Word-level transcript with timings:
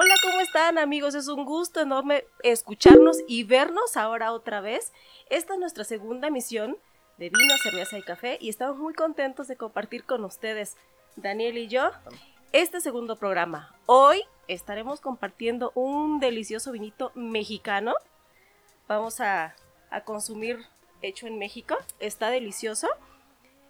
Hola, 0.00 0.14
¿cómo 0.22 0.38
están 0.38 0.78
amigos? 0.78 1.16
Es 1.16 1.26
un 1.26 1.44
gusto 1.44 1.80
enorme 1.80 2.24
escucharnos 2.44 3.16
y 3.26 3.42
vernos 3.42 3.96
ahora 3.96 4.32
otra 4.32 4.60
vez. 4.60 4.92
Esta 5.28 5.54
es 5.54 5.58
nuestra 5.58 5.82
segunda 5.82 6.30
misión 6.30 6.76
de 7.16 7.30
vino, 7.30 7.58
cerveza 7.60 7.98
y 7.98 8.02
café 8.02 8.38
y 8.40 8.48
estamos 8.48 8.78
muy 8.78 8.94
contentos 8.94 9.48
de 9.48 9.56
compartir 9.56 10.04
con 10.04 10.24
ustedes, 10.24 10.76
Daniel 11.16 11.58
y 11.58 11.66
yo, 11.66 11.90
este 12.52 12.80
segundo 12.80 13.16
programa. 13.16 13.74
Hoy 13.86 14.22
estaremos 14.46 15.00
compartiendo 15.00 15.72
un 15.74 16.20
delicioso 16.20 16.70
vinito 16.70 17.10
mexicano. 17.16 17.92
Vamos 18.86 19.20
a, 19.20 19.56
a 19.90 20.04
consumir 20.04 20.64
hecho 21.02 21.26
en 21.26 21.38
México. 21.38 21.76
Está 21.98 22.30
delicioso. 22.30 22.86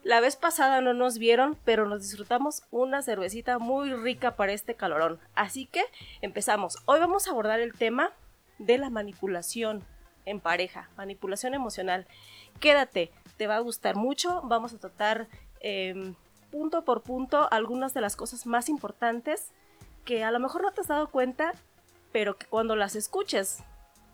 La 0.08 0.20
vez 0.20 0.36
pasada 0.36 0.80
no 0.80 0.94
nos 0.94 1.18
vieron, 1.18 1.58
pero 1.66 1.86
nos 1.86 2.00
disfrutamos 2.00 2.62
una 2.70 3.02
cervecita 3.02 3.58
muy 3.58 3.92
rica 3.92 4.36
para 4.36 4.52
este 4.52 4.74
calorón. 4.74 5.20
Así 5.34 5.66
que 5.66 5.84
empezamos. 6.22 6.78
Hoy 6.86 6.98
vamos 6.98 7.28
a 7.28 7.32
abordar 7.32 7.60
el 7.60 7.74
tema 7.74 8.12
de 8.58 8.78
la 8.78 8.88
manipulación 8.88 9.84
en 10.24 10.40
pareja, 10.40 10.88
manipulación 10.96 11.52
emocional. 11.52 12.06
Quédate, 12.58 13.12
te 13.36 13.46
va 13.46 13.56
a 13.56 13.60
gustar 13.60 13.96
mucho. 13.96 14.40
Vamos 14.44 14.72
a 14.72 14.78
tratar 14.78 15.28
em, 15.60 16.14
punto 16.50 16.86
por 16.86 17.02
punto 17.02 17.46
algunas 17.52 17.92
de 17.92 18.00
las 18.00 18.16
cosas 18.16 18.46
más 18.46 18.70
importantes 18.70 19.52
que 20.06 20.24
a 20.24 20.30
lo 20.30 20.40
mejor 20.40 20.62
no 20.62 20.72
te 20.72 20.80
has 20.80 20.88
dado 20.88 21.10
cuenta, 21.10 21.52
pero 22.12 22.38
que 22.38 22.46
cuando 22.46 22.76
las 22.76 22.96
escuches 22.96 23.62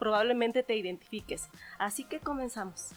probablemente 0.01 0.65
te 0.65 0.75
identifiques. 0.75 1.51
Así 1.79 2.03
que 2.03 2.19
comenzamos. 2.19 2.97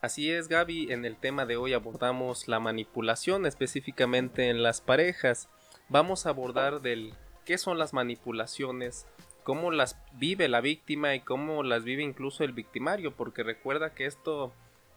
Así 0.00 0.30
es, 0.30 0.46
Gaby, 0.46 0.92
en 0.92 1.04
el 1.04 1.16
tema 1.16 1.44
de 1.44 1.56
hoy 1.56 1.72
abordamos 1.72 2.46
la 2.46 2.60
manipulación 2.60 3.46
específicamente 3.46 4.48
en 4.48 4.62
las 4.62 4.80
parejas. 4.80 5.48
Vamos 5.88 6.24
a 6.24 6.28
abordar 6.28 6.82
del 6.82 7.14
qué 7.44 7.58
son 7.58 7.78
las 7.78 7.92
manipulaciones, 7.92 9.08
cómo 9.42 9.72
las 9.72 9.98
vive 10.12 10.46
la 10.46 10.60
víctima 10.60 11.16
y 11.16 11.20
cómo 11.20 11.64
las 11.64 11.82
vive 11.82 12.04
incluso 12.04 12.44
el 12.44 12.52
victimario, 12.52 13.16
porque 13.16 13.42
recuerda 13.42 13.92
que 13.92 14.06
esto 14.06 14.52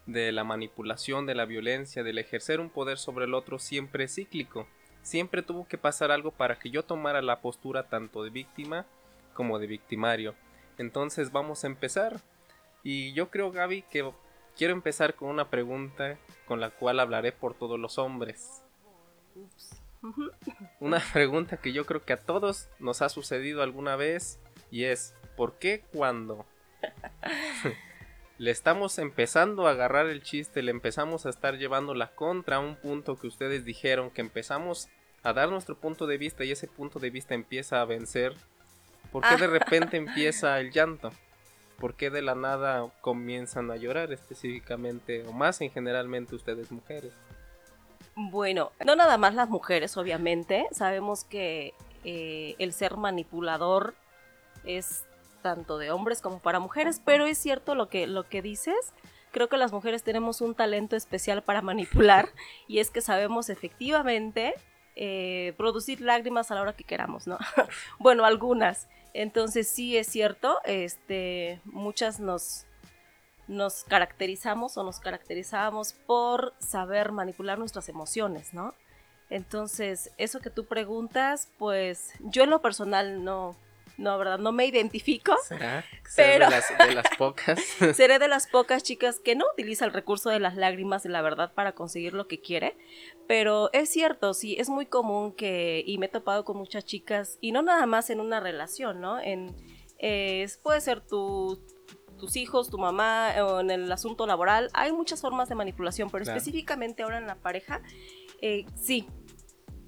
de 0.06 0.32
la 0.32 0.44
manipulación, 0.44 1.26
de 1.26 1.34
la 1.34 1.46
violencia, 1.46 2.04
del 2.04 2.20
ejercer 2.20 2.60
un 2.60 2.70
poder 2.70 3.00
sobre 3.00 3.26
el 3.26 3.34
otro 3.34 3.58
siempre 3.58 4.04
es 4.04 4.14
cíclico. 4.14 4.68
Siempre 5.02 5.42
tuvo 5.42 5.68
que 5.68 5.80
pasar 5.80 6.12
algo 6.12 6.30
para 6.30 6.60
que 6.60 6.70
yo 6.70 6.84
tomara 6.84 7.24
la 7.24 7.42
postura 7.42 7.90
tanto 7.90 8.24
de 8.24 8.30
víctima 8.30 8.86
como 9.34 9.58
de 9.58 9.66
victimario. 9.66 10.36
Entonces 10.78 11.32
vamos 11.32 11.64
a 11.64 11.68
empezar. 11.68 12.22
Y 12.84 13.14
yo 13.14 13.32
creo, 13.32 13.52
Gaby, 13.52 13.82
que 13.90 14.12
quiero 14.58 14.74
empezar 14.74 15.16
con 15.16 15.30
una 15.30 15.50
pregunta 15.50 16.18
con 16.46 16.60
la 16.60 16.70
cual 16.70 17.00
hablaré 17.00 17.32
por 17.32 17.54
todos 17.54 17.80
los 17.80 17.98
hombres. 17.98 18.64
Una 20.80 21.00
pregunta 21.14 21.58
que 21.58 21.74
yo 21.74 21.86
creo 21.86 22.04
que 22.04 22.14
a 22.14 22.18
todos 22.18 22.70
nos 22.80 23.02
ha 23.02 23.10
sucedido 23.10 23.62
alguna 23.62 23.96
vez 23.96 24.40
y 24.70 24.86
es, 24.86 25.14
¿por 25.36 25.58
qué 25.60 25.84
cuando 25.94 26.46
le 28.38 28.52
estamos 28.52 28.98
empezando 28.98 29.68
a 29.68 29.72
agarrar 29.72 30.08
el 30.08 30.24
chiste, 30.24 30.64
le 30.64 30.72
empezamos 30.72 31.26
a 31.26 31.30
estar 31.30 31.58
llevando 31.58 31.94
la 31.94 32.16
contra 32.16 32.58
a 32.58 32.60
un 32.60 32.76
punto 32.76 33.18
que 33.20 33.28
ustedes 33.28 33.66
dijeron, 33.66 34.10
que 34.10 34.22
empezamos 34.22 34.90
a 35.24 35.34
dar 35.34 35.50
nuestro 35.50 35.78
punto 35.78 36.08
de 36.08 36.18
vista 36.18 36.44
y 36.44 36.52
ese 36.52 36.68
punto 36.68 37.00
de 37.00 37.12
vista 37.12 37.36
empieza 37.36 37.82
a 37.82 37.86
vencer, 37.86 38.34
¿por 39.12 39.24
qué 39.24 39.38
de 39.38 39.48
repente 39.48 39.98
empieza 39.98 40.60
el 40.60 40.72
llanto? 40.72 41.12
¿Por 41.82 41.96
qué 41.96 42.12
de 42.12 42.22
la 42.22 42.36
nada 42.36 42.92
comienzan 43.02 43.72
a 43.72 43.76
llorar 43.76 44.14
específicamente 44.14 45.26
o 45.28 45.34
más 45.34 45.60
en 45.62 45.72
generalmente 45.72 46.36
ustedes 46.36 46.72
mujeres? 46.72 47.12
Bueno, 48.16 48.72
no 48.86 48.96
nada 48.96 49.18
más 49.18 49.34
las 49.34 49.50
mujeres, 49.50 49.98
obviamente. 49.98 50.68
Sabemos 50.70 51.24
que 51.24 51.74
eh, 52.04 52.54
el 52.60 52.74
ser 52.74 52.98
manipulador 52.98 53.96
es 54.64 55.06
tanto 55.42 55.80
de 55.80 55.90
hombres 55.90 56.22
como 56.22 56.38
para 56.38 56.60
mujeres, 56.60 57.02
pero 57.04 57.26
es 57.26 57.40
cierto 57.40 57.74
lo 57.74 57.90
que, 57.90 58.06
lo 58.06 58.30
que 58.30 58.44
dices. 58.44 58.94
Creo 59.32 59.50
que 59.50 59.58
las 59.58 59.72
mujeres 59.72 60.04
tenemos 60.04 60.40
un 60.42 60.54
talento 60.54 60.96
especial 60.96 61.42
para 61.42 61.64
manipular 61.64 62.30
y 62.68 62.78
es 62.78 62.92
que 62.92 63.02
sabemos 63.02 63.50
efectivamente 63.50 64.54
eh, 64.96 65.56
producir 65.58 66.02
lágrimas 66.02 66.52
a 66.52 66.56
la 66.56 66.62
hora 66.62 66.74
que 66.74 66.84
queramos, 66.84 67.26
¿no? 67.26 67.40
bueno, 67.98 68.24
algunas. 68.24 68.88
Entonces 69.14 69.68
sí 69.68 69.98
es 69.98 70.08
cierto, 70.08 70.58
este, 70.66 71.60
muchas 71.66 72.20
nos, 72.20 72.66
nos 73.48 73.84
caracterizamos 73.84 74.78
o 74.78 74.84
nos 74.84 75.00
caracterizamos 75.00 75.94
por 75.94 76.54
saber 76.60 77.12
manipular 77.12 77.60
nuestras 77.60 77.90
emociones, 77.90 78.54
¿no? 78.54 78.74
Entonces, 79.30 80.12
eso 80.18 80.42
que 80.42 80.50
tú 80.50 80.66
preguntas, 80.66 81.50
pues 81.58 82.12
yo 82.20 82.44
en 82.44 82.50
lo 82.50 82.62
personal 82.62 83.24
no, 83.24 83.56
no, 84.02 84.18
¿verdad? 84.18 84.40
No 84.40 84.52
me 84.52 84.66
identifico. 84.66 85.36
¿Será? 85.48 85.86
Pero... 86.16 86.46
De, 86.46 86.52
las, 86.52 86.78
de 86.78 86.96
las 86.96 87.06
pocas. 87.18 87.60
Seré 87.94 88.20
de 88.20 88.28
las 88.28 88.48
pocas 88.48 88.84
chicas 88.84 89.20
que 89.20 89.36
no 89.36 89.46
utiliza 89.54 89.86
el 89.86 89.94
recurso 89.94 90.30
de 90.30 90.40
las 90.40 90.58
lágrimas 90.58 91.04
de 91.04 91.10
la 91.10 91.22
verdad 91.22 91.54
para 91.54 91.74
conseguir 91.74 92.14
lo 92.14 92.28
que 92.28 92.42
quiere. 92.42 92.76
Pero 93.28 93.72
es 93.74 93.90
cierto, 93.90 94.34
sí, 94.34 94.56
es 94.60 94.70
muy 94.70 94.88
común 94.88 95.34
que, 95.34 95.84
y 95.86 95.98
me 95.98 96.08
he 96.08 96.10
topado 96.10 96.44
con 96.44 96.58
muchas 96.58 96.84
chicas, 96.84 97.38
y 97.40 97.52
no 97.52 97.62
nada 97.62 97.86
más 97.86 98.10
en 98.10 98.20
una 98.20 98.40
relación, 98.40 99.00
¿no? 99.00 99.20
En, 99.20 99.56
puede 100.64 100.82
ser 100.82 101.02
tu, 101.02 101.64
tus 102.18 102.36
hijos, 102.36 102.70
tu 102.70 102.78
mamá, 102.78 103.34
o 103.42 103.60
en 103.62 103.70
el 103.72 103.92
asunto 103.92 104.26
laboral. 104.26 104.70
Hay 104.74 104.92
muchas 104.92 105.22
formas 105.22 105.48
de 105.48 105.56
manipulación, 105.56 106.10
pero 106.10 106.24
específicamente 106.24 107.04
ahora 107.04 107.20
en 107.20 107.28
la 107.28 107.36
pareja, 107.36 107.82
eh, 108.42 108.66
sí. 108.76 109.08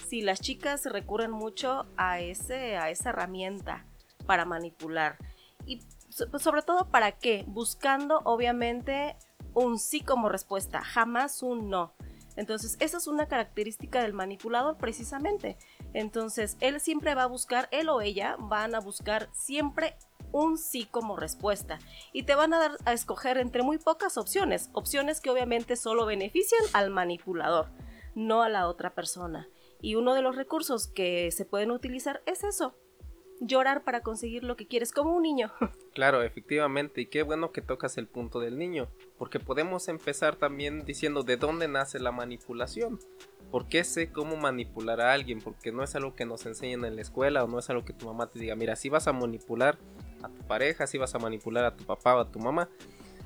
Sí, 0.07 0.22
las 0.22 0.41
chicas 0.41 0.85
recurren 0.85 1.31
mucho 1.31 1.85
a, 1.97 2.19
ese, 2.19 2.78
a 2.78 2.91
esa 2.91 3.09
herramienta 3.09 3.88
para 4.25 4.45
manipular. 4.45 5.17
Y 5.66 5.81
pues, 6.29 6.44
sobre 6.44 6.61
todo 6.61 6.89
para 6.89 7.13
qué? 7.13 7.44
Buscando 7.47 8.22
obviamente 8.25 9.16
un 9.53 9.79
sí 9.79 10.01
como 10.01 10.29
respuesta, 10.29 10.81
jamás 10.81 11.44
un 11.44 11.69
no. 11.69 11.94
Entonces, 12.35 12.78
esa 12.79 12.97
es 12.97 13.07
una 13.07 13.28
característica 13.28 14.01
del 14.01 14.13
manipulador 14.13 14.78
precisamente. 14.78 15.57
Entonces, 15.94 16.57
él 16.62 16.79
siempre 16.79 17.13
va 17.13 17.23
a 17.23 17.28
buscar, 17.28 17.67
él 17.72 17.89
o 17.89 18.01
ella 18.01 18.35
van 18.39 18.73
a 18.73 18.79
buscar 18.79 19.29
siempre 19.33 19.95
un 20.31 20.57
sí 20.57 20.85
como 20.89 21.16
respuesta 21.16 21.78
y 22.12 22.23
te 22.23 22.33
van 22.33 22.53
a 22.53 22.59
dar 22.59 22.72
a 22.85 22.94
escoger 22.94 23.38
entre 23.38 23.62
muy 23.62 23.78
pocas 23.78 24.17
opciones, 24.17 24.69
opciones 24.73 25.22
que 25.22 25.29
obviamente 25.29 25.75
solo 25.75 26.06
benefician 26.06 26.63
al 26.73 26.89
manipulador, 26.89 27.69
no 28.16 28.41
a 28.41 28.50
la 28.50 28.67
otra 28.67 28.95
persona. 28.95 29.47
Y 29.79 29.95
uno 29.95 30.16
de 30.16 30.22
los 30.22 30.35
recursos 30.35 30.88
que 30.88 31.29
se 31.31 31.45
pueden 31.45 31.69
utilizar 31.69 32.23
es 32.25 32.44
eso, 32.44 32.75
llorar 33.47 33.83
para 33.83 34.01
conseguir 34.01 34.43
lo 34.43 34.55
que 34.55 34.67
quieres, 34.67 34.91
como 34.91 35.15
un 35.15 35.23
niño. 35.23 35.51
Claro, 35.93 36.23
efectivamente, 36.23 37.01
y 37.01 37.05
qué 37.05 37.21
bueno 37.21 37.51
que 37.51 37.61
tocas 37.61 37.99
el 37.99 38.07
punto 38.07 38.39
del 38.39 38.57
niño, 38.57 38.87
porque 39.19 39.39
podemos 39.39 39.87
empezar 39.89 40.37
también 40.37 40.85
diciendo 40.85 41.21
de 41.21 41.37
dónde 41.37 41.67
nace 41.67 41.99
la 41.99 42.11
manipulación. 42.11 42.99
¿Por 43.51 43.67
qué 43.67 43.83
sé 43.83 44.11
cómo 44.11 44.35
manipular 44.35 44.99
a 45.01 45.13
alguien? 45.13 45.39
Porque 45.39 45.71
no 45.71 45.83
es 45.83 45.93
algo 45.93 46.15
que 46.15 46.25
nos 46.25 46.47
enseñen 46.47 46.83
en 46.83 46.95
la 46.95 47.03
escuela 47.03 47.43
o 47.43 47.47
no 47.47 47.59
es 47.59 47.69
algo 47.69 47.85
que 47.85 47.93
tu 47.93 48.07
mamá 48.07 48.25
te 48.25 48.39
diga, 48.39 48.55
mira, 48.55 48.75
si 48.75 48.89
vas 48.89 49.07
a 49.07 49.13
manipular 49.13 49.77
a 50.23 50.29
tu 50.29 50.41
pareja, 50.47 50.87
si 50.87 50.97
vas 50.97 51.13
a 51.13 51.19
manipular 51.19 51.63
a 51.63 51.75
tu 51.77 51.83
papá 51.83 52.15
o 52.15 52.21
a 52.21 52.31
tu 52.31 52.39
mamá. 52.39 52.69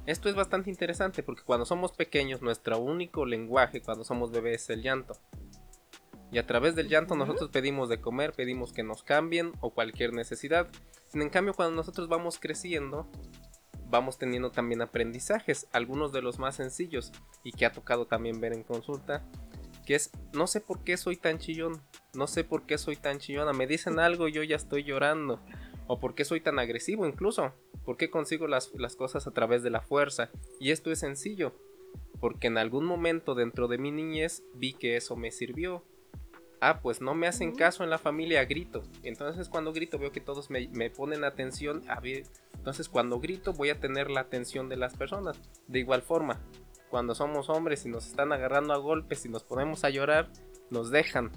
Esto 0.06 0.30
es 0.30 0.36
bastante 0.36 0.70
interesante 0.70 1.24
porque 1.24 1.44
cuando 1.44 1.66
somos 1.66 1.92
pequeños 1.92 2.42
nuestro 2.42 2.80
único 2.80 3.26
lenguaje 3.26 3.82
cuando 3.82 4.04
somos 4.04 4.32
bebés 4.32 4.64
es 4.64 4.70
el 4.72 4.82
llanto. 4.82 5.18
Y 6.32 6.40
a 6.40 6.46
través 6.46 6.76
del 6.76 6.90
llanto 6.90 7.16
nosotros 7.16 7.50
pedimos 7.52 7.90
de 7.90 8.02
comer, 8.02 8.34
pedimos 8.34 8.74
que 8.74 8.84
nos 8.84 9.04
cambien 9.04 9.54
o 9.62 9.72
cualquier 9.72 10.14
necesidad. 10.14 10.68
En 11.14 11.30
cambio, 11.30 11.54
cuando 11.54 11.76
nosotros 11.76 12.10
vamos 12.10 12.38
creciendo, 12.40 13.10
vamos 13.90 14.18
teniendo 14.18 14.52
también 14.52 14.82
aprendizajes, 14.82 15.68
algunos 15.72 16.12
de 16.12 16.22
los 16.22 16.40
más 16.40 16.56
sencillos 16.56 17.12
y 17.44 17.52
que 17.52 17.66
ha 17.66 17.72
tocado 17.72 18.08
también 18.08 18.42
ver 18.42 18.54
en 18.54 18.64
consulta, 18.64 19.26
que 19.86 19.96
es, 19.96 20.12
no 20.34 20.48
sé 20.48 20.60
por 20.60 20.84
qué 20.84 20.98
soy 20.98 21.16
tan 21.16 21.40
chillón, 21.40 21.82
no 22.14 22.28
sé 22.28 22.44
por 22.44 22.66
qué 22.66 22.78
soy 22.78 22.98
tan 22.98 23.20
chillona, 23.20 23.54
me 23.54 23.68
dicen 23.68 24.00
algo 24.00 24.28
y 24.28 24.34
yo 24.34 24.44
ya 24.44 24.58
estoy 24.58 24.84
llorando, 24.84 25.40
o 25.88 26.00
por 26.00 26.14
qué 26.14 26.26
soy 26.26 26.42
tan 26.42 26.60
agresivo 26.60 27.08
incluso, 27.08 27.54
por 27.86 27.96
qué 27.96 28.10
consigo 28.10 28.48
las, 28.48 28.74
las 28.76 28.98
cosas 28.98 29.28
a 29.28 29.32
través 29.32 29.64
de 29.64 29.70
la 29.70 29.80
fuerza. 29.80 30.30
Y 30.60 30.72
esto 30.72 30.92
es 30.92 31.00
sencillo, 31.00 31.56
porque 32.20 32.48
en 32.48 32.58
algún 32.58 32.84
momento 32.84 33.34
dentro 33.34 33.70
de 33.70 33.78
mi 33.78 33.92
niñez 33.92 34.44
vi 34.54 34.74
que 34.74 34.98
eso 34.98 35.16
me 35.16 35.32
sirvió 35.32 35.86
ah, 36.62 36.80
pues 36.82 37.02
no 37.02 37.14
me 37.16 37.28
hacen 37.28 37.56
caso 37.56 37.84
en 37.84 37.90
la 37.90 37.98
familia, 37.98 38.46
grito. 38.46 38.84
Entonces 39.04 39.50
cuando 39.50 39.74
grito 39.74 39.98
veo 39.98 40.12
que 40.12 40.22
todos 40.22 40.50
me, 40.50 40.90
ponen 40.90 41.24
atención. 41.24 41.84
A 41.88 42.00
ver, 42.00 42.24
entonces 42.56 42.90
cuando 42.90 43.20
grito 43.20 43.54
voy 43.54 43.70
a 43.70 43.80
tener 43.80 44.10
la 44.10 44.22
atención 44.22 44.70
de 44.70 44.78
las 44.78 44.96
personas. 44.96 45.40
De 45.68 45.80
igual 45.80 46.02
forma, 46.02 46.40
cuando 46.90 47.16
somos 47.16 47.50
hombres 47.50 47.86
y 47.86 47.90
nos 47.90 48.08
están 48.08 48.32
agarrando 48.32 48.74
a 48.74 48.78
golpes 48.78 49.26
y 49.26 49.30
nos 49.30 49.44
ponemos 49.44 49.84
a 49.84 49.90
llorar, 49.90 50.30
nos 50.70 50.90
dejan. 50.90 51.32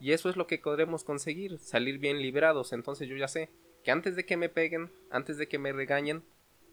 Y 0.00 0.12
eso 0.12 0.28
es 0.28 0.36
lo 0.36 0.46
que 0.46 0.58
podremos 0.58 1.04
conseguir, 1.04 1.58
salir 1.58 1.98
bien 1.98 2.20
librados. 2.20 2.72
Entonces 2.72 3.08
yo 3.08 3.16
ya 3.16 3.28
sé 3.28 3.50
que 3.82 3.90
antes 3.90 4.16
de 4.16 4.24
que 4.24 4.36
me 4.36 4.48
peguen, 4.48 4.90
antes 5.10 5.38
de 5.38 5.48
que 5.48 5.58
me 5.58 5.72
regañen, 5.72 6.24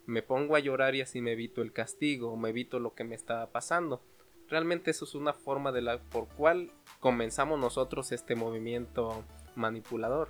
me 0.05 0.23
pongo 0.23 0.55
a 0.55 0.59
llorar 0.59 0.95
y 0.95 1.01
así 1.01 1.21
me 1.21 1.33
evito 1.33 1.61
el 1.61 1.73
castigo, 1.73 2.31
o 2.31 2.37
me 2.37 2.49
evito 2.49 2.79
lo 2.79 2.93
que 2.95 3.03
me 3.03 3.15
está 3.15 3.51
pasando. 3.51 4.03
Realmente 4.47 4.91
eso 4.91 5.05
es 5.05 5.15
una 5.15 5.33
forma 5.33 5.71
de 5.71 5.81
la 5.81 6.01
por 6.01 6.27
cual 6.27 6.71
comenzamos 7.01 7.59
nosotros 7.59 8.13
este 8.13 8.35
movimiento 8.35 9.25
manipulador. 9.55 10.29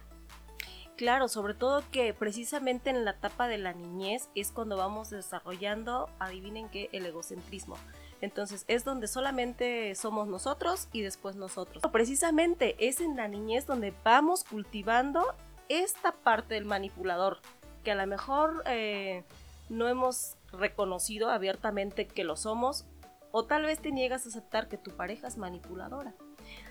Claro, 0.96 1.28
sobre 1.28 1.54
todo 1.54 1.84
que 1.92 2.14
precisamente 2.14 2.90
en 2.90 3.06
la 3.06 3.12
etapa 3.12 3.48
de 3.48 3.58
la 3.58 3.74
niñez 3.74 4.30
es 4.36 4.52
cuando 4.52 4.78
vamos 4.78 5.10
desarrollando, 5.10 6.10
adivinen 6.20 6.70
qué, 6.70 6.90
el 6.92 7.06
egocentrismo. 7.06 7.76
Entonces 8.22 8.66
es 8.68 8.86
donde 8.86 9.08
solamente 9.08 9.96
somos 9.96 10.28
nosotros 10.28 10.88
y 10.94 11.02
después 11.02 11.36
nosotros. 11.36 11.84
Precisamente 11.92 12.76
es 12.80 13.02
en 13.02 13.16
la 13.16 13.28
niñez 13.28 13.66
donde 13.66 13.94
vamos 14.04 14.44
cultivando 14.44 15.36
esta 15.70 16.12
parte 16.12 16.54
del 16.54 16.66
manipulador, 16.66 17.40
que 17.84 17.92
a 17.92 17.96
lo 17.96 18.06
mejor 18.06 18.64
eh, 18.68 19.24
no 19.70 19.88
hemos 19.88 20.36
reconocido 20.52 21.32
abiertamente 21.32 22.06
que 22.06 22.24
lo 22.24 22.36
somos, 22.36 22.86
o 23.32 23.46
tal 23.46 23.64
vez 23.64 23.80
te 23.80 23.92
niegas 23.92 24.26
a 24.26 24.30
aceptar 24.30 24.68
que 24.68 24.78
tu 24.78 24.92
pareja 24.92 25.28
es 25.28 25.38
manipuladora. 25.38 26.14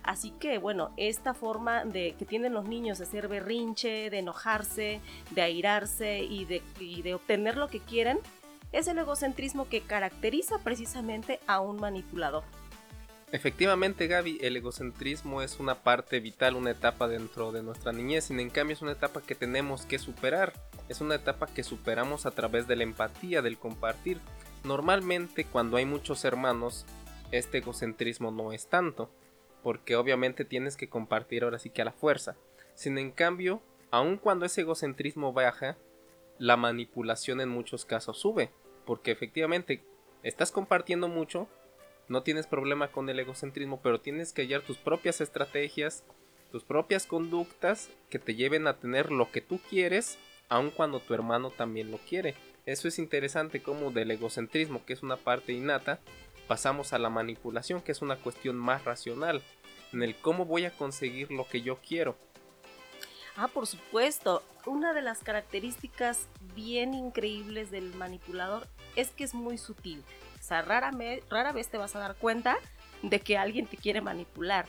Así 0.03 0.31
que 0.33 0.59
bueno, 0.59 0.93
esta 0.97 1.35
forma 1.35 1.85
de 1.85 2.15
que 2.19 2.25
tienen 2.25 2.55
los 2.55 2.67
niños 2.67 2.99
de 2.99 3.05
hacer 3.05 3.29
berrinche, 3.29 4.11
de 4.11 4.19
enojarse, 4.19 5.01
de 5.31 5.43
airarse 5.43 6.21
y 6.21 6.45
de, 6.45 6.63
y 6.79 7.03
de 7.03 7.15
obtener 7.15 7.57
lo 7.57 7.69
que 7.69 7.81
quieren, 7.81 8.19
es 8.73 8.89
el 8.89 8.99
egocentrismo 8.99 9.69
que 9.69 9.81
caracteriza 9.83 10.59
precisamente 10.59 11.41
a 11.47 11.61
un 11.61 11.77
manipulador. 11.77 12.45
Efectivamente, 13.33 14.09
Gaby, 14.09 14.39
el 14.41 14.57
egocentrismo 14.57 15.41
es 15.41 15.61
una 15.61 15.77
parte 15.77 16.19
vital, 16.19 16.57
una 16.57 16.73
etapa 16.73 17.07
dentro 17.07 17.53
de 17.53 17.63
nuestra 17.63 17.93
niñez, 17.93 18.31
y 18.31 18.41
en 18.41 18.51
cambio 18.51 18.75
es 18.75 18.83
una 18.83 18.93
etapa 18.93 19.23
que 19.23 19.37
tenemos 19.37 19.87
que 19.87 20.01
superar. 20.01 20.53
Es 20.89 21.01
una 21.01 21.15
etapa 21.15 21.47
que 21.47 21.63
superamos 21.63 22.27
a 22.27 22.33
través 22.33 22.67
de 22.67 22.75
la 22.75 22.83
empatía, 22.83 23.41
del 23.41 23.57
compartir. 23.57 24.21
Normalmente 24.65 25.45
cuando 25.45 25.77
hay 25.77 25.85
muchos 25.85 26.25
hermanos, 26.25 26.87
este 27.31 27.59
egocentrismo 27.59 28.33
no 28.33 28.53
es 28.53 28.69
tanto, 28.69 29.13
porque 29.63 29.97
obviamente 29.97 30.45
tienes 30.45 30.77
que 30.77 30.89
compartir 30.89 31.45
ahora 31.45 31.59
sí 31.59 31.71
que 31.71 31.83
a 31.83 31.85
la 31.85 31.93
fuerza. 31.93 32.37
Sin 32.75 32.99
en 32.99 33.11
cambio, 33.11 33.63
aun 33.91 34.17
cuando 34.17 34.47
ese 34.47 34.63
egocentrismo 34.63 35.33
baja, 35.33 35.77
la 36.39 36.57
manipulación 36.57 37.41
en 37.41 37.49
muchos 37.49 37.85
casos 37.85 38.19
sube, 38.19 38.51
porque 38.87 39.11
efectivamente 39.11 39.85
estás 40.23 40.53
compartiendo 40.53 41.09
mucho, 41.09 41.49
no 42.09 42.23
tienes 42.23 42.47
problema 42.47 42.89
con 42.89 43.09
el 43.09 43.21
egocentrismo, 43.21 43.81
pero 43.83 44.01
tienes 44.01 44.33
que 44.33 44.43
hallar 44.43 44.63
tus 44.63 44.79
propias 44.79 45.21
estrategias, 45.21 46.05
tus 46.51 46.65
propias 46.65 47.07
conductas 47.07 47.91
que 48.09 48.19
te 48.19 48.35
lleven 48.35 48.67
a 48.67 48.79
tener 48.79 49.13
lo 49.13 49.31
que 49.31 49.41
tú 49.41 49.61
quieres, 49.69 50.19
aun 50.49 50.71
cuando 50.71 51.01
tu 51.01 51.15
hermano 51.15 51.51
también 51.51 51.91
lo 51.91 51.99
quiere. 51.99 52.35
Eso 52.67 52.89
es 52.89 52.99
interesante 52.99 53.63
como 53.63 53.91
del 53.91 54.11
egocentrismo, 54.11 54.85
que 54.85 54.93
es 54.93 55.03
una 55.03 55.17
parte 55.17 55.53
innata, 55.53 56.01
pasamos 56.51 56.93
a 56.93 56.99
la 56.99 57.11
manipulación, 57.11 57.81
que 57.81 57.93
es 57.93 58.03
una 58.03 58.17
cuestión 58.17 58.57
más 58.57 58.85
racional, 58.85 59.41
en 59.93 60.03
el 60.03 60.17
cómo 60.17 60.47
voy 60.47 60.65
a 60.65 60.73
conseguir 60.73 61.31
lo 61.31 61.47
que 61.47 61.63
yo 61.63 61.77
quiero. 61.77 62.17
Ah, 63.37 63.47
por 63.47 63.69
supuesto. 63.69 64.43
Una 64.67 64.93
de 64.93 65.01
las 65.01 65.21
características 65.21 66.27
bien 66.57 66.93
increíbles 66.93 67.71
del 67.71 67.95
manipulador 67.95 68.67
es 68.97 69.13
que 69.13 69.23
es 69.23 69.33
muy 69.33 69.59
sutil. 69.59 70.03
O 70.41 70.43
sea, 70.43 70.63
rara, 70.63 70.91
rara 71.31 71.53
vez 71.53 71.69
te 71.69 71.79
vas 71.79 71.95
a 71.95 72.01
dar 72.01 72.17
cuenta 72.17 72.59
de 73.05 73.21
que 73.21 73.39
alguien 73.39 73.69
te 73.69 73.77
quiere 73.77 74.01
manipular. 74.01 74.67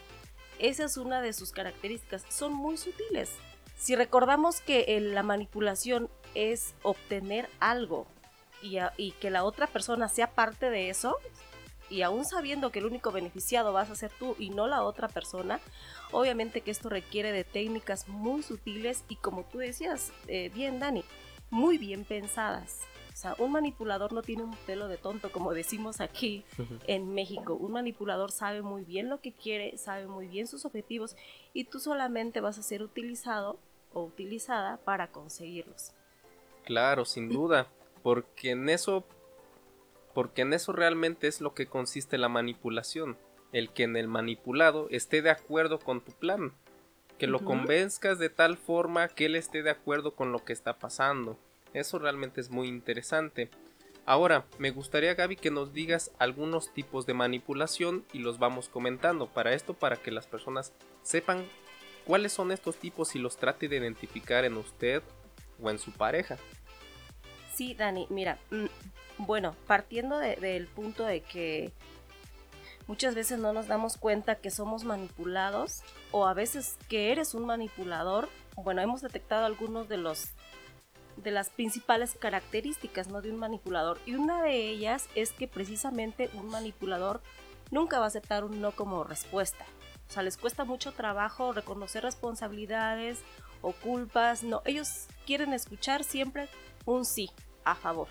Esa 0.60 0.86
es 0.86 0.98
una 0.98 1.20
de 1.20 1.34
sus 1.34 1.52
características. 1.52 2.24
Son 2.30 2.54
muy 2.54 2.78
sutiles. 2.78 3.32
Si 3.76 3.96
recordamos 3.96 4.62
que 4.62 5.00
la 5.02 5.24
manipulación 5.24 6.12
es 6.36 6.76
obtener 6.84 7.50
algo 7.60 8.06
y, 8.62 9.12
que 9.14 9.32
la 9.32 9.44
otra 9.44 9.66
persona 9.66 10.08
sea 10.08 10.32
parte 10.32 10.70
de 10.70 10.92
eso, 10.92 11.18
y 11.92 12.02
aún 12.02 12.26
sabiendo 12.26 12.72
que 12.72 12.80
el 12.80 12.86
único 12.86 13.12
beneficiado 13.12 13.74
vas 13.74 13.90
a 13.90 13.96
ser 13.96 14.12
tú 14.18 14.36
y 14.40 14.50
no 14.50 14.68
la 14.68 14.84
otra 14.84 15.10
persona, 15.10 15.60
obviamente 16.12 16.62
que 16.62 16.72
esto 16.72 16.90
requiere 16.90 17.32
de 17.32 17.44
técnicas 17.44 18.08
muy 18.08 18.42
sutiles 18.44 19.04
y 19.10 19.18
como 19.18 19.44
tú 19.44 19.58
decías 19.58 20.12
eh, 20.28 20.50
bien, 20.54 20.80
Dani, 20.80 21.04
muy 21.50 21.78
bien 21.78 22.06
pensadas. 22.06 22.80
O 23.14 23.18
sea, 23.22 23.36
un 23.38 23.52
manipulador 23.52 24.14
no 24.14 24.24
tiene 24.24 24.44
un 24.44 24.56
pelo 24.66 24.88
de 24.88 24.98
tonto, 24.98 25.32
como 25.32 25.54
decimos 25.54 26.00
aquí 26.00 26.44
en 26.88 27.14
México. 27.14 27.54
Un 27.54 27.74
manipulador 27.74 28.32
sabe 28.32 28.62
muy 28.62 28.84
bien 28.84 29.10
lo 29.10 29.20
que 29.20 29.34
quiere, 29.34 29.78
sabe 29.78 30.08
muy 30.08 30.28
bien 30.28 30.48
sus 30.48 30.66
objetivos 30.66 31.16
y 31.54 31.66
tú 31.66 31.80
solamente 31.80 32.40
vas 32.40 32.58
a 32.58 32.64
ser 32.64 32.82
utilizado 32.82 33.60
o 33.94 34.04
utilizada 34.04 34.78
para 34.78 35.12
conseguirlos. 35.12 35.92
Claro, 36.64 37.06
sin 37.06 37.30
duda, 37.30 37.68
porque 38.02 38.52
en 38.52 38.70
eso 38.70 39.04
porque 40.14 40.42
en 40.44 40.54
eso 40.54 40.72
realmente 40.72 41.28
es 41.28 41.42
lo 41.42 41.54
que 41.54 41.68
consiste 41.68 42.18
la 42.18 42.30
manipulación, 42.30 43.18
el 43.52 43.70
que 43.72 43.84
en 43.84 43.98
el 43.98 44.08
manipulado 44.08 44.88
esté 44.90 45.22
de 45.22 45.30
acuerdo 45.30 45.80
con 45.80 46.02
tu 46.02 46.12
plan, 46.12 46.54
que 47.18 47.28
lo 47.28 47.40
convenzcas 47.40 48.18
de 48.18 48.30
tal 48.30 48.58
forma 48.58 49.08
que 49.08 49.26
él 49.26 49.36
esté 49.36 49.62
de 49.62 49.70
acuerdo 49.70 50.16
con 50.16 50.32
lo 50.32 50.44
que 50.44 50.54
está 50.54 50.80
pasando. 50.80 51.38
Eso 51.74 52.00
realmente 52.00 52.42
es 52.42 52.50
muy 52.50 52.68
interesante. 52.68 53.50
Ahora, 54.06 54.46
me 54.58 54.72
gustaría 54.72 55.14
Gaby 55.14 55.36
que 55.36 55.52
nos 55.52 55.74
digas 55.74 56.12
algunos 56.18 56.74
tipos 56.74 57.06
de 57.06 57.14
manipulación 57.14 58.04
y 58.12 58.20
los 58.20 58.40
vamos 58.40 58.70
comentando. 58.70 59.28
Para 59.28 59.54
esto, 59.54 59.76
para 59.76 59.98
que 59.98 60.10
las 60.10 60.26
personas 60.26 60.74
sepan 61.04 61.46
cuáles 62.06 62.34
son 62.34 62.52
estos 62.52 62.78
tipos 62.78 63.16
y 63.16 63.20
los 63.20 63.38
trate 63.38 63.68
de 63.68 63.78
identificar 63.78 64.44
en 64.44 64.58
usted 64.58 65.04
o 65.62 65.70
en 65.70 65.78
su 65.78 65.92
pareja. 65.92 66.38
Sí, 67.54 67.74
Dani, 67.74 68.08
mira, 68.10 68.38
mm, 68.50 68.66
bueno, 69.18 69.56
partiendo 69.68 70.18
del 70.18 70.68
punto 70.68 71.04
de 71.06 71.22
que 71.22 71.72
muchas 72.88 73.16
veces 73.16 73.40
no 73.40 73.54
nos 73.54 73.68
damos 73.68 73.98
cuenta 73.98 74.36
que 74.36 74.52
somos 74.52 74.84
manipulados 74.84 75.84
o 76.12 76.26
a 76.28 76.34
veces 76.34 76.78
que 76.90 77.12
eres 77.12 77.34
un 77.34 77.46
manipulador, 77.46 78.30
bueno, 78.56 78.82
hemos 78.82 79.02
detectado 79.02 79.46
algunos 79.46 79.88
de 79.88 79.98
los 79.98 80.30
de 81.18 81.30
las 81.30 81.50
principales 81.50 82.16
características 82.16 83.10
¿no? 83.10 83.22
de 83.22 83.32
un 83.32 83.38
manipulador 83.38 84.00
y 84.06 84.16
una 84.16 84.42
de 84.42 84.70
ellas 84.70 85.08
es 85.14 85.34
que 85.34 85.48
precisamente 85.48 86.30
un 86.34 86.48
manipulador 86.48 87.22
nunca 87.70 88.00
va 88.00 88.06
a 88.06 88.08
aceptar 88.08 88.44
un 88.44 88.62
no 88.62 88.72
como 88.72 89.04
respuesta. 89.04 89.66
O 90.10 90.14
sea, 90.14 90.24
les 90.24 90.38
cuesta 90.38 90.66
mucho 90.66 90.92
trabajo 90.94 91.54
reconocer 91.54 92.04
responsabilidades 92.04 93.20
o 93.62 93.72
culpas. 93.72 94.44
No, 94.44 94.62
ellos 94.66 95.08
quieren 95.26 95.54
escuchar 95.54 96.04
siempre 96.04 96.50
un 96.86 97.06
sí 97.06 97.30
a 97.64 97.76
favor. 97.76 98.08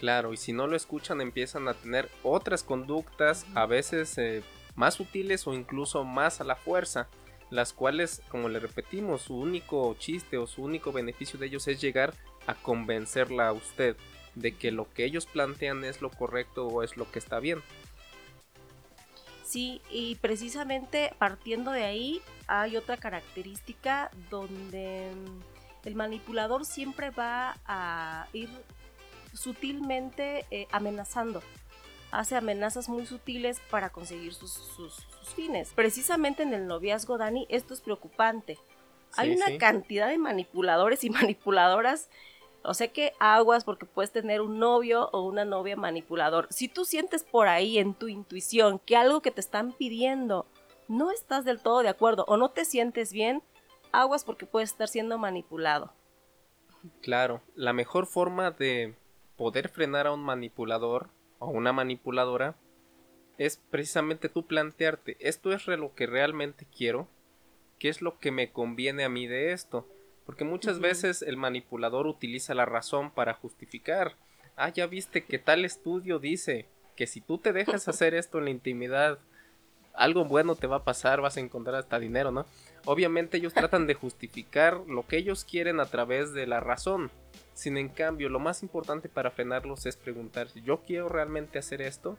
Claro, 0.00 0.32
y 0.32 0.36
si 0.36 0.52
no 0.52 0.66
lo 0.66 0.76
escuchan 0.76 1.20
empiezan 1.20 1.68
a 1.68 1.74
tener 1.74 2.10
otras 2.22 2.62
conductas, 2.62 3.46
a 3.54 3.66
veces 3.66 4.18
eh, 4.18 4.42
más 4.74 4.94
sutiles 4.94 5.46
o 5.46 5.54
incluso 5.54 6.04
más 6.04 6.40
a 6.40 6.44
la 6.44 6.56
fuerza, 6.56 7.08
las 7.50 7.72
cuales, 7.72 8.22
como 8.28 8.48
le 8.48 8.58
repetimos, 8.58 9.22
su 9.22 9.36
único 9.36 9.94
chiste 9.98 10.38
o 10.38 10.46
su 10.46 10.62
único 10.62 10.92
beneficio 10.92 11.38
de 11.38 11.46
ellos 11.46 11.68
es 11.68 11.80
llegar 11.80 12.12
a 12.46 12.54
convencerla 12.54 13.48
a 13.48 13.52
usted 13.52 13.96
de 14.34 14.56
que 14.56 14.72
lo 14.72 14.92
que 14.92 15.04
ellos 15.04 15.26
plantean 15.26 15.84
es 15.84 16.02
lo 16.02 16.10
correcto 16.10 16.66
o 16.66 16.82
es 16.82 16.96
lo 16.96 17.10
que 17.10 17.18
está 17.18 17.38
bien. 17.38 17.62
Sí, 19.44 19.80
y 19.90 20.16
precisamente 20.16 21.14
partiendo 21.18 21.70
de 21.70 21.84
ahí 21.84 22.20
hay 22.48 22.76
otra 22.76 22.96
característica 22.96 24.10
donde 24.28 25.12
el 25.84 25.94
manipulador 25.94 26.64
siempre 26.64 27.10
va 27.10 27.56
a 27.66 28.26
ir 28.32 28.48
sutilmente 29.34 30.46
eh, 30.50 30.66
amenazando. 30.70 31.42
Hace 32.10 32.36
amenazas 32.36 32.88
muy 32.88 33.06
sutiles 33.06 33.60
para 33.70 33.90
conseguir 33.90 34.34
sus, 34.34 35.06
fines. 35.34 35.72
Precisamente 35.74 36.42
en 36.42 36.54
el 36.54 36.66
noviazgo, 36.66 37.18
Dani, 37.18 37.46
esto 37.48 37.74
es 37.74 37.80
preocupante. 37.80 38.58
Hay 39.16 39.34
una 39.34 39.58
cantidad 39.58 40.08
de 40.08 40.18
manipuladores 40.18 41.02
y 41.02 41.10
manipuladoras. 41.10 42.08
O 42.62 42.72
sea 42.72 42.88
que 42.88 43.12
aguas 43.18 43.64
porque 43.64 43.84
puedes 43.84 44.10
tener 44.10 44.40
un 44.40 44.58
novio 44.58 45.10
o 45.12 45.22
una 45.22 45.44
novia 45.44 45.76
manipulador. 45.76 46.46
Si 46.50 46.68
tú 46.68 46.84
sientes 46.84 47.22
por 47.24 47.48
ahí 47.48 47.78
en 47.78 47.94
tu 47.94 48.08
intuición 48.08 48.78
que 48.78 48.96
algo 48.96 49.20
que 49.20 49.30
te 49.30 49.40
están 49.40 49.72
pidiendo 49.72 50.46
no 50.88 51.10
estás 51.10 51.44
del 51.44 51.60
todo 51.60 51.82
de 51.82 51.88
acuerdo 51.88 52.24
o 52.26 52.36
no 52.36 52.50
te 52.50 52.64
sientes 52.64 53.12
bien, 53.12 53.42
aguas 54.00 54.24
porque 54.24 54.46
puedes 54.46 54.70
estar 54.70 54.88
siendo 54.88 55.18
manipulado. 55.18 55.92
Claro, 57.00 57.40
la 57.54 57.72
mejor 57.72 58.06
forma 58.06 58.50
de 58.50 58.94
poder 59.36 59.68
frenar 59.68 60.06
a 60.06 60.12
un 60.12 60.22
manipulador 60.22 61.08
o 61.38 61.48
una 61.48 61.72
manipuladora 61.72 62.56
es 63.38 63.60
precisamente 63.70 64.28
tú 64.28 64.46
plantearte, 64.46 65.16
esto 65.20 65.52
es 65.52 65.66
lo 65.66 65.94
que 65.94 66.06
realmente 66.06 66.66
quiero, 66.76 67.08
qué 67.78 67.88
es 67.88 68.00
lo 68.00 68.18
que 68.18 68.30
me 68.30 68.52
conviene 68.52 69.04
a 69.04 69.08
mí 69.08 69.26
de 69.26 69.52
esto, 69.52 69.88
porque 70.24 70.44
muchas 70.44 70.78
veces 70.78 71.22
el 71.22 71.36
manipulador 71.36 72.06
utiliza 72.06 72.54
la 72.54 72.64
razón 72.64 73.10
para 73.10 73.34
justificar, 73.34 74.14
ah, 74.56 74.68
ya 74.68 74.86
viste 74.86 75.24
que 75.24 75.38
tal 75.38 75.64
estudio 75.64 76.18
dice 76.18 76.66
que 76.96 77.06
si 77.06 77.20
tú 77.20 77.38
te 77.38 77.52
dejas 77.52 77.88
hacer 77.88 78.14
esto 78.14 78.38
en 78.38 78.44
la 78.44 78.50
intimidad, 78.50 79.18
algo 79.94 80.24
bueno 80.24 80.54
te 80.54 80.66
va 80.66 80.76
a 80.76 80.84
pasar, 80.84 81.20
vas 81.20 81.36
a 81.36 81.40
encontrar 81.40 81.76
hasta 81.76 81.98
dinero, 81.98 82.30
¿no? 82.30 82.46
Obviamente 82.86 83.38
ellos 83.38 83.54
tratan 83.54 83.86
de 83.86 83.94
justificar 83.94 84.82
lo 84.86 85.06
que 85.06 85.16
ellos 85.16 85.44
quieren 85.44 85.80
a 85.80 85.86
través 85.86 86.32
de 86.32 86.46
la 86.46 86.60
razón, 86.60 87.10
Sin 87.54 87.76
en 87.76 87.88
cambio, 87.88 88.28
lo 88.28 88.40
más 88.40 88.62
importante 88.62 89.08
para 89.08 89.30
frenarlos 89.30 89.86
es 89.86 89.96
preguntar 89.96 90.48
si 90.48 90.60
yo 90.62 90.80
quiero 90.80 91.08
realmente 91.08 91.58
hacer 91.58 91.82
esto 91.82 92.18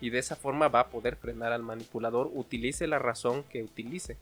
y 0.00 0.10
de 0.10 0.18
esa 0.18 0.34
forma 0.34 0.68
va 0.68 0.80
a 0.80 0.88
poder 0.88 1.16
frenar 1.16 1.52
al 1.52 1.62
manipulador, 1.62 2.30
utilice 2.34 2.86
la 2.86 2.98
razón 2.98 3.44
que 3.44 3.62
utilice. 3.62 4.16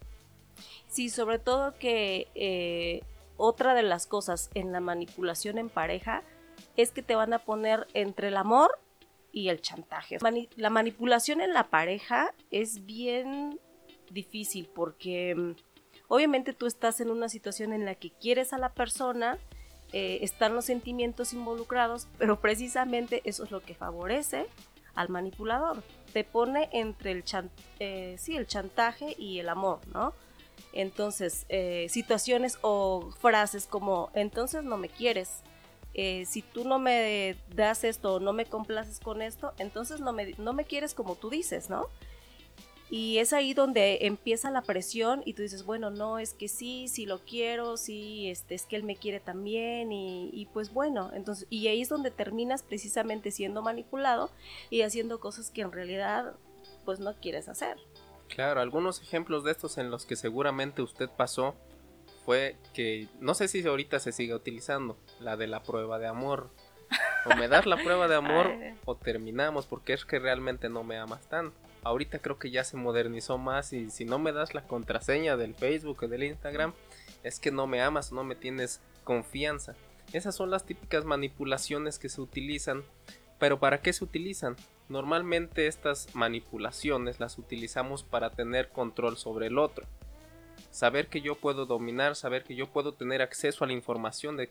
Sí, 0.89 1.09
sobre 1.09 1.39
todo 1.39 1.75
que 1.79 2.29
eh, 2.35 3.03
otra 3.37 3.75
de 3.75 3.83
las 3.83 4.07
cosas 4.07 4.51
en 4.55 4.73
la 4.73 4.81
manipulación 4.81 5.57
en 5.57 5.69
pareja 5.71 6.23
es 6.77 6.91
que 6.91 7.03
te 7.03 7.15
van 7.15 7.33
a 7.33 7.39
poner 7.39 7.87
entre 7.95 8.29
el 8.29 8.37
amor 8.37 8.79
y 9.33 9.49
el 9.49 9.61
chantaje. 9.61 10.19
la 10.57 10.71
manipulación 10.71 11.41
en 11.41 11.53
la 11.53 11.65
pareja 11.65 12.35
es 12.51 12.85
bien 12.85 13.61
difícil 14.11 14.69
porque 14.75 15.35
mm, 15.35 15.53
obviamente 16.09 16.53
tú 16.53 16.67
estás 16.67 17.01
en 17.01 17.11
una 17.11 17.29
situación 17.29 17.73
en 17.73 17.85
la 17.85 17.95
que 17.95 18.11
quieres 18.11 18.53
a 18.53 18.59
la 18.59 18.73
persona, 18.73 19.39
eh, 19.93 20.19
están 20.23 20.55
los 20.55 20.67
sentimientos 20.67 21.33
involucrados, 21.33 22.09
pero 22.19 22.41
precisamente 22.41 23.23
eso 23.25 23.45
es 23.45 23.51
lo 23.51 23.61
que 23.61 23.75
favorece 23.75 24.47
al 24.95 25.09
manipulador. 25.09 25.83
Te 26.13 26.25
pone 26.25 26.69
entre 26.73 27.13
el, 27.13 27.25
eh, 27.79 28.17
sí, 28.19 28.37
el 28.37 28.47
chantaje 28.47 29.15
y 29.19 29.39
el 29.39 29.49
amor, 29.49 29.81
¿no? 29.93 30.13
Entonces, 30.73 31.47
eh, 31.49 31.87
situaciones 31.89 32.59
o 32.63 33.11
frases 33.21 33.67
como, 33.67 34.11
entonces 34.15 34.65
no 34.65 34.77
me 34.77 34.89
quieres, 34.89 35.43
eh, 35.95 36.27
si 36.27 36.43
tú 36.43 36.65
no 36.65 36.79
me 36.79 37.37
das 37.55 37.83
esto 37.85 38.15
o 38.15 38.21
no 38.21 38.33
me 38.33 38.45
complaces 38.45 39.01
con 39.01 39.23
esto, 39.23 39.53
entonces 39.59 40.01
no 40.01 40.13
me, 40.13 40.35
no 40.39 40.53
me 40.53 40.65
quieres 40.65 40.95
como 40.95 41.17
tú 41.17 41.31
dices, 41.31 41.71
¿no? 41.71 41.87
Y 42.91 43.19
es 43.19 43.33
ahí 43.33 43.53
donde 43.53 44.07
empieza 44.07 44.51
la 44.51 44.63
presión 44.63 45.23
y 45.25 45.35
tú 45.35 45.43
dices, 45.43 45.65
bueno, 45.65 45.91
no, 45.91 46.19
es 46.19 46.33
que 46.33 46.49
sí, 46.49 46.89
sí 46.89 47.05
lo 47.05 47.19
quiero, 47.19 47.77
sí, 47.77 48.31
este, 48.31 48.55
es 48.55 48.65
que 48.65 48.77
él 48.77 48.85
me 48.85 48.97
quiere 48.97 49.21
también 49.21 49.93
y, 49.93 50.31
y, 50.33 50.47
pues 50.47 50.73
bueno, 50.73 51.11
entonces, 51.13 51.47
y 51.51 51.69
ahí 51.69 51.83
es 51.83 51.89
donde 51.89 52.11
terminas 52.11 52.63
precisamente 52.63 53.31
siendo 53.31 53.63
manipulado 53.63 54.31
y 54.71 54.83
haciendo 54.83 55.21
cosas 55.21 55.51
que 55.51 55.61
en 55.61 55.73
realidad 55.73 56.35
pues 56.85 57.01
no 57.01 57.15
quieres 57.15 57.49
hacer. 57.49 57.77
Claro, 58.29 58.61
algunos 58.61 59.03
ejemplos 59.03 59.45
de 59.45 59.53
estos 59.53 59.79
en 59.79 59.91
los 59.91 60.07
que 60.07 60.17
seguramente 60.17 60.83
usted 60.83 61.09
pasó 61.09 61.55
fue 62.25 62.57
que 62.75 63.09
no 63.21 63.35
sé 63.35 63.49
si 63.49 63.67
ahorita 63.67 63.99
se 64.01 64.13
sigue 64.13 64.35
utilizando 64.35 64.99
la 65.21 65.37
de 65.37 65.47
la 65.47 65.63
prueba 65.63 65.99
de 65.99 66.07
amor. 66.07 66.51
O 67.27 67.35
me 67.37 67.49
das 67.49 67.67
la 67.67 67.77
prueba 67.77 68.09
de 68.09 68.17
amor 68.17 68.53
o 68.85 68.97
terminamos 68.97 69.67
porque 69.67 69.93
es 69.93 70.05
que 70.05 70.19
realmente 70.19 70.69
no 70.69 70.85
me 70.85 70.99
amas 70.99 71.29
tanto. 71.29 71.57
Ahorita 71.89 72.19
creo 72.19 72.39
que 72.39 72.51
ya 72.51 72.65
se 72.65 72.77
modernizó 72.77 73.39
más 73.39 73.73
y 73.73 73.89
si 73.89 74.05
no 74.05 74.19
me 74.19 74.33
das 74.33 74.53
la 74.53 74.67
contraseña 74.67 75.39
del 75.39 75.55
Facebook 75.55 76.03
o 76.03 76.09
del 76.09 76.23
Instagram 76.23 76.75
es 77.23 77.41
que 77.41 77.51
no 77.51 77.67
me 77.67 77.81
amas 77.81 78.13
no 78.13 78.25
me 78.25 78.37
tienes 78.37 78.83
confianza. 79.05 79.75
Esas 80.13 80.35
son 80.35 80.51
las 80.51 80.67
típicas 80.67 81.07
manipulaciones 81.07 81.99
que 81.99 82.11
se 82.11 82.21
utilizan. 82.21 82.85
Pero 83.39 83.59
¿para 83.59 83.81
qué 83.81 83.95
se 83.95 84.05
utilizan? 84.05 84.57
Normalmente 84.91 85.67
estas 85.67 86.15
manipulaciones 86.15 87.21
las 87.21 87.39
utilizamos 87.39 88.03
para 88.03 88.31
tener 88.31 88.69
control 88.69 89.17
sobre 89.17 89.47
el 89.47 89.57
otro 89.57 89.87
saber 90.71 91.09
que 91.09 91.23
yo 91.23 91.35
puedo 91.35 91.65
dominar, 91.65 92.15
saber 92.15 92.45
que 92.45 92.55
yo 92.55 92.67
puedo 92.67 92.93
tener 92.93 93.23
acceso 93.23 93.65
a 93.65 93.67
la 93.67 93.73
información 93.73 94.37
de 94.37 94.51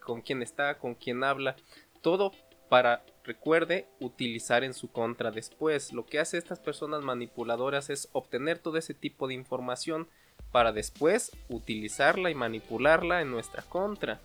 con 0.00 0.22
quién 0.22 0.42
está, 0.42 0.78
con 0.78 0.94
quién 0.94 1.22
habla, 1.22 1.56
todo 2.00 2.32
para, 2.68 3.04
recuerde, 3.24 3.88
utilizar 4.00 4.64
en 4.64 4.74
su 4.74 4.90
contra 4.90 5.30
después. 5.30 5.92
Lo 5.92 6.06
que 6.06 6.18
hace 6.18 6.38
estas 6.38 6.60
personas 6.60 7.02
manipuladoras 7.02 7.90
es 7.90 8.08
obtener 8.12 8.58
todo 8.58 8.76
ese 8.76 8.94
tipo 8.94 9.28
de 9.28 9.34
información 9.34 10.08
para 10.52 10.72
después 10.72 11.32
utilizarla 11.48 12.30
y 12.30 12.34
manipularla 12.34 13.20
en 13.20 13.30
nuestra 13.30 13.62
contra. 13.62 14.20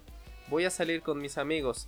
Voy 0.49 0.65
a 0.65 0.69
salir 0.69 1.01
con 1.01 1.21
mis 1.21 1.37
amigos. 1.37 1.87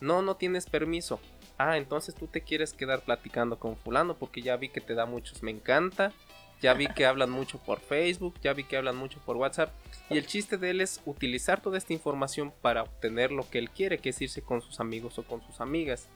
No, 0.00 0.22
no 0.22 0.36
tienes 0.36 0.66
permiso. 0.66 1.20
Ah, 1.58 1.76
entonces 1.76 2.14
tú 2.14 2.26
te 2.26 2.42
quieres 2.42 2.72
quedar 2.72 3.02
platicando 3.02 3.58
con 3.58 3.76
fulano 3.76 4.16
porque 4.16 4.42
ya 4.42 4.56
vi 4.56 4.68
que 4.68 4.80
te 4.80 4.94
da 4.94 5.06
muchos 5.06 5.42
me 5.42 5.50
encanta 5.50 6.12
ya 6.62 6.74
vi 6.74 6.86
que 6.86 7.04
hablan 7.04 7.30
mucho 7.30 7.58
por 7.58 7.80
Facebook, 7.80 8.36
ya 8.40 8.52
vi 8.52 8.62
que 8.64 8.76
hablan 8.76 8.96
mucho 8.96 9.18
por 9.26 9.36
WhatsApp. 9.36 9.70
Y 10.08 10.16
el 10.16 10.26
chiste 10.26 10.56
de 10.56 10.70
él 10.70 10.80
es 10.80 11.02
utilizar 11.04 11.60
toda 11.60 11.76
esta 11.76 11.92
información 11.92 12.52
para 12.62 12.84
obtener 12.84 13.32
lo 13.32 13.50
que 13.50 13.58
él 13.58 13.68
quiere, 13.68 13.98
que 13.98 14.10
es 14.10 14.22
irse 14.22 14.42
con 14.42 14.62
sus 14.62 14.78
amigos 14.78 15.18
o 15.18 15.24
con 15.24 15.42
sus 15.42 15.60
amigas. 15.60 16.08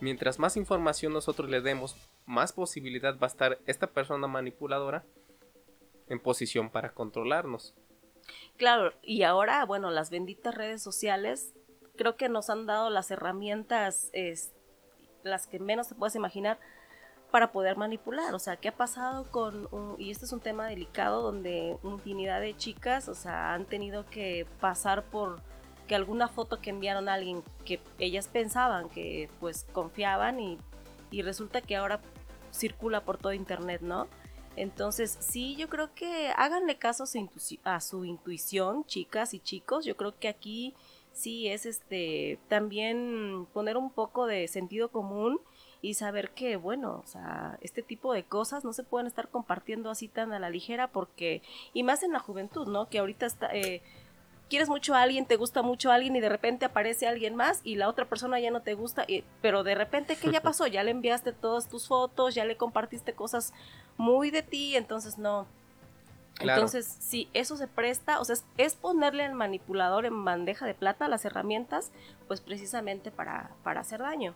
Mientras 0.00 0.38
más 0.38 0.56
información 0.56 1.12
nosotros 1.12 1.50
le 1.50 1.60
demos, 1.60 1.96
más 2.24 2.52
posibilidad 2.52 3.18
va 3.18 3.26
a 3.26 3.30
estar 3.30 3.58
esta 3.66 3.88
persona 3.88 4.26
manipuladora 4.26 5.04
en 6.08 6.18
posición 6.18 6.70
para 6.70 6.92
controlarnos. 6.92 7.74
Claro, 8.56 8.94
y 9.02 9.22
ahora, 9.22 9.64
bueno, 9.66 9.90
las 9.90 10.10
benditas 10.10 10.54
redes 10.54 10.82
sociales 10.82 11.52
creo 11.96 12.16
que 12.16 12.30
nos 12.30 12.48
han 12.48 12.64
dado 12.64 12.88
las 12.88 13.10
herramientas, 13.10 14.10
las 15.22 15.46
que 15.46 15.58
menos 15.58 15.88
te 15.88 15.94
puedes 15.94 16.14
imaginar, 16.14 16.58
para 17.30 17.52
poder 17.52 17.76
manipular. 17.76 18.34
O 18.34 18.38
sea, 18.38 18.56
¿qué 18.56 18.68
ha 18.68 18.76
pasado 18.76 19.24
con, 19.30 19.68
y 19.98 20.10
este 20.10 20.24
es 20.24 20.32
un 20.32 20.40
tema 20.40 20.66
delicado 20.66 21.22
donde 21.22 21.76
infinidad 21.82 22.40
de 22.40 22.56
chicas, 22.56 23.08
o 23.08 23.14
sea, 23.14 23.54
han 23.54 23.64
tenido 23.64 24.06
que 24.06 24.46
pasar 24.60 25.04
por 25.04 25.40
que 25.86 25.94
alguna 25.96 26.28
foto 26.28 26.60
que 26.60 26.70
enviaron 26.70 27.08
a 27.08 27.14
alguien 27.14 27.42
que 27.64 27.80
ellas 27.98 28.28
pensaban 28.28 28.88
que 28.88 29.28
pues 29.40 29.66
confiaban 29.72 30.38
y, 30.38 30.58
y 31.10 31.22
resulta 31.22 31.60
que 31.60 31.74
ahora 31.74 32.00
circula 32.52 33.04
por 33.04 33.18
todo 33.18 33.32
internet, 33.32 33.80
¿no? 33.80 34.06
Entonces, 34.56 35.16
sí, 35.20 35.56
yo 35.56 35.68
creo 35.68 35.94
que 35.94 36.32
háganle 36.36 36.76
caso 36.76 37.04
a 37.04 37.06
su, 37.06 37.28
a 37.64 37.80
su 37.80 38.04
intuición, 38.04 38.84
chicas 38.84 39.32
y 39.34 39.40
chicos. 39.40 39.84
Yo 39.84 39.96
creo 39.96 40.18
que 40.18 40.28
aquí 40.28 40.74
sí 41.12 41.48
es 41.48 41.66
este 41.66 42.38
también 42.48 43.46
poner 43.52 43.76
un 43.76 43.90
poco 43.90 44.26
de 44.26 44.48
sentido 44.48 44.90
común 44.90 45.40
y 45.82 45.94
saber 45.94 46.30
que, 46.30 46.56
bueno, 46.56 47.02
o 47.02 47.06
sea, 47.06 47.58
este 47.62 47.82
tipo 47.82 48.12
de 48.12 48.24
cosas 48.24 48.64
no 48.64 48.72
se 48.72 48.84
pueden 48.84 49.06
estar 49.06 49.28
compartiendo 49.28 49.90
así 49.90 50.08
tan 50.08 50.32
a 50.32 50.38
la 50.38 50.50
ligera 50.50 50.88
porque, 50.88 51.42
y 51.72 51.82
más 51.82 52.02
en 52.02 52.12
la 52.12 52.18
juventud, 52.18 52.68
¿no? 52.68 52.88
Que 52.88 52.98
ahorita 52.98 53.26
está... 53.26 53.54
Eh, 53.54 53.82
quieres 54.50 54.68
mucho 54.68 54.94
a 54.94 55.02
alguien, 55.02 55.26
te 55.26 55.36
gusta 55.36 55.62
mucho 55.62 55.90
a 55.90 55.94
alguien 55.94 56.16
y 56.16 56.20
de 56.20 56.28
repente 56.28 56.66
aparece 56.66 57.06
alguien 57.06 57.36
más 57.36 57.60
y 57.62 57.76
la 57.76 57.88
otra 57.88 58.06
persona 58.06 58.40
ya 58.40 58.50
no 58.50 58.62
te 58.62 58.74
gusta, 58.74 59.06
pero 59.40 59.62
de 59.62 59.74
repente, 59.74 60.16
¿qué 60.16 60.30
ya 60.30 60.40
pasó? 60.42 60.66
Ya 60.66 60.82
le 60.82 60.90
enviaste 60.90 61.32
todas 61.32 61.68
tus 61.68 61.86
fotos, 61.86 62.34
ya 62.34 62.44
le 62.44 62.56
compartiste 62.56 63.14
cosas 63.14 63.54
muy 63.96 64.30
de 64.30 64.42
ti, 64.42 64.76
entonces 64.76 65.18
no. 65.18 65.46
Entonces, 66.40 66.86
si 66.86 67.28
eso 67.34 67.56
se 67.56 67.68
presta, 67.68 68.18
o 68.18 68.24
sea, 68.24 68.34
es, 68.34 68.44
es, 68.56 68.74
ponerle 68.74 69.24
al 69.24 69.34
manipulador 69.34 70.06
en 70.06 70.24
bandeja 70.24 70.64
de 70.64 70.74
plata 70.74 71.06
las 71.06 71.24
herramientas, 71.26 71.92
pues 72.28 72.40
precisamente 72.40 73.10
para, 73.10 73.50
para 73.62 73.80
hacer 73.80 74.00
daño. 74.00 74.34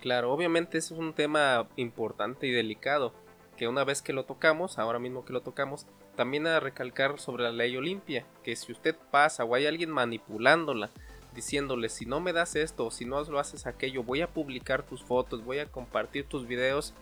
Claro, 0.00 0.32
obviamente 0.32 0.78
es 0.78 0.90
un 0.90 1.14
tema 1.14 1.68
importante 1.76 2.46
y 2.46 2.52
delicado, 2.52 3.12
que 3.56 3.68
una 3.68 3.84
vez 3.84 4.02
que 4.02 4.12
lo 4.12 4.24
tocamos, 4.24 4.78
ahora 4.78 4.98
mismo 4.98 5.24
que 5.24 5.32
lo 5.32 5.40
tocamos, 5.40 5.86
también 6.14 6.46
a 6.46 6.60
recalcar 6.60 7.18
sobre 7.18 7.44
la 7.44 7.52
ley 7.52 7.76
Olimpia, 7.76 8.24
que 8.42 8.56
si 8.56 8.72
usted 8.72 8.96
pasa 9.10 9.44
o 9.44 9.54
hay 9.54 9.66
alguien 9.66 9.90
manipulándola, 9.90 10.90
diciéndole 11.34 11.88
si 11.88 12.06
no 12.06 12.20
me 12.20 12.32
das 12.32 12.56
esto 12.56 12.86
o 12.86 12.90
si 12.90 13.04
no 13.04 13.22
lo 13.24 13.38
haces 13.38 13.66
aquello, 13.66 14.02
voy 14.02 14.22
a 14.22 14.28
publicar 14.28 14.82
tus 14.82 15.02
fotos, 15.02 15.44
voy 15.44 15.58
a 15.58 15.70
compartir 15.70 16.24
tus 16.26 16.46
videos, 16.46 16.94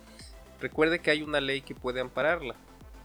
recuerde 0.61 1.01
que 1.01 1.11
hay 1.11 1.23
una 1.23 1.41
ley 1.41 1.61
que 1.61 1.75
puede 1.75 2.01
ampararla 2.01 2.55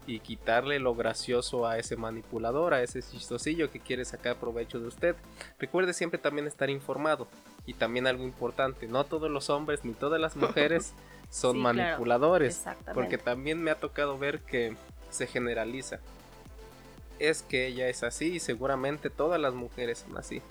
y 0.07 0.19
quitarle 0.19 0.79
lo 0.79 0.95
gracioso 0.95 1.67
a 1.67 1.77
ese 1.77 1.95
manipulador, 1.95 2.73
a 2.73 2.81
ese 2.81 3.01
chistosillo 3.01 3.69
que 3.69 3.79
quiere 3.79 4.05
sacar 4.05 4.37
provecho 4.37 4.79
de 4.79 4.87
usted. 4.87 5.15
Recuerde 5.59 5.93
siempre 5.93 6.17
también 6.17 6.47
estar 6.47 6.69
informado. 6.69 7.27
Y 7.69 7.75
también 7.75 8.07
algo 8.07 8.23
importante, 8.23 8.87
no 8.87 9.03
todos 9.03 9.29
los 9.29 9.51
hombres 9.51 9.85
ni 9.85 9.93
todas 9.93 10.19
las 10.19 10.35
mujeres 10.37 10.93
son 11.29 11.59
manipuladores. 11.59 12.63
porque 12.95 13.19
también 13.19 13.61
me 13.61 13.69
ha 13.69 13.75
tocado 13.75 14.17
ver 14.17 14.39
que 14.39 14.75
se 15.11 15.27
generaliza. 15.27 15.99
Es 17.19 17.43
que 17.43 17.67
ella 17.67 17.87
es 17.87 18.01
así 18.01 18.33
y 18.33 18.39
seguramente 18.39 19.11
todas 19.11 19.39
las 19.39 19.53
mujeres 19.53 19.99
son 19.99 20.17
así. 20.17 20.41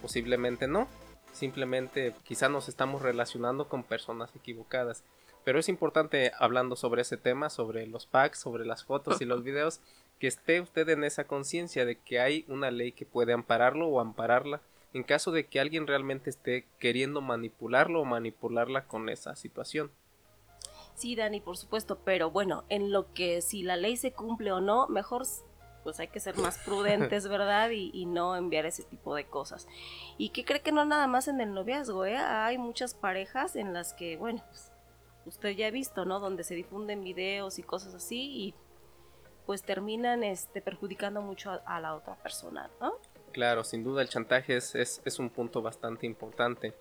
Posiblemente 0.00 0.66
no. 0.66 0.88
Simplemente 1.34 2.14
quizá 2.22 2.48
nos 2.48 2.70
estamos 2.70 3.02
relacionando 3.02 3.68
con 3.68 3.82
personas 3.82 4.34
equivocadas. 4.34 5.04
Pero 5.44 5.58
es 5.58 5.68
importante 5.68 6.32
hablando 6.38 6.76
sobre 6.76 7.02
ese 7.02 7.18
tema, 7.18 7.50
sobre 7.50 7.86
los 7.86 8.06
packs, 8.06 8.38
sobre 8.38 8.64
las 8.64 8.84
fotos 8.84 9.20
y 9.20 9.26
los 9.26 9.44
videos, 9.44 9.80
que 10.18 10.28
esté 10.28 10.62
usted 10.62 10.88
en 10.88 11.04
esa 11.04 11.24
conciencia 11.24 11.84
de 11.84 11.98
que 11.98 12.20
hay 12.20 12.46
una 12.48 12.70
ley 12.70 12.92
que 12.92 13.04
puede 13.04 13.34
ampararlo 13.34 13.86
o 13.88 14.00
ampararla 14.00 14.62
en 14.94 15.02
caso 15.02 15.32
de 15.32 15.46
que 15.46 15.60
alguien 15.60 15.86
realmente 15.86 16.30
esté 16.30 16.66
queriendo 16.78 17.20
manipularlo 17.20 18.00
o 18.00 18.04
manipularla 18.04 18.86
con 18.86 19.08
esa 19.08 19.34
situación. 19.34 19.90
Sí, 20.94 21.16
Dani, 21.16 21.40
por 21.40 21.56
supuesto, 21.56 21.98
pero 22.04 22.30
bueno, 22.30 22.64
en 22.68 22.92
lo 22.92 23.12
que 23.12 23.42
si 23.42 23.64
la 23.64 23.76
ley 23.76 23.96
se 23.96 24.12
cumple 24.12 24.52
o 24.52 24.60
no, 24.60 24.86
mejor 24.86 25.26
pues 25.82 26.00
hay 26.00 26.08
que 26.08 26.20
ser 26.20 26.38
más 26.38 26.58
prudentes, 26.64 27.28
¿verdad? 27.28 27.70
Y, 27.70 28.06
no 28.06 28.36
enviar 28.36 28.66
ese 28.66 28.84
tipo 28.84 29.14
de 29.14 29.26
cosas. 29.26 29.66
Y 30.16 30.30
que 30.30 30.44
cree 30.44 30.62
que 30.62 30.72
no 30.72 30.84
nada 30.84 31.08
más 31.08 31.26
en 31.26 31.40
el 31.40 31.52
noviazgo, 31.52 32.06
¿eh? 32.06 32.16
Hay 32.16 32.56
muchas 32.56 32.94
parejas 32.94 33.56
en 33.56 33.72
las 33.72 33.92
que, 33.92 34.16
bueno, 34.16 34.42
pues, 34.48 34.72
usted 35.26 35.50
ya 35.50 35.66
ha 35.66 35.70
visto, 35.70 36.04
¿no? 36.04 36.20
Donde 36.20 36.44
se 36.44 36.54
difunden 36.54 37.02
videos 37.02 37.58
y 37.58 37.62
cosas 37.64 37.94
así 37.94 38.20
y 38.20 38.54
pues 39.44 39.62
terminan 39.62 40.24
este, 40.24 40.62
perjudicando 40.62 41.20
mucho 41.20 41.50
a, 41.50 41.56
a 41.66 41.80
la 41.80 41.94
otra 41.94 42.14
persona, 42.16 42.70
¿no? 42.80 42.94
Claro, 43.34 43.64
sin 43.64 43.82
duda 43.82 44.00
el 44.00 44.08
chantaje 44.08 44.56
es, 44.56 44.76
es, 44.76 45.18
un 45.18 45.28
punto 45.28 45.60
bastante 45.60 46.06
importante. 46.06 46.72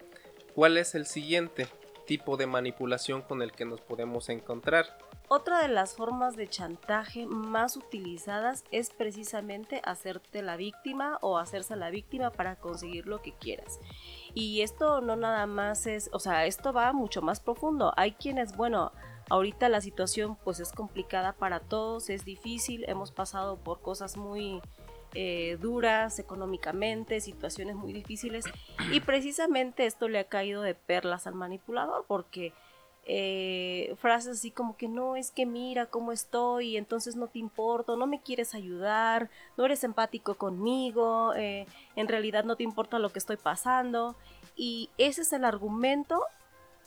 ¿Cuál 0.53 0.77
es 0.77 0.93
el 0.93 1.07
siguiente 1.07 1.67
tipo 2.05 2.37
de 2.37 2.45
manipulación 2.45 3.23
con 3.23 3.41
el 3.41 3.51
que 3.51 3.65
nos 3.65 3.81
podemos 3.81 4.29
encontrar? 4.29 4.85
Otra 5.29 5.63
de 5.63 5.67
las 5.67 5.95
formas 5.95 6.35
de 6.35 6.47
chantaje 6.47 7.25
más 7.25 7.75
utilizadas 7.75 8.65
es 8.69 8.91
precisamente 8.91 9.81
hacerte 9.83 10.43
la 10.43 10.55
víctima 10.55 11.17
o 11.21 11.39
hacerse 11.39 11.75
la 11.75 11.89
víctima 11.89 12.29
para 12.29 12.55
conseguir 12.57 13.07
lo 13.07 13.23
que 13.23 13.33
quieras. 13.33 13.79
Y 14.35 14.61
esto 14.61 15.01
no 15.01 15.15
nada 15.15 15.47
más 15.47 15.87
es, 15.87 16.11
o 16.13 16.19
sea, 16.19 16.45
esto 16.45 16.71
va 16.71 16.93
mucho 16.93 17.23
más 17.23 17.39
profundo. 17.39 17.93
Hay 17.97 18.11
quienes, 18.11 18.55
bueno, 18.55 18.91
ahorita 19.31 19.69
la 19.69 19.81
situación 19.81 20.37
pues 20.43 20.59
es 20.59 20.71
complicada 20.71 21.33
para 21.33 21.61
todos, 21.61 22.11
es 22.11 22.25
difícil, 22.25 22.85
hemos 22.87 23.11
pasado 23.11 23.57
por 23.57 23.81
cosas 23.81 24.17
muy 24.17 24.61
eh, 25.15 25.57
duras 25.61 26.19
económicamente, 26.19 27.21
situaciones 27.21 27.75
muy 27.75 27.93
difíciles 27.93 28.45
y 28.91 28.99
precisamente 29.01 29.85
esto 29.85 30.07
le 30.07 30.19
ha 30.19 30.23
caído 30.23 30.61
de 30.61 30.75
perlas 30.75 31.27
al 31.27 31.35
manipulador 31.35 32.05
porque 32.07 32.53
eh, 33.05 33.95
frases 33.99 34.37
así 34.37 34.49
como 34.49 34.77
que 34.77 34.87
no 34.87 35.17
es 35.17 35.29
que 35.29 35.45
mira 35.45 35.87
cómo 35.87 36.13
estoy, 36.13 36.77
entonces 36.77 37.17
no 37.17 37.27
te 37.27 37.37
importo, 37.39 37.97
no 37.97 38.07
me 38.07 38.21
quieres 38.21 38.55
ayudar, 38.55 39.29
no 39.57 39.65
eres 39.65 39.83
empático 39.83 40.35
conmigo, 40.35 41.33
eh, 41.35 41.67
en 41.97 42.07
realidad 42.07 42.45
no 42.45 42.55
te 42.55 42.63
importa 42.63 42.99
lo 42.99 43.11
que 43.11 43.19
estoy 43.19 43.37
pasando 43.37 44.15
y 44.55 44.89
ese 44.97 45.23
es 45.23 45.33
el 45.33 45.43
argumento 45.43 46.23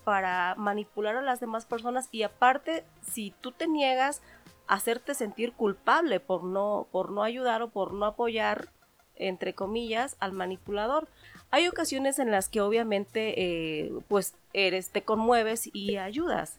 para 0.04 0.54
manipular 0.56 1.16
a 1.16 1.23
las 1.23 1.40
demás 1.40 1.66
personas 1.66 2.09
y 2.12 2.23
aparte 2.23 2.85
si 3.02 3.33
tú 3.40 3.52
te 3.52 3.68
niegas 3.68 4.23
hacerte 4.67 5.15
sentir 5.15 5.53
culpable 5.53 6.21
por 6.21 6.45
no, 6.45 6.87
por 6.91 7.11
no 7.11 7.23
ayudar 7.23 7.63
o 7.63 7.69
por 7.69 7.93
no 7.93 8.07
apoyar, 8.07 8.69
entre 9.15 9.55
comillas, 9.55 10.17
al 10.21 10.33
manipulador. 10.33 11.09
Hay 11.51 11.69
ocasiones 11.69 12.19
en 12.19 12.31
las 12.31 12.49
que 12.49 12.61
obviamente 12.61 13.35
eh, 13.41 13.93
pues 14.09 14.35
eres, 14.53 14.91
te 14.91 15.03
conmueves 15.03 15.71
y 15.73 15.97
ayudas. 15.97 16.59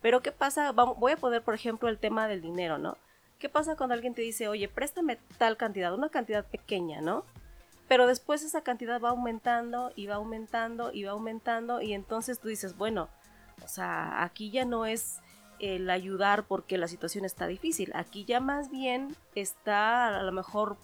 Pero 0.00 0.22
¿qué 0.22 0.32
pasa? 0.32 0.72
voy 0.72 1.12
a 1.12 1.16
poner 1.16 1.42
por 1.42 1.54
ejemplo 1.54 1.88
el 1.88 1.98
tema 1.98 2.28
del 2.28 2.40
dinero, 2.40 2.78
¿no? 2.78 2.96
¿Qué 3.38 3.48
pasa 3.48 3.76
cuando 3.76 3.94
alguien 3.94 4.14
te 4.14 4.22
dice, 4.22 4.48
oye, 4.48 4.68
préstame 4.68 5.18
tal 5.38 5.56
cantidad, 5.56 5.94
una 5.94 6.08
cantidad 6.08 6.44
pequeña, 6.44 7.00
¿no? 7.00 7.24
Pero 7.86 8.06
después 8.06 8.42
esa 8.42 8.62
cantidad 8.62 9.00
va 9.00 9.10
aumentando 9.10 9.92
y 9.96 10.06
va 10.06 10.16
aumentando 10.16 10.92
y 10.92 11.04
va 11.04 11.12
aumentando 11.12 11.80
y 11.80 11.94
entonces 11.94 12.38
tú 12.38 12.48
dices, 12.48 12.76
bueno, 12.76 13.08
o 13.64 13.68
sea, 13.68 14.22
aquí 14.22 14.50
ya 14.50 14.64
no 14.64 14.86
es 14.86 15.20
el 15.60 15.90
ayudar 15.90 16.44
porque 16.44 16.78
la 16.78 16.88
situación 16.88 17.24
está 17.24 17.46
difícil. 17.46 17.92
Aquí 17.94 18.24
ya 18.24 18.40
más 18.40 18.70
bien 18.70 19.14
está 19.34 20.18
a 20.18 20.22
lo 20.22 20.32
mejor 20.32 20.76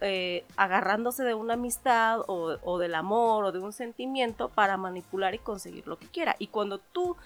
eh, 0.00 0.44
agarrándose 0.56 1.22
de 1.22 1.34
una 1.34 1.54
amistad 1.54 2.20
o, 2.26 2.58
o, 2.62 2.78
del 2.78 2.94
amor 2.94 3.44
o 3.44 3.52
de 3.52 3.60
un 3.60 3.72
sentimiento 3.72 4.48
para 4.48 4.76
manipular 4.76 5.34
y 5.34 5.38
conseguir 5.38 5.86
lo 5.86 5.98
que 5.98 6.08
quiera. 6.08 6.36
Y 6.38 6.48
cuando 6.48 6.78
tú 6.78 7.16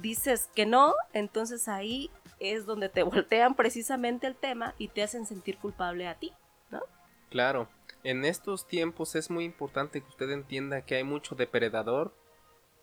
dices 0.00 0.48
que 0.54 0.66
no, 0.66 0.94
entonces 1.12 1.68
ahí 1.68 2.10
es 2.38 2.66
donde 2.66 2.88
te 2.88 3.02
voltean 3.02 3.54
precisamente 3.54 4.26
el 4.26 4.36
tema 4.36 4.74
y 4.78 4.88
te 4.88 5.02
hacen 5.02 5.26
sentir 5.26 5.58
culpable 5.58 6.06
a 6.06 6.14
ti, 6.14 6.32
¿no? 6.70 6.82
Claro, 7.30 7.68
en 8.04 8.24
estos 8.24 8.66
tiempos 8.66 9.14
es 9.14 9.30
muy 9.30 9.44
importante 9.44 10.00
que 10.00 10.08
usted 10.08 10.30
entienda 10.30 10.82
que 10.82 10.96
hay 10.96 11.04
mucho 11.04 11.34
depredador 11.34 12.14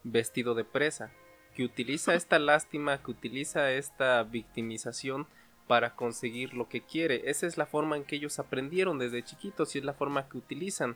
vestido 0.04 0.56
de 0.56 0.64
presa 0.64 1.12
que 1.60 1.66
utiliza 1.66 2.14
esta 2.14 2.40
lástima, 2.40 3.04
que 3.04 3.12
utiliza 3.12 3.74
esta 3.74 4.24
victimización 4.24 5.28
para 5.68 5.94
conseguir 5.94 6.54
lo 6.54 6.70
que 6.70 6.80
quiere. 6.80 7.24
Esa 7.30 7.48
es 7.48 7.58
la 7.58 7.66
forma 7.66 7.98
en 7.98 8.06
que 8.06 8.16
ellos 8.16 8.40
aprendieron 8.40 8.98
desde 8.98 9.26
chiquitos 9.26 9.76
y 9.76 9.80
es 9.80 9.84
la 9.84 9.94
forma 9.94 10.30
que 10.30 10.38
utilizan. 10.38 10.96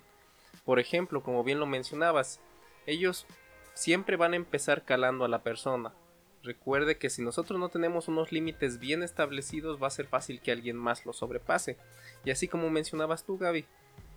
Por 0.63 0.79
ejemplo, 0.79 1.22
como 1.22 1.43
bien 1.43 1.60
lo 1.60 1.65
mencionabas, 1.65 2.39
ellos 2.86 3.25
siempre 3.74 4.15
van 4.15 4.32
a 4.32 4.38
empezar 4.38 4.86
calando 4.86 5.25
a 5.25 5.27
la 5.27 5.43
persona. 5.43 5.91
Recuerde 6.43 6.98
que 6.98 7.10
si 7.10 7.22
nosotros 7.22 7.60
no 7.60 7.67
tenemos 7.67 8.08
unos 8.08 8.32
límites 8.32 8.79
bien 8.79 9.03
establecidos 9.03 9.84
va 9.84 9.88
a 9.88 9.89
ser 9.89 10.08
fácil 10.08 10.39
que 10.39 10.53
alguien 10.53 10.77
más 10.77 11.05
lo 11.05 11.12
sobrepase. 11.12 11.76
Y 12.23 12.32
así 12.32 12.47
como 12.47 12.69
mencionabas 12.69 13.26
tú, 13.26 13.38
Gaby, 13.38 13.65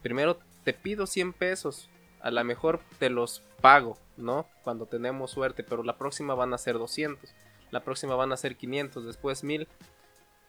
primero 0.00 0.38
te 0.62 0.74
pido 0.74 1.08
100 1.08 1.32
pesos, 1.32 1.90
a 2.20 2.30
lo 2.30 2.44
mejor 2.44 2.82
te 3.00 3.10
los 3.10 3.42
pago, 3.60 3.98
¿no? 4.16 4.46
Cuando 4.62 4.86
tenemos 4.86 5.30
suerte, 5.30 5.62
pero 5.62 5.82
la 5.82 5.96
próxima 5.96 6.34
van 6.34 6.54
a 6.54 6.58
ser 6.58 6.78
200, 6.78 7.30
la 7.70 7.84
próxima 7.84 8.14
van 8.14 8.32
a 8.32 8.36
ser 8.36 8.56
500, 8.56 9.04
después 9.04 9.44
1000. 9.44 9.68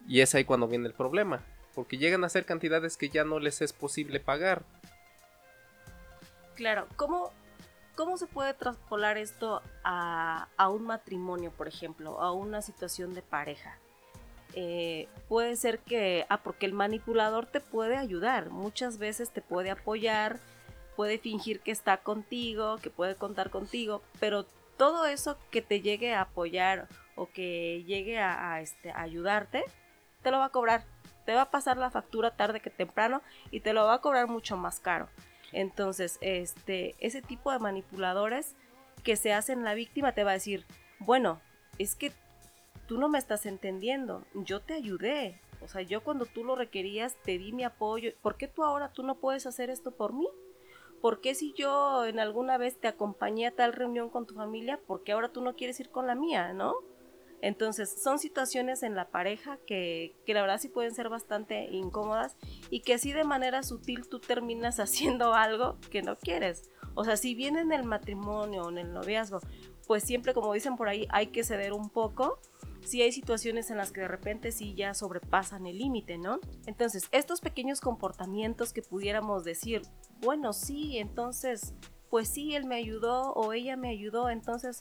Y 0.07 0.21
es 0.21 0.35
ahí 0.35 0.45
cuando 0.45 0.67
viene 0.67 0.87
el 0.87 0.93
problema, 0.93 1.43
porque 1.75 1.97
llegan 1.97 2.23
a 2.23 2.29
ser 2.29 2.45
cantidades 2.45 2.97
que 2.97 3.09
ya 3.09 3.23
no 3.23 3.39
les 3.39 3.61
es 3.61 3.73
posible 3.73 4.19
pagar. 4.19 4.63
Claro, 6.55 6.87
¿cómo, 6.95 7.31
cómo 7.95 8.17
se 8.17 8.25
puede 8.25 8.53
traspolar 8.53 9.17
esto 9.17 9.61
a, 9.83 10.47
a 10.57 10.69
un 10.69 10.85
matrimonio, 10.85 11.51
por 11.51 11.67
ejemplo, 11.67 12.19
a 12.21 12.31
una 12.31 12.61
situación 12.61 13.13
de 13.13 13.21
pareja? 13.21 13.77
Eh, 14.53 15.07
puede 15.27 15.55
ser 15.55 15.79
que, 15.79 16.25
ah, 16.29 16.41
porque 16.41 16.65
el 16.65 16.73
manipulador 16.73 17.45
te 17.45 17.59
puede 17.59 17.97
ayudar, 17.97 18.49
muchas 18.49 18.97
veces 18.97 19.29
te 19.29 19.41
puede 19.41 19.69
apoyar, 19.69 20.39
puede 20.97 21.19
fingir 21.19 21.61
que 21.61 21.71
está 21.71 21.97
contigo, 21.97 22.77
que 22.81 22.89
puede 22.89 23.15
contar 23.15 23.51
contigo, 23.51 24.01
pero 24.19 24.45
todo 24.77 25.05
eso 25.05 25.37
que 25.51 25.61
te 25.61 25.79
llegue 25.79 26.15
a 26.15 26.21
apoyar 26.21 26.87
o 27.15 27.29
que 27.29 27.83
llegue 27.85 28.19
a, 28.19 28.59
este, 28.61 28.91
ayudarte, 28.91 29.63
te 30.23 30.31
lo 30.31 30.39
va 30.39 30.45
a 30.45 30.49
cobrar. 30.49 30.83
Te 31.25 31.35
va 31.35 31.43
a 31.43 31.51
pasar 31.51 31.77
la 31.77 31.91
factura 31.91 32.35
tarde 32.35 32.61
que 32.61 32.71
temprano 32.71 33.21
y 33.51 33.59
te 33.59 33.73
lo 33.73 33.85
va 33.85 33.93
a 33.93 34.01
cobrar 34.01 34.27
mucho 34.27 34.57
más 34.57 34.79
caro. 34.79 35.07
Entonces, 35.51 36.17
este, 36.21 36.95
ese 36.99 37.21
tipo 37.21 37.51
de 37.51 37.59
manipuladores 37.59 38.55
que 39.03 39.17
se 39.17 39.33
hacen 39.33 39.63
la 39.63 39.75
víctima 39.75 40.13
te 40.13 40.23
va 40.23 40.31
a 40.31 40.33
decir, 40.33 40.65
bueno, 40.99 41.39
es 41.77 41.93
que 41.93 42.11
tú 42.87 42.97
no 42.97 43.07
me 43.07 43.19
estás 43.19 43.45
entendiendo, 43.45 44.25
yo 44.33 44.61
te 44.61 44.73
ayudé, 44.73 45.39
o 45.61 45.67
sea, 45.67 45.81
yo 45.83 46.01
cuando 46.01 46.25
tú 46.25 46.43
lo 46.43 46.55
requerías 46.55 47.15
te 47.23 47.37
di 47.37 47.51
mi 47.51 47.63
apoyo, 47.63 48.11
¿por 48.21 48.35
qué 48.35 48.47
tú 48.47 48.63
ahora 48.63 48.91
tú 48.91 49.03
no 49.03 49.15
puedes 49.15 49.45
hacer 49.45 49.69
esto 49.69 49.91
por 49.91 50.13
mí? 50.13 50.27
¿Por 51.01 51.21
qué 51.21 51.35
si 51.35 51.53
yo 51.53 52.05
en 52.05 52.19
alguna 52.19 52.57
vez 52.57 52.79
te 52.79 52.87
acompañé 52.87 53.47
a 53.47 53.55
tal 53.55 53.73
reunión 53.73 54.09
con 54.09 54.25
tu 54.25 54.35
familia, 54.35 54.79
por 54.85 55.03
qué 55.03 55.11
ahora 55.11 55.29
tú 55.29 55.41
no 55.41 55.55
quieres 55.55 55.79
ir 55.79 55.89
con 55.89 56.07
la 56.07 56.15
mía, 56.15 56.53
no? 56.53 56.75
Entonces, 57.41 58.01
son 58.01 58.17
situaciones 58.17 58.81
en 58.81 58.95
la 58.95 59.09
pareja 59.09 59.59
que, 59.67 60.15
que, 60.25 60.33
la 60.33 60.41
verdad 60.41 60.59
sí 60.59 60.69
pueden 60.69 60.95
ser 60.95 61.07
bastante 61.09 61.65
incómodas 61.65 62.35
y 62.71 62.81
que 62.81 62.95
así 62.95 63.13
de 63.13 63.23
manera 63.23 63.61
sutil 63.61 64.09
tú 64.09 64.19
terminas 64.19 64.79
haciendo 64.79 65.33
algo 65.33 65.77
que 65.91 66.01
no 66.01 66.15
quieres. 66.15 66.69
O 66.95 67.03
sea, 67.03 67.15
si 67.15 67.35
bien 67.35 67.57
en 67.57 67.71
el 67.71 67.83
matrimonio 67.83 68.63
o 68.63 68.69
en 68.69 68.79
el 68.79 68.91
noviazgo, 68.91 69.39
pues 69.85 70.03
siempre, 70.03 70.33
como 70.33 70.53
dicen 70.53 70.75
por 70.77 70.89
ahí, 70.89 71.07
hay 71.09 71.27
que 71.27 71.43
ceder 71.43 71.73
un 71.73 71.89
poco, 71.89 72.39
si 72.87 73.01
hay 73.01 73.11
situaciones 73.11 73.69
en 73.69 73.77
las 73.77 73.91
que 73.91 74.01
de 74.01 74.07
repente 74.07 74.51
sí 74.51 74.73
ya 74.73 74.93
sobrepasan 74.93 75.67
el 75.67 75.77
límite, 75.77 76.17
¿no? 76.17 76.39
Entonces, 76.65 77.07
estos 77.11 77.41
pequeños 77.41 77.81
comportamientos 77.81 78.73
que 78.73 78.81
pudiéramos 78.81 79.43
decir, 79.43 79.81
bueno, 80.21 80.53
sí, 80.53 80.97
entonces, 80.97 81.73
pues 82.09 82.29
sí, 82.29 82.55
él 82.55 82.65
me 82.65 82.75
ayudó 82.75 83.33
o 83.33 83.53
ella 83.53 83.75
me 83.75 83.89
ayudó, 83.89 84.29
entonces, 84.29 84.79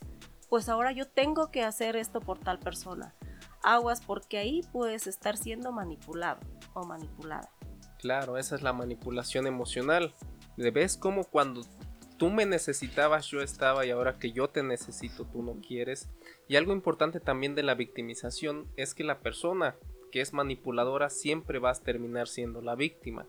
pues 0.49 0.69
ahora 0.69 0.93
yo 0.93 1.09
tengo 1.09 1.51
que 1.51 1.65
hacer 1.65 1.97
esto 1.97 2.21
por 2.21 2.39
tal 2.39 2.59
persona. 2.59 3.15
Aguas 3.63 4.01
porque 4.01 4.39
ahí 4.39 4.63
puedes 4.73 5.07
estar 5.09 5.37
siendo 5.37 5.73
manipulado 5.73 6.41
o 6.75 6.85
manipulada. 6.85 7.51
Claro, 7.99 8.39
esa 8.39 8.55
es 8.55 8.63
la 8.63 8.73
manipulación 8.73 9.47
emocional. 9.49 10.15
¿Ves 10.57 10.97
cómo 10.97 11.25
cuando 11.25 11.63
tú 12.17 12.31
me 12.31 12.47
necesitabas, 12.47 13.27
yo 13.27 13.41
estaba 13.41 13.85
y 13.85 13.91
ahora 13.91 14.19
que 14.19 14.33
yo 14.33 14.49
te 14.49 14.63
necesito, 14.63 15.25
tú 15.25 15.43
no 15.43 15.61
quieres. 15.61 16.09
Y 16.49 16.57
algo 16.57 16.73
importante 16.73 17.21
también 17.21 17.55
de 17.55 17.63
la 17.63 17.75
victimización 17.75 18.67
es 18.77 18.95
que 18.95 19.05
la 19.05 19.21
persona 19.21 19.77
que 20.11 20.21
es 20.21 20.33
manipuladora 20.33 21.11
siempre 21.11 21.59
va 21.59 21.71
a 21.71 21.75
terminar 21.75 22.29
siendo 22.29 22.63
la 22.63 22.75
víctima. 22.75 23.27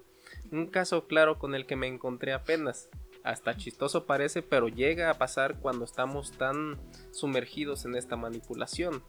Un 0.52 0.68
caso 0.68 1.08
claro 1.08 1.40
con 1.40 1.56
el 1.56 1.66
que 1.66 1.76
me 1.76 1.88
encontré 1.88 2.34
apenas. 2.34 2.90
Hasta 3.24 3.58
chistoso 3.58 4.06
parece, 4.06 4.42
pero 4.42 4.70
llega 4.70 5.10
a 5.10 5.18
pasar 5.18 5.60
cuando 5.60 5.84
estamos 5.84 6.32
tan 6.32 6.80
sumergidos 7.12 7.86
en 7.86 7.96
esta 7.96 8.16
manipulación. 8.16 9.04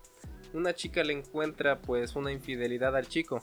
Una 0.54 0.74
chica 0.74 1.04
le 1.04 1.12
encuentra 1.12 1.80
pues 1.80 2.16
una 2.16 2.32
infidelidad 2.32 2.96
al 2.96 3.06
chico 3.06 3.40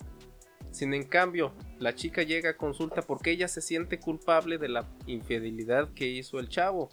sin 0.76 0.94
en 0.94 1.04
cambio, 1.04 1.54
la 1.80 1.96
chica 1.96 2.22
llega 2.24 2.50
a 2.50 2.58
consulta 2.58 3.02
porque 3.02 3.32
ella 3.32 3.48
se 3.48 3.62
siente 3.62 3.98
culpable 3.98 4.58
de 4.58 4.68
la 4.68 4.86
infidelidad 5.08 5.94
que 5.94 6.08
hizo 6.08 6.38
el 6.38 6.50
chavo. 6.50 6.90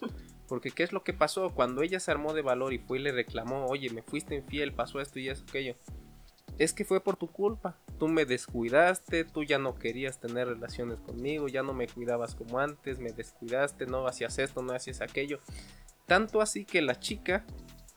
Porque 0.47 0.71
¿qué 0.71 0.83
es 0.83 0.93
lo 0.93 1.03
que 1.03 1.13
pasó? 1.13 1.49
Cuando 1.49 1.81
ella 1.81 1.99
se 1.99 2.09
armó 2.09 2.33
de 2.33 2.41
valor 2.41 2.73
y 2.73 2.77
fue 2.77 2.99
y 2.99 3.01
le 3.01 3.11
reclamó, 3.11 3.65
oye, 3.65 3.89
me 3.89 4.01
fuiste 4.01 4.35
infiel, 4.35 4.71
pasó 4.71 5.01
esto 5.01 5.19
y 5.19 5.27
eso, 5.27 5.43
aquello. 5.47 5.75
Es 6.57 6.71
que 6.71 6.85
fue 6.85 7.01
por 7.01 7.17
tu 7.17 7.27
culpa. 7.27 7.75
Tú 7.99 8.07
me 8.07 8.25
descuidaste, 8.25 9.25
tú 9.25 9.43
ya 9.43 9.59
no 9.59 9.75
querías 9.75 10.19
tener 10.19 10.47
relaciones 10.47 10.99
conmigo, 10.99 11.49
ya 11.49 11.61
no 11.61 11.73
me 11.73 11.87
cuidabas 11.87 12.35
como 12.35 12.59
antes, 12.59 12.99
me 12.99 13.11
descuidaste, 13.11 13.85
no 13.85 14.07
hacías 14.07 14.39
esto, 14.39 14.61
no 14.61 14.73
hacías 14.73 15.01
aquello. 15.01 15.39
Tanto 16.05 16.39
así 16.39 16.63
que 16.63 16.81
la 16.81 16.99
chica 16.99 17.45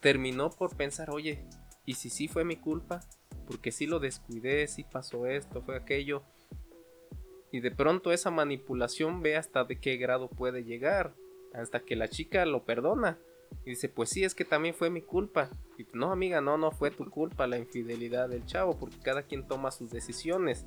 terminó 0.00 0.50
por 0.50 0.76
pensar, 0.76 1.10
oye, 1.10 1.44
¿y 1.84 1.94
si 1.94 2.10
sí 2.10 2.26
fue 2.26 2.44
mi 2.44 2.56
culpa? 2.56 3.02
Porque 3.46 3.72
si 3.72 3.86
lo 3.86 3.98
descuidé, 3.98 4.66
si 4.66 4.84
pasó 4.84 5.26
esto, 5.26 5.62
fue 5.62 5.76
aquello. 5.76 6.22
Y 7.52 7.60
de 7.60 7.70
pronto 7.70 8.12
esa 8.12 8.30
manipulación 8.30 9.22
ve 9.22 9.36
hasta 9.36 9.64
de 9.64 9.80
qué 9.80 9.96
grado 9.96 10.28
puede 10.28 10.64
llegar. 10.64 11.14
Hasta 11.54 11.80
que 11.80 11.96
la 11.96 12.08
chica 12.08 12.44
lo 12.44 12.64
perdona. 12.64 13.18
Y 13.64 13.70
dice, 13.70 13.88
pues 13.88 14.10
sí, 14.10 14.24
es 14.24 14.34
que 14.34 14.44
también 14.44 14.74
fue 14.74 14.90
mi 14.90 15.02
culpa. 15.02 15.50
Y 15.78 15.86
no, 15.92 16.12
amiga, 16.12 16.40
no, 16.40 16.58
no 16.58 16.70
fue 16.72 16.90
tu 16.90 17.08
culpa 17.08 17.46
la 17.46 17.58
infidelidad 17.58 18.28
del 18.28 18.44
chavo, 18.44 18.78
porque 18.78 18.98
cada 19.02 19.22
quien 19.22 19.46
toma 19.46 19.70
sus 19.70 19.90
decisiones. 19.90 20.66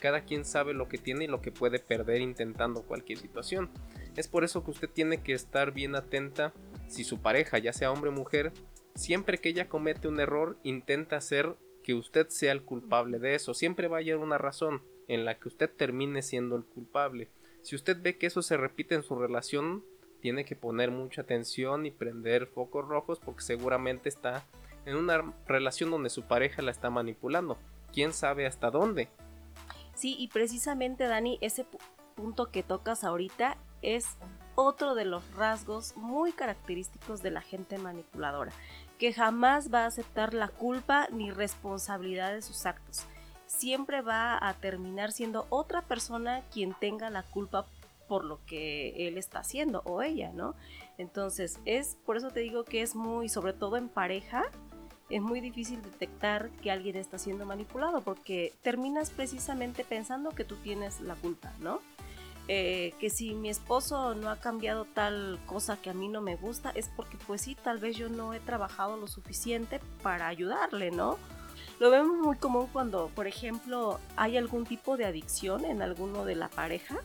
Cada 0.00 0.24
quien 0.24 0.44
sabe 0.44 0.72
lo 0.72 0.88
que 0.88 0.96
tiene 0.96 1.24
y 1.24 1.28
lo 1.28 1.42
que 1.42 1.52
puede 1.52 1.78
perder 1.78 2.20
intentando 2.20 2.82
cualquier 2.82 3.18
situación. 3.18 3.68
Es 4.16 4.28
por 4.28 4.44
eso 4.44 4.64
que 4.64 4.70
usted 4.70 4.88
tiene 4.88 5.22
que 5.22 5.34
estar 5.34 5.72
bien 5.72 5.94
atenta 5.94 6.54
si 6.88 7.04
su 7.04 7.20
pareja, 7.20 7.58
ya 7.58 7.72
sea 7.72 7.92
hombre 7.92 8.10
o 8.10 8.12
mujer, 8.14 8.52
siempre 8.94 9.38
que 9.38 9.50
ella 9.50 9.68
comete 9.68 10.08
un 10.08 10.20
error, 10.20 10.58
intenta 10.62 11.16
hacer 11.16 11.56
que 11.82 11.94
usted 11.94 12.28
sea 12.28 12.52
el 12.52 12.62
culpable 12.62 13.18
de 13.18 13.34
eso. 13.34 13.54
Siempre 13.54 13.88
va 13.88 13.98
a 13.98 14.00
haber 14.00 14.16
una 14.16 14.38
razón 14.38 14.82
en 15.08 15.24
la 15.24 15.38
que 15.38 15.48
usted 15.48 15.70
termine 15.70 16.22
siendo 16.22 16.56
el 16.56 16.64
culpable. 16.64 17.28
Si 17.62 17.74
usted 17.74 18.00
ve 18.00 18.16
que 18.16 18.26
eso 18.26 18.42
se 18.42 18.56
repite 18.56 18.94
en 18.94 19.02
su 19.02 19.16
relación, 19.16 19.84
tiene 20.20 20.44
que 20.44 20.56
poner 20.56 20.90
mucha 20.90 21.22
atención 21.22 21.86
y 21.86 21.90
prender 21.90 22.46
focos 22.46 22.86
rojos 22.86 23.18
porque 23.18 23.42
seguramente 23.42 24.08
está 24.08 24.44
en 24.86 24.96
una 24.96 25.34
relación 25.46 25.90
donde 25.90 26.10
su 26.10 26.22
pareja 26.22 26.62
la 26.62 26.70
está 26.70 26.90
manipulando. 26.90 27.58
¿Quién 27.92 28.12
sabe 28.12 28.46
hasta 28.46 28.70
dónde? 28.70 29.08
Sí, 29.94 30.16
y 30.18 30.28
precisamente 30.28 31.04
Dani, 31.04 31.38
ese 31.40 31.66
punto 32.14 32.50
que 32.50 32.62
tocas 32.62 33.04
ahorita 33.04 33.58
es 33.82 34.06
otro 34.54 34.94
de 34.94 35.04
los 35.04 35.28
rasgos 35.34 35.96
muy 35.96 36.32
característicos 36.32 37.22
de 37.22 37.30
la 37.30 37.40
gente 37.40 37.78
manipuladora, 37.78 38.52
que 39.00 39.14
jamás 39.14 39.72
va 39.72 39.84
a 39.84 39.86
aceptar 39.86 40.34
la 40.34 40.48
culpa 40.48 41.08
ni 41.10 41.30
responsabilidad 41.30 42.34
de 42.34 42.42
sus 42.42 42.66
actos. 42.66 43.06
Siempre 43.46 44.02
va 44.02 44.38
a 44.46 44.52
terminar 44.52 45.10
siendo 45.10 45.46
otra 45.48 45.80
persona 45.80 46.42
quien 46.52 46.74
tenga 46.74 47.08
la 47.08 47.22
culpa 47.22 47.64
por 48.08 48.24
lo 48.24 48.44
que 48.44 49.08
él 49.08 49.16
está 49.16 49.38
haciendo 49.38 49.80
o 49.86 50.02
ella, 50.02 50.32
¿no? 50.34 50.54
Entonces, 50.98 51.60
es 51.64 51.96
por 52.04 52.18
eso 52.18 52.30
te 52.30 52.40
digo 52.40 52.64
que 52.64 52.82
es 52.82 52.94
muy, 52.94 53.30
sobre 53.30 53.54
todo 53.54 53.78
en 53.78 53.88
pareja, 53.88 54.44
es 55.08 55.22
muy 55.22 55.40
difícil 55.40 55.80
detectar 55.80 56.50
que 56.62 56.70
alguien 56.70 56.96
está 56.96 57.16
siendo 57.16 57.46
manipulado 57.46 58.02
porque 58.02 58.52
terminas 58.60 59.08
precisamente 59.08 59.82
pensando 59.82 60.30
que 60.30 60.44
tú 60.44 60.56
tienes 60.56 61.00
la 61.00 61.14
culpa, 61.14 61.54
¿no? 61.58 61.80
Eh, 62.52 62.94
que 62.98 63.10
si 63.10 63.36
mi 63.36 63.48
esposo 63.48 64.16
no 64.16 64.28
ha 64.28 64.40
cambiado 64.40 64.84
tal 64.84 65.38
cosa 65.46 65.76
que 65.80 65.88
a 65.88 65.94
mí 65.94 66.08
no 66.08 66.20
me 66.20 66.34
gusta 66.34 66.72
es 66.74 66.88
porque 66.88 67.16
pues 67.24 67.42
sí, 67.42 67.54
tal 67.54 67.78
vez 67.78 67.96
yo 67.96 68.08
no 68.08 68.34
he 68.34 68.40
trabajado 68.40 68.96
lo 68.96 69.06
suficiente 69.06 69.80
para 70.02 70.26
ayudarle, 70.26 70.90
¿no? 70.90 71.16
Lo 71.78 71.90
vemos 71.90 72.18
muy 72.18 72.36
común 72.38 72.66
cuando, 72.72 73.06
por 73.14 73.28
ejemplo, 73.28 74.00
hay 74.16 74.36
algún 74.36 74.66
tipo 74.66 74.96
de 74.96 75.04
adicción 75.04 75.64
en 75.64 75.80
alguno 75.80 76.24
de 76.24 76.34
la 76.34 76.48
pareja, 76.48 76.96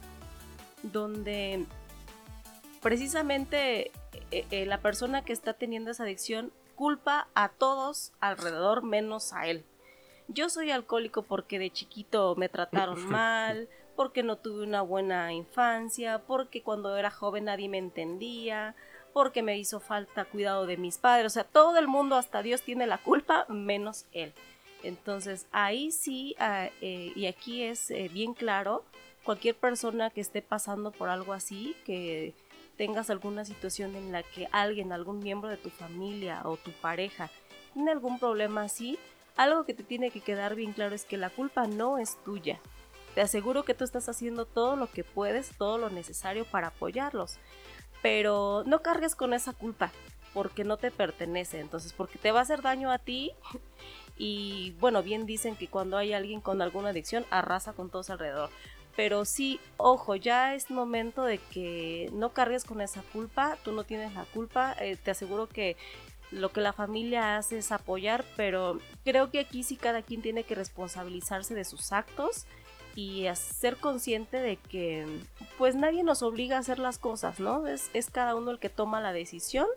donde 0.81 1.67
precisamente 2.81 3.91
eh, 4.31 4.47
eh, 4.49 4.65
la 4.65 4.79
persona 4.79 5.23
que 5.23 5.33
está 5.33 5.53
teniendo 5.53 5.91
esa 5.91 6.05
adicción 6.05 6.51
culpa 6.73 7.27
a 7.35 7.49
todos 7.49 8.13
alrededor 8.19 8.81
menos 8.81 9.31
a 9.31 9.45
él. 9.45 9.63
Yo 10.27 10.49
soy 10.49 10.71
alcohólico 10.71 11.21
porque 11.21 11.59
de 11.59 11.69
chiquito 11.69 12.33
me 12.35 12.49
trataron 12.49 13.05
mal, 13.11 13.69
porque 13.95 14.23
no 14.23 14.37
tuve 14.37 14.63
una 14.63 14.81
buena 14.81 15.33
infancia, 15.33 16.21
porque 16.27 16.61
cuando 16.61 16.95
era 16.97 17.11
joven 17.11 17.45
nadie 17.45 17.69
me 17.69 17.77
entendía, 17.77 18.75
porque 19.13 19.41
me 19.41 19.57
hizo 19.57 19.79
falta 19.79 20.25
cuidado 20.25 20.65
de 20.65 20.77
mis 20.77 20.97
padres. 20.97 21.27
O 21.27 21.29
sea, 21.29 21.43
todo 21.45 21.77
el 21.77 21.87
mundo, 21.87 22.15
hasta 22.15 22.43
Dios, 22.43 22.61
tiene 22.61 22.87
la 22.87 22.97
culpa, 22.97 23.45
menos 23.47 24.05
él. 24.11 24.33
Entonces, 24.83 25.47
ahí 25.51 25.91
sí, 25.91 26.35
ah, 26.39 26.69
eh, 26.81 27.13
y 27.15 27.25
aquí 27.25 27.63
es 27.63 27.89
eh, 27.91 28.09
bien 28.11 28.33
claro, 28.33 28.83
cualquier 29.23 29.55
persona 29.55 30.09
que 30.09 30.21
esté 30.21 30.41
pasando 30.41 30.91
por 30.91 31.09
algo 31.09 31.33
así, 31.33 31.75
que 31.85 32.33
tengas 32.77 33.09
alguna 33.09 33.45
situación 33.45 33.95
en 33.95 34.11
la 34.11 34.21
que 34.21 34.47
alguien, 34.51 34.91
algún 34.91 35.19
miembro 35.19 35.49
de 35.49 35.57
tu 35.57 35.69
familia 35.69 36.41
o 36.43 36.57
tu 36.57 36.71
pareja 36.71 37.29
tiene 37.73 37.91
algún 37.91 38.19
problema 38.19 38.63
así, 38.63 38.97
algo 39.35 39.65
que 39.65 39.73
te 39.73 39.83
tiene 39.83 40.11
que 40.11 40.21
quedar 40.21 40.55
bien 40.55 40.73
claro 40.73 40.95
es 40.95 41.05
que 41.05 41.17
la 41.17 41.29
culpa 41.29 41.67
no 41.67 41.97
es 41.97 42.17
tuya. 42.23 42.59
Te 43.15 43.21
aseguro 43.21 43.63
que 43.63 43.73
tú 43.73 43.85
estás 43.85 44.09
haciendo 44.09 44.45
todo 44.45 44.75
lo 44.75 44.91
que 44.91 45.05
puedes, 45.05 45.57
todo 45.57 45.77
lo 45.77 45.89
necesario 45.89 46.45
para 46.45 46.67
apoyarlos. 46.67 47.37
Pero 48.01 48.63
no 48.67 48.81
cargues 48.81 49.15
con 49.15 49.33
esa 49.33 49.53
culpa, 49.53 49.91
porque 50.33 50.65
no 50.65 50.75
te 50.75 50.91
pertenece. 50.91 51.61
Entonces, 51.61 51.93
porque 51.93 52.19
te 52.19 52.31
va 52.31 52.39
a 52.39 52.43
hacer 52.43 52.61
daño 52.61 52.91
a 52.91 52.99
ti. 52.99 53.31
Y 54.17 54.71
bueno, 54.79 55.01
bien 55.01 55.25
dicen 55.25 55.55
que 55.55 55.67
cuando 55.67 55.97
hay 55.97 56.13
alguien 56.13 56.39
con 56.41 56.61
alguna 56.61 56.89
adicción, 56.89 57.25
arrasa 57.31 57.73
con 57.73 57.89
todos 57.89 58.09
alrededor. 58.09 58.49
Pero 58.95 59.25
sí, 59.25 59.59
ojo, 59.77 60.15
ya 60.15 60.55
es 60.55 60.69
momento 60.71 61.23
de 61.23 61.37
que 61.37 62.09
no 62.13 62.31
cargues 62.31 62.63
con 62.63 62.79
esa 62.79 63.01
culpa, 63.11 63.57
tú 63.63 63.73
no 63.73 63.83
tienes 63.83 64.13
la 64.13 64.23
culpa, 64.23 64.73
eh, 64.79 64.95
te 64.95 65.11
aseguro 65.11 65.47
que 65.47 65.75
lo 66.31 66.51
que 66.51 66.61
la 66.61 66.71
familia 66.71 67.37
hace 67.37 67.57
es 67.57 67.71
apoyar, 67.71 68.23
pero 68.37 68.79
creo 69.03 69.31
que 69.31 69.39
aquí 69.39 69.63
sí 69.63 69.75
cada 69.75 70.01
quien 70.01 70.21
tiene 70.21 70.43
que 70.43 70.55
responsabilizarse 70.55 71.53
de 71.53 71.65
sus 71.65 71.91
actos 71.91 72.45
y 72.95 73.27
ser 73.35 73.77
consciente 73.77 74.37
de 74.39 74.55
que 74.55 75.05
pues 75.57 75.75
nadie 75.75 76.03
nos 76.03 76.23
obliga 76.23 76.55
a 76.55 76.59
hacer 76.59 76.79
las 76.79 76.97
cosas, 76.97 77.39
¿no? 77.39 77.67
Es, 77.67 77.91
es 77.93 78.09
cada 78.09 78.35
uno 78.35 78.51
el 78.51 78.59
que 78.59 78.69
toma 78.69 79.01
la 79.01 79.11
decisión 79.11 79.67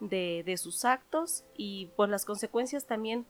de, 0.00 0.42
de, 0.44 0.56
sus 0.56 0.84
actos 0.84 1.44
y 1.56 1.90
pues 1.96 2.10
las 2.10 2.24
consecuencias 2.24 2.86
también 2.86 3.26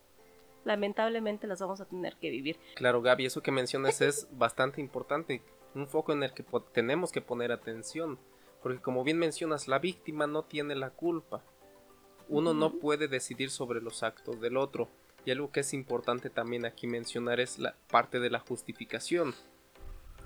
lamentablemente 0.65 1.47
las 1.47 1.61
vamos 1.61 1.81
a 1.81 1.85
tener 1.87 2.17
que 2.17 2.31
vivir. 2.31 2.59
Claro, 2.77 3.03
Gaby, 3.03 3.27
eso 3.27 3.43
que 3.43 3.51
mencionas 3.51 4.01
es 4.01 4.29
bastante 4.39 4.81
importante, 4.81 5.43
un 5.75 5.89
foco 5.89 6.13
en 6.13 6.23
el 6.23 6.33
que 6.33 6.45
tenemos 6.73 7.11
que 7.11 7.21
poner 7.21 7.53
atención, 7.53 8.19
porque 8.63 8.81
como 8.81 9.05
bien 9.05 9.19
mencionas, 9.19 9.69
la 9.69 9.79
víctima 9.79 10.27
no 10.27 10.45
tiene 10.45 10.75
la 10.75 10.91
culpa. 10.91 11.45
Uno 12.29 12.55
no 12.55 12.79
puede 12.79 13.09
decidir 13.09 13.51
sobre 13.51 13.83
los 13.83 14.03
actos 14.03 14.41
del 14.41 14.57
otro 14.57 14.89
y 15.25 15.31
algo 15.31 15.51
que 15.51 15.61
es 15.61 15.73
importante 15.73 16.31
también 16.31 16.67
aquí 16.67 16.87
mencionar 16.87 17.41
es 17.41 17.59
la 17.59 17.75
parte 17.91 18.21
de 18.21 18.31
la 18.31 18.41
justificación. 18.41 19.35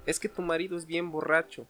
Es 0.06 0.18
que 0.18 0.28
tu 0.28 0.42
marido 0.42 0.76
es 0.76 0.86
bien 0.86 1.10
borracho. 1.10 1.66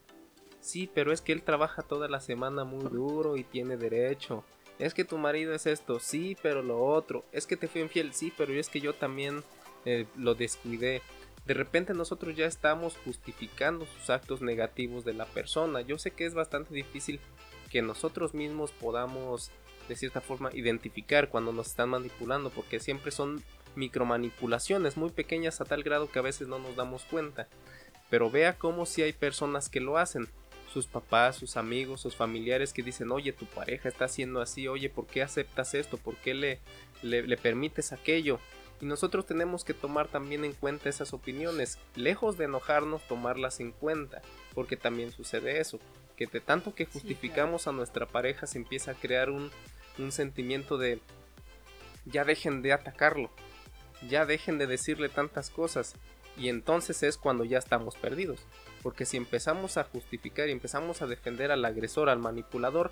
Sí, 0.61 0.89
pero 0.93 1.13
es 1.13 1.21
que 1.21 1.31
él 1.31 1.43
trabaja 1.43 1.83
toda 1.83 2.07
la 2.07 2.19
semana 2.19 2.63
muy 2.63 2.83
duro 2.89 3.37
y 3.37 3.43
tiene 3.43 3.77
derecho. 3.77 4.43
Es 4.77 4.93
que 4.93 5.05
tu 5.05 5.17
marido 5.17 5.53
es 5.53 5.65
esto, 5.65 5.99
sí, 5.99 6.37
pero 6.41 6.61
lo 6.63 6.83
otro. 6.83 7.25
Es 7.31 7.45
que 7.45 7.57
te 7.57 7.67
fui 7.67 7.81
infiel, 7.81 8.13
sí, 8.13 8.33
pero 8.37 8.53
es 8.53 8.69
que 8.69 8.79
yo 8.79 8.93
también 8.93 9.43
eh, 9.85 10.05
lo 10.15 10.35
descuidé. 10.35 11.01
De 11.45 11.53
repente 11.53 11.93
nosotros 11.93 12.35
ya 12.35 12.45
estamos 12.45 12.97
justificando 13.03 13.85
sus 13.85 14.09
actos 14.09 14.41
negativos 14.41 15.03
de 15.05 15.13
la 15.13 15.25
persona. 15.25 15.81
Yo 15.81 15.97
sé 15.97 16.11
que 16.11 16.25
es 16.25 16.33
bastante 16.33 16.73
difícil 16.73 17.19
que 17.69 17.81
nosotros 17.81 18.33
mismos 18.33 18.71
podamos 18.71 19.51
de 19.89 19.95
cierta 19.95 20.21
forma 20.21 20.51
identificar 20.53 21.29
cuando 21.29 21.51
nos 21.51 21.67
están 21.67 21.89
manipulando 21.89 22.51
porque 22.51 22.79
siempre 22.79 23.11
son 23.11 23.43
micromanipulaciones 23.75 24.97
muy 24.97 25.09
pequeñas 25.09 25.59
a 25.59 25.65
tal 25.65 25.83
grado 25.83 26.09
que 26.09 26.19
a 26.19 26.21
veces 26.21 26.47
no 26.47 26.59
nos 26.59 26.75
damos 26.75 27.03
cuenta. 27.03 27.47
Pero 28.09 28.29
vea 28.29 28.57
cómo 28.57 28.85
si 28.85 29.01
hay 29.01 29.13
personas 29.13 29.67
que 29.67 29.79
lo 29.79 29.97
hacen. 29.97 30.29
Sus 30.71 30.85
papás, 30.85 31.35
sus 31.35 31.57
amigos, 31.57 32.01
sus 32.01 32.15
familiares 32.15 32.73
que 32.73 32.83
dicen, 32.83 33.11
oye, 33.11 33.33
tu 33.33 33.47
pareja 33.47 33.89
está 33.89 34.05
haciendo 34.05 34.39
así, 34.39 34.67
oye, 34.67 34.87
¿por 34.87 35.07
qué 35.07 35.23
aceptas 35.23 35.73
esto? 35.73 35.97
¿Por 35.97 36.15
qué 36.17 36.35
le, 36.35 36.59
le, 37.01 37.23
le 37.23 37.37
permites 37.37 37.91
aquello? 37.91 38.39
Y 38.79 38.85
nosotros 38.85 39.25
tenemos 39.25 39.63
que 39.63 39.73
tomar 39.73 40.07
también 40.07 40.45
en 40.45 40.53
cuenta 40.53 40.87
esas 40.87 41.11
opiniones, 41.13 41.79
lejos 41.95 42.37
de 42.37 42.45
enojarnos, 42.45 43.01
tomarlas 43.07 43.59
en 43.59 43.71
cuenta, 43.71 44.21
porque 44.53 44.77
también 44.77 45.11
sucede 45.11 45.59
eso, 45.59 45.79
que 46.15 46.27
de 46.27 46.39
tanto 46.39 46.75
que 46.75 46.85
justificamos 46.85 47.65
a 47.65 47.71
nuestra 47.71 48.05
pareja 48.05 48.45
se 48.45 48.59
empieza 48.59 48.91
a 48.91 48.95
crear 48.95 49.31
un, 49.31 49.49
un 49.97 50.11
sentimiento 50.11 50.77
de 50.77 50.99
ya 52.05 52.23
dejen 52.23 52.61
de 52.61 52.73
atacarlo, 52.73 53.29
ya 54.07 54.25
dejen 54.25 54.57
de 54.57 54.67
decirle 54.67 55.09
tantas 55.09 55.49
cosas. 55.49 55.93
Y 56.37 56.47
entonces 56.47 57.03
es 57.03 57.17
cuando 57.17 57.43
ya 57.43 57.57
estamos 57.57 57.95
perdidos. 57.97 58.39
Porque 58.81 59.05
si 59.05 59.17
empezamos 59.17 59.75
a 59.77 59.83
justificar 59.83 60.47
y 60.47 60.53
empezamos 60.53 61.01
a 61.01 61.07
defender 61.07 61.51
al 61.51 61.65
agresor, 61.65 62.09
al 62.09 62.19
manipulador, 62.19 62.91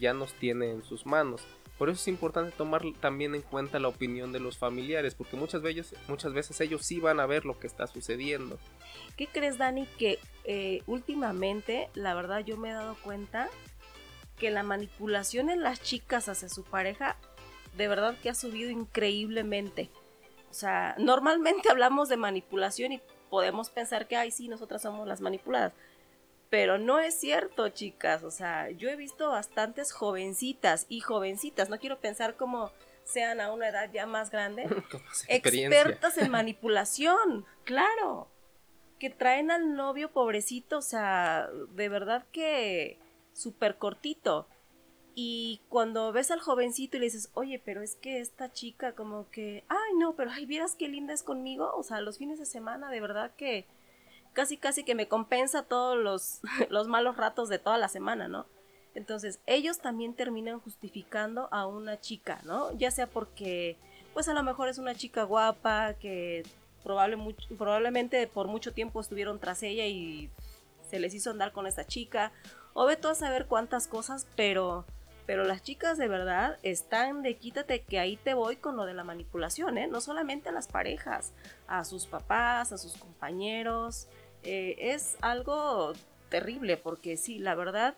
ya 0.00 0.14
nos 0.14 0.32
tiene 0.34 0.70
en 0.70 0.82
sus 0.82 1.04
manos. 1.04 1.42
Por 1.78 1.90
eso 1.90 2.00
es 2.00 2.08
importante 2.08 2.56
tomar 2.56 2.82
también 3.00 3.34
en 3.34 3.42
cuenta 3.42 3.78
la 3.78 3.88
opinión 3.88 4.32
de 4.32 4.40
los 4.40 4.56
familiares, 4.56 5.14
porque 5.14 5.36
muchas 5.36 5.60
veces, 5.60 5.94
muchas 6.08 6.32
veces 6.32 6.58
ellos 6.62 6.82
sí 6.82 7.00
van 7.00 7.20
a 7.20 7.26
ver 7.26 7.44
lo 7.44 7.58
que 7.58 7.66
está 7.66 7.86
sucediendo. 7.86 8.58
¿Qué 9.16 9.26
crees, 9.26 9.58
Dani? 9.58 9.86
Que 9.98 10.18
eh, 10.44 10.82
últimamente, 10.86 11.90
la 11.92 12.14
verdad, 12.14 12.42
yo 12.46 12.56
me 12.56 12.70
he 12.70 12.72
dado 12.72 12.96
cuenta 13.02 13.50
que 14.38 14.50
la 14.50 14.62
manipulación 14.62 15.50
en 15.50 15.62
las 15.62 15.80
chicas 15.82 16.28
hacia 16.28 16.48
su 16.48 16.64
pareja 16.64 17.16
de 17.76 17.88
verdad 17.88 18.16
que 18.22 18.30
ha 18.30 18.34
subido 18.34 18.70
increíblemente. 18.70 19.90
O 20.50 20.54
sea, 20.54 20.94
normalmente 20.98 21.68
hablamos 21.70 22.08
de 22.08 22.16
manipulación 22.16 22.92
y 22.92 23.02
podemos 23.30 23.70
pensar 23.70 24.08
que, 24.08 24.16
ay, 24.16 24.30
sí, 24.30 24.48
nosotras 24.48 24.82
somos 24.82 25.06
las 25.06 25.20
manipuladas. 25.20 25.72
Pero 26.48 26.78
no 26.78 27.00
es 27.00 27.18
cierto, 27.18 27.68
chicas. 27.70 28.22
O 28.22 28.30
sea, 28.30 28.70
yo 28.70 28.88
he 28.88 28.96
visto 28.96 29.30
bastantes 29.30 29.92
jovencitas 29.92 30.86
y 30.88 31.00
jovencitas. 31.00 31.68
No 31.68 31.78
quiero 31.78 31.98
pensar 31.98 32.36
como 32.36 32.70
sean 33.04 33.40
a 33.40 33.52
una 33.52 33.68
edad 33.68 33.90
ya 33.92 34.06
más 34.06 34.30
grande. 34.30 34.68
expertas 35.28 36.16
en 36.18 36.30
manipulación, 36.30 37.44
claro. 37.64 38.28
que 38.98 39.10
traen 39.10 39.50
al 39.50 39.74
novio 39.74 40.12
pobrecito, 40.12 40.78
o 40.78 40.82
sea, 40.82 41.48
de 41.70 41.88
verdad 41.88 42.24
que 42.32 42.98
súper 43.36 43.76
cortito. 43.76 44.48
Y 45.14 45.62
cuando 45.68 46.12
ves 46.12 46.30
al 46.30 46.40
jovencito 46.40 46.96
y 46.96 47.00
le 47.00 47.06
dices, 47.06 47.30
oye, 47.34 47.60
pero 47.64 47.82
es 47.82 47.94
que 47.94 48.20
esta 48.20 48.52
chica 48.52 48.92
como 48.92 49.30
que, 49.30 49.64
ay 49.68 49.94
no, 49.98 50.14
pero 50.14 50.30
ay, 50.30 50.44
vieras 50.44 50.74
qué 50.74 50.88
linda 50.88 51.14
es 51.14 51.22
conmigo, 51.22 51.72
o 51.74 51.82
sea, 51.82 52.02
los 52.02 52.18
fines 52.18 52.38
de 52.38 52.44
semana, 52.44 52.90
de 52.90 53.00
verdad 53.00 53.32
que 53.34 53.66
casi 54.34 54.58
casi 54.58 54.84
que 54.84 54.94
me 54.94 55.08
compensa 55.08 55.62
todos 55.62 55.96
los, 55.96 56.40
los 56.68 56.86
malos 56.86 57.16
ratos 57.16 57.48
de 57.48 57.58
toda 57.58 57.78
la 57.78 57.88
semana, 57.88 58.28
¿no? 58.28 58.46
Entonces, 58.94 59.40
ellos 59.46 59.78
también 59.78 60.14
terminan 60.14 60.60
justificando 60.60 61.48
a 61.50 61.66
una 61.66 62.00
chica, 62.00 62.40
¿no? 62.44 62.72
Ya 62.76 62.90
sea 62.90 63.06
porque, 63.06 63.76
pues 64.12 64.28
a 64.28 64.34
lo 64.34 64.42
mejor 64.42 64.68
es 64.68 64.78
una 64.78 64.94
chica 64.94 65.22
guapa, 65.22 65.94
que 65.94 66.42
probable, 66.82 67.18
probablemente 67.56 68.26
por 68.26 68.48
mucho 68.48 68.72
tiempo 68.72 69.00
estuvieron 69.00 69.38
tras 69.38 69.62
ella 69.62 69.86
y 69.86 70.30
se 70.88 70.98
les 70.98 71.14
hizo 71.14 71.30
andar 71.30 71.52
con 71.52 71.66
esta 71.66 71.86
chica, 71.86 72.32
o 72.76 72.84
ve 72.84 72.96
tú 72.96 73.08
a 73.08 73.14
saber 73.14 73.46
cuántas 73.46 73.88
cosas, 73.88 74.26
pero 74.36 74.84
pero 75.24 75.44
las 75.44 75.62
chicas 75.62 75.98
de 75.98 76.06
verdad 76.06 76.58
están 76.62 77.22
de 77.22 77.36
quítate 77.36 77.82
que 77.82 77.98
ahí 77.98 78.16
te 78.16 78.34
voy 78.34 78.56
con 78.56 78.76
lo 78.76 78.84
de 78.84 78.94
la 78.94 79.02
manipulación, 79.02 79.76
¿eh? 79.76 79.88
No 79.88 80.00
solamente 80.00 80.50
a 80.50 80.52
las 80.52 80.68
parejas, 80.68 81.32
a 81.66 81.84
sus 81.84 82.06
papás, 82.06 82.70
a 82.70 82.78
sus 82.78 82.96
compañeros. 82.96 84.06
Eh, 84.44 84.76
es 84.78 85.16
algo 85.22 85.94
terrible 86.28 86.76
porque 86.76 87.16
sí, 87.16 87.40
la 87.40 87.56
verdad, 87.56 87.96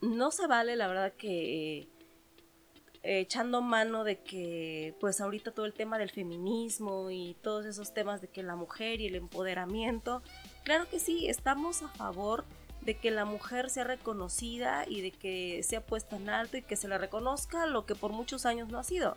no 0.00 0.32
se 0.32 0.48
vale, 0.48 0.74
la 0.74 0.88
verdad 0.88 1.12
que 1.12 1.82
eh, 1.82 3.20
echando 3.20 3.60
mano 3.60 4.02
de 4.02 4.18
que 4.18 4.96
pues 4.98 5.20
ahorita 5.20 5.52
todo 5.52 5.66
el 5.66 5.74
tema 5.74 5.98
del 5.98 6.10
feminismo 6.10 7.10
y 7.10 7.36
todos 7.40 7.66
esos 7.66 7.94
temas 7.94 8.20
de 8.20 8.28
que 8.28 8.42
la 8.42 8.56
mujer 8.56 9.00
y 9.00 9.06
el 9.06 9.14
empoderamiento, 9.14 10.22
claro 10.64 10.88
que 10.88 10.98
sí, 10.98 11.28
estamos 11.28 11.82
a 11.82 11.88
favor 11.88 12.44
de 12.86 12.96
que 12.96 13.10
la 13.10 13.24
mujer 13.24 13.68
sea 13.68 13.82
reconocida 13.82 14.84
y 14.88 15.00
de 15.00 15.10
que 15.10 15.62
sea 15.64 15.84
puesta 15.84 16.14
en 16.16 16.30
alto 16.30 16.56
y 16.56 16.62
que 16.62 16.76
se 16.76 16.86
le 16.86 16.96
reconozca 16.96 17.66
lo 17.66 17.84
que 17.84 17.96
por 17.96 18.12
muchos 18.12 18.46
años 18.46 18.68
no 18.68 18.78
ha 18.78 18.84
sido. 18.84 19.16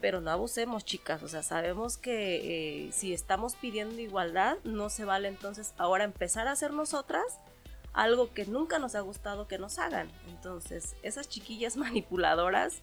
Pero 0.00 0.20
no 0.20 0.32
abusemos, 0.32 0.84
chicas. 0.84 1.22
O 1.22 1.28
sea, 1.28 1.44
sabemos 1.44 1.96
que 1.96 2.86
eh, 2.86 2.92
si 2.92 3.14
estamos 3.14 3.54
pidiendo 3.54 4.00
igualdad, 4.00 4.58
no 4.64 4.90
se 4.90 5.04
vale 5.04 5.28
entonces 5.28 5.74
ahora 5.78 6.02
empezar 6.02 6.48
a 6.48 6.52
hacer 6.52 6.72
nosotras 6.72 7.38
algo 7.92 8.34
que 8.34 8.46
nunca 8.46 8.80
nos 8.80 8.96
ha 8.96 9.00
gustado 9.00 9.46
que 9.46 9.58
nos 9.58 9.78
hagan. 9.78 10.10
Entonces, 10.28 10.96
esas 11.04 11.28
chiquillas 11.28 11.76
manipuladoras, 11.78 12.82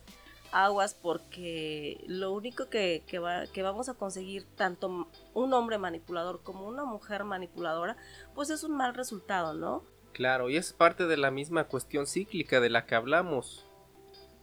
aguas 0.51 0.93
porque 0.93 2.03
lo 2.07 2.31
único 2.31 2.69
que, 2.69 3.03
que 3.07 3.61
vamos 3.61 3.89
a 3.89 3.93
conseguir, 3.93 4.45
tanto 4.55 5.07
un 5.33 5.53
hombre 5.53 5.77
manipulador 5.77 6.41
como 6.43 6.67
una 6.67 6.85
mujer 6.85 7.23
manipuladora, 7.23 7.97
pues 8.35 8.49
es 8.49 8.63
un 8.63 8.75
mal 8.75 8.93
resultado, 8.93 9.53
¿no? 9.53 9.83
Claro, 10.13 10.49
y 10.49 10.57
es 10.57 10.73
parte 10.73 11.07
de 11.07 11.17
la 11.17 11.31
misma 11.31 11.65
cuestión 11.65 12.07
cíclica 12.07 12.59
de 12.59 12.69
la 12.69 12.85
que 12.85 12.95
hablamos. 12.95 13.65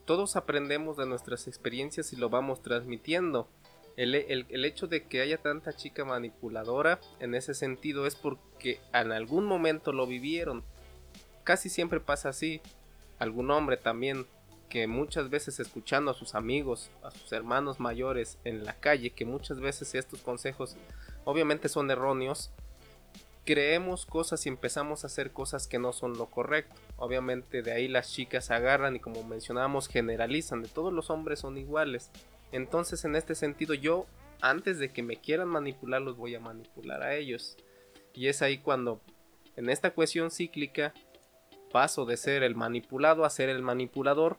Todos 0.05 0.37
aprendemos 0.37 0.97
de 0.97 1.07
nuestras 1.07 1.49
experiencias 1.49 2.13
y 2.13 2.17
lo 2.17 2.31
vamos 2.31 2.63
transmitiendo. 2.63 3.49
El, 3.97 4.15
hecho 4.65 4.87
de 4.87 5.05
que 5.05 5.23
haya 5.23 5.39
tanta 5.39 5.73
chica 5.73 6.05
manipuladora 6.05 7.01
en 7.19 7.35
ese 7.35 7.55
sentido 7.55 8.07
es 8.07 8.15
porque 8.15 8.79
en 8.93 9.11
algún 9.11 9.47
momento 9.47 9.93
lo 9.93 10.07
vivieron. 10.07 10.63
Casi 11.45 11.69
siempre 11.69 11.99
pasa 11.99 12.29
así. 12.29 12.61
Algún 13.19 13.51
hombre 13.51 13.79
también 13.79 14.27
que 14.69 14.87
muchas 14.87 15.31
veces 15.31 15.61
escuchando 15.61 16.11
a 16.11 16.15
sus 16.15 16.35
amigos, 16.35 16.91
a 17.03 17.11
sus 17.11 17.33
hermanos 17.33 17.81
mayores 17.81 18.39
en 18.45 18.65
la 18.65 18.75
calle, 18.75 19.11
que 19.11 19.25
muchas 19.25 19.61
veces 19.61 19.95
estos 19.95 20.21
consejos 20.21 20.77
obviamente 21.25 21.69
son 21.69 21.91
erróneos, 21.91 22.51
creemos 23.45 24.07
cosas 24.07 24.45
y 24.45 24.49
empezamos 24.49 25.05
a 25.05 25.07
hacer 25.07 25.31
cosas 25.31 25.67
que 25.67 25.79
no 25.79 25.93
son 25.93 26.19
lo 26.19 26.27
correcto. 26.27 26.75
Obviamente 26.97 27.63
de 27.63 27.73
ahí 27.73 27.89
las 27.89 28.13
chicas 28.13 28.51
agarran 28.51 28.97
y 28.97 29.01
como 29.01 29.23
mencionábamos 29.23 29.89
generalizan, 29.89 30.63
de 30.63 30.69
todos 30.69 30.93
los 30.93 31.11
hombres 31.11 31.41
son 31.41 31.57
iguales. 31.57 32.11
Entonces 32.53 33.05
en 33.05 33.17
este 33.17 33.35
sentido 33.35 33.73
yo 33.75 34.07
antes 34.41 34.79
de 34.79 34.93
que 34.93 35.03
me 35.03 35.17
quieran 35.17 35.49
manipular 35.49 36.03
los 36.03 36.17
voy 36.17 36.35
a 36.35 36.41
manipular 36.41 37.03
a 37.03 37.15
ellos. 37.15 37.57
Y 38.15 38.29
es 38.29 38.43
ahí 38.43 38.59
cuando 38.59 39.01
en 39.57 39.71
esta 39.71 39.93
cuestión 39.93 40.31
cíclica 40.31 40.93
paso 41.73 42.05
de 42.05 42.17
ser 42.17 42.43
el 42.43 42.55
manipulado 42.55 43.25
a 43.25 43.31
ser 43.31 43.49
el 43.49 43.63
manipulador 43.63 44.39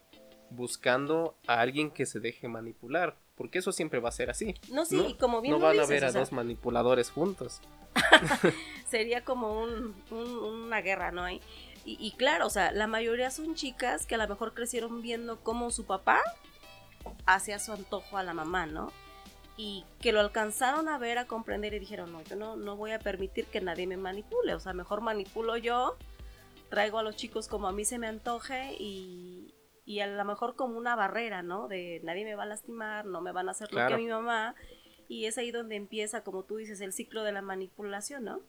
buscando 0.50 1.38
a 1.48 1.60
alguien 1.60 1.92
que 1.92 2.06
se 2.06 2.20
deje 2.20 2.48
manipular. 2.48 3.18
Porque 3.36 3.60
eso 3.60 3.72
siempre 3.72 4.00
va 4.00 4.10
a 4.10 4.14
ser 4.14 4.32
así. 4.32 4.56
No, 4.72 4.84
sí, 4.84 5.16
como 5.20 5.42
bien 5.42 5.54
No 5.54 5.60
van 5.60 5.80
a 5.80 5.86
ver 5.86 6.06
a 6.06 6.12
dos 6.12 6.32
manipuladores 6.32 7.12
juntos. 7.12 7.62
Sería 8.90 9.24
como 9.24 9.66
una 10.10 10.82
guerra, 10.82 11.12
¿no? 11.12 11.30
Y, 11.30 11.42
y, 11.86 12.12
claro, 12.18 12.48
o 12.48 12.50
sea, 12.50 12.72
la 12.72 12.88
mayoría 12.88 13.32
son 13.32 13.56
chicas 13.56 14.06
que 14.06 14.16
a 14.16 14.18
lo 14.18 14.28
mejor 14.28 14.54
crecieron 14.54 15.02
viendo 15.02 15.40
cómo 15.42 15.72
su 15.72 15.86
papá 15.86 16.20
hacía 17.26 17.60
su 17.60 17.72
antojo 17.72 18.18
a 18.18 18.24
la 18.24 18.34
mamá, 18.34 18.66
¿no? 18.66 18.92
Y 19.56 19.86
que 20.02 20.12
lo 20.12 20.20
alcanzaron 20.20 20.90
a 20.90 20.98
ver, 20.98 21.18
a 21.18 21.26
comprender 21.26 21.74
y 21.74 21.80
dijeron, 21.80 22.12
no, 22.12 22.22
yo 22.24 22.36
no, 22.36 22.58
no 22.58 22.76
voy 22.76 22.92
a 22.92 23.00
permitir 23.00 23.46
que 23.46 23.62
nadie 23.62 23.88
me 23.88 23.98
manipule, 23.98 24.54
o 24.54 24.60
sea, 24.60 24.74
mejor 24.74 25.02
manipulo 25.02 25.58
yo, 25.58 25.98
traigo 26.70 27.00
a 27.00 27.04
los 27.04 27.16
chicos 27.16 27.48
como 27.48 27.68
a 27.68 27.72
mí 27.72 27.86
se 27.86 27.98
me 28.00 28.08
antoje 28.08 28.76
y, 28.80 29.54
y 29.88 30.02
a 30.02 30.08
lo 30.08 30.26
mejor 30.26 30.58
como 30.58 30.78
una 30.78 30.98
barrera, 30.98 31.42
¿no? 31.42 31.70
De 31.70 32.02
nadie 32.04 32.26
me 32.26 32.36
va 32.36 32.44
a 32.44 32.48
lastimar, 32.48 33.06
no 33.06 33.22
me 33.22 33.32
van 33.32 33.48
a 33.48 33.52
hacer 33.52 33.72
lo 33.72 33.88
que 33.88 33.94
a 33.94 33.98
mi 33.98 34.08
mamá 34.08 34.54
y 35.08 35.26
es 35.26 35.38
ahí 35.38 35.50
donde 35.50 35.78
empieza, 35.78 36.26
como 36.26 36.44
tú 36.44 36.58
dices, 36.58 36.82
el 36.82 36.92
ciclo 36.92 37.24
de 37.24 37.32
la 37.32 37.42
manipulación, 37.42 38.26
¿no? 38.26 38.42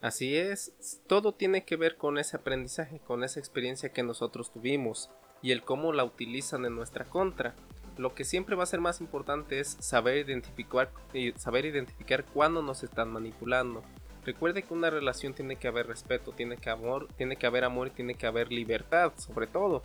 Así 0.00 0.36
es, 0.36 1.00
todo 1.08 1.34
tiene 1.34 1.64
que 1.64 1.74
ver 1.74 1.96
con 1.96 2.16
ese 2.16 2.36
aprendizaje, 2.36 3.00
con 3.00 3.24
esa 3.24 3.40
experiencia 3.40 3.92
que 3.92 4.04
nosotros 4.04 4.52
tuvimos 4.52 5.10
y 5.42 5.50
el 5.50 5.62
cómo 5.62 5.92
la 5.92 6.04
utilizan 6.04 6.64
en 6.64 6.76
nuestra 6.76 7.06
contra. 7.06 7.56
Lo 7.96 8.14
que 8.14 8.24
siempre 8.24 8.54
va 8.54 8.62
a 8.62 8.66
ser 8.66 8.80
más 8.80 9.00
importante 9.00 9.58
es 9.58 9.76
saber 9.80 10.16
identificar, 10.28 10.92
saber 11.38 11.66
identificar 11.66 12.24
cuándo 12.24 12.62
nos 12.62 12.84
están 12.84 13.10
manipulando. 13.10 13.82
Recuerde 14.24 14.62
que 14.62 14.74
una 14.74 14.90
relación 14.90 15.34
tiene 15.34 15.56
que 15.56 15.66
haber 15.66 15.88
respeto, 15.88 16.30
tiene 16.30 16.56
que, 16.56 16.70
amor, 16.70 17.08
tiene 17.16 17.36
que 17.36 17.46
haber 17.46 17.64
amor 17.64 17.88
y 17.88 17.90
tiene 17.90 18.14
que 18.14 18.26
haber 18.28 18.52
libertad, 18.52 19.12
sobre 19.16 19.48
todo. 19.48 19.82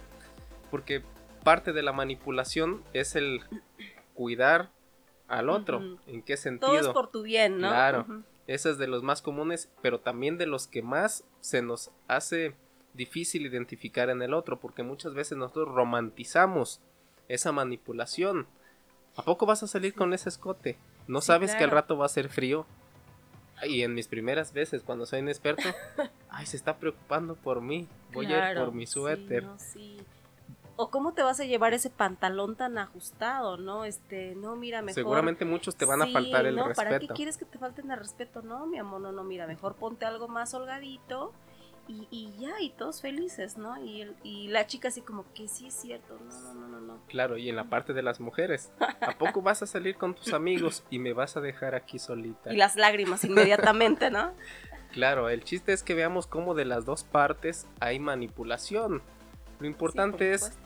Porque 0.71 1.03
parte 1.43 1.73
de 1.73 1.83
la 1.83 1.91
manipulación 1.91 2.83
es 2.93 3.15
el 3.15 3.41
cuidar 4.13 4.71
al 5.27 5.49
otro. 5.49 5.97
¿En 6.07 6.21
qué 6.21 6.37
sentido? 6.37 6.71
Todo 6.71 6.79
es 6.79 6.87
por 6.87 7.09
tu 7.09 7.23
bien, 7.23 7.59
¿no? 7.59 7.69
Claro. 7.69 8.23
Ese 8.47 8.71
es 8.71 8.77
de 8.77 8.87
los 8.87 9.03
más 9.03 9.21
comunes, 9.21 9.69
pero 9.81 9.99
también 9.99 10.37
de 10.37 10.45
los 10.45 10.67
que 10.67 10.81
más 10.81 11.23
se 11.39 11.61
nos 11.61 11.91
hace 12.07 12.55
difícil 12.93 13.45
identificar 13.45 14.09
en 14.09 14.21
el 14.21 14.33
otro, 14.33 14.59
porque 14.59 14.83
muchas 14.83 15.13
veces 15.13 15.37
nosotros 15.37 15.69
romantizamos 15.69 16.81
esa 17.29 17.51
manipulación. 17.51 18.47
¿A 19.15 19.23
poco 19.23 19.45
vas 19.45 19.63
a 19.63 19.67
salir 19.67 19.93
con 19.93 20.13
ese 20.13 20.29
escote? 20.29 20.77
¿No 21.07 21.21
sabes 21.21 21.55
que 21.55 21.63
al 21.63 21.71
rato 21.71 21.97
va 21.97 22.05
a 22.05 22.09
ser 22.09 22.29
frío? 22.29 22.65
Y 23.63 23.83
en 23.83 23.93
mis 23.93 24.07
primeras 24.07 24.53
veces, 24.53 24.81
cuando 24.83 25.05
soy 25.05 25.19
inexperto, 25.19 25.63
ay, 26.29 26.45
se 26.45 26.57
está 26.57 26.77
preocupando 26.77 27.35
por 27.35 27.61
mí. 27.61 27.87
Voy 28.11 28.25
a 28.25 28.51
ir 28.51 28.57
por 28.57 28.73
mi 28.73 28.87
suéter. 28.87 29.45
sí 29.57 29.99
o 30.81 30.89
cómo 30.89 31.13
te 31.13 31.21
vas 31.21 31.39
a 31.39 31.45
llevar 31.45 31.75
ese 31.75 31.91
pantalón 31.91 32.55
tan 32.55 32.79
ajustado, 32.79 33.57
¿no? 33.57 33.85
Este, 33.85 34.33
no, 34.33 34.55
mira, 34.55 34.81
mejor. 34.81 34.95
Seguramente 34.95 35.45
muchos 35.45 35.75
te 35.75 35.85
van 35.85 36.01
a 36.01 36.07
faltar 36.07 36.47
el 36.47 36.55
respeto. 36.55 36.75
¿Para 36.75 36.99
qué 36.99 37.07
quieres 37.07 37.37
que 37.37 37.45
te 37.45 37.59
falten 37.59 37.91
el 37.91 37.99
respeto? 37.99 38.41
No, 38.41 38.65
mi 38.65 38.79
amor, 38.79 38.99
no, 38.99 39.11
no, 39.11 39.23
mira, 39.23 39.45
mejor 39.45 39.75
ponte 39.75 40.05
algo 40.05 40.27
más 40.27 40.55
holgadito 40.55 41.33
y, 41.87 42.07
y 42.09 42.33
ya, 42.39 42.59
y 42.59 42.71
todos 42.71 42.99
felices, 42.99 43.57
¿no? 43.57 43.79
Y, 43.83 44.01
el, 44.01 44.15
y 44.23 44.47
la 44.47 44.65
chica 44.65 44.87
así 44.87 45.01
como 45.01 45.31
que 45.35 45.47
sí 45.47 45.67
es 45.67 45.75
cierto, 45.75 46.17
no, 46.19 46.41
no, 46.41 46.53
no, 46.55 46.67
no, 46.67 46.81
no. 46.81 46.99
Claro, 47.07 47.37
y 47.37 47.47
en 47.47 47.55
la 47.55 47.65
parte 47.65 47.93
de 47.93 48.01
las 48.01 48.19
mujeres, 48.19 48.71
¿a 49.01 49.15
poco 49.19 49.43
vas 49.43 49.61
a 49.61 49.67
salir 49.67 49.97
con 49.97 50.15
tus 50.15 50.33
amigos 50.33 50.83
y 50.89 50.97
me 50.97 51.13
vas 51.13 51.37
a 51.37 51.41
dejar 51.41 51.75
aquí 51.75 51.99
solita? 51.99 52.51
Y 52.51 52.57
las 52.57 52.75
lágrimas 52.75 53.23
inmediatamente, 53.23 54.09
¿no? 54.09 54.31
Claro, 54.91 55.29
el 55.29 55.45
chiste 55.45 55.71
es 55.71 55.83
que 55.83 55.93
veamos 55.93 56.27
cómo 56.27 56.53
de 56.53 56.65
las 56.65 56.83
dos 56.83 57.05
partes 57.05 57.65
hay 57.79 57.97
manipulación. 57.97 59.01
Lo 59.61 59.65
importante 59.65 60.33
es 60.33 60.59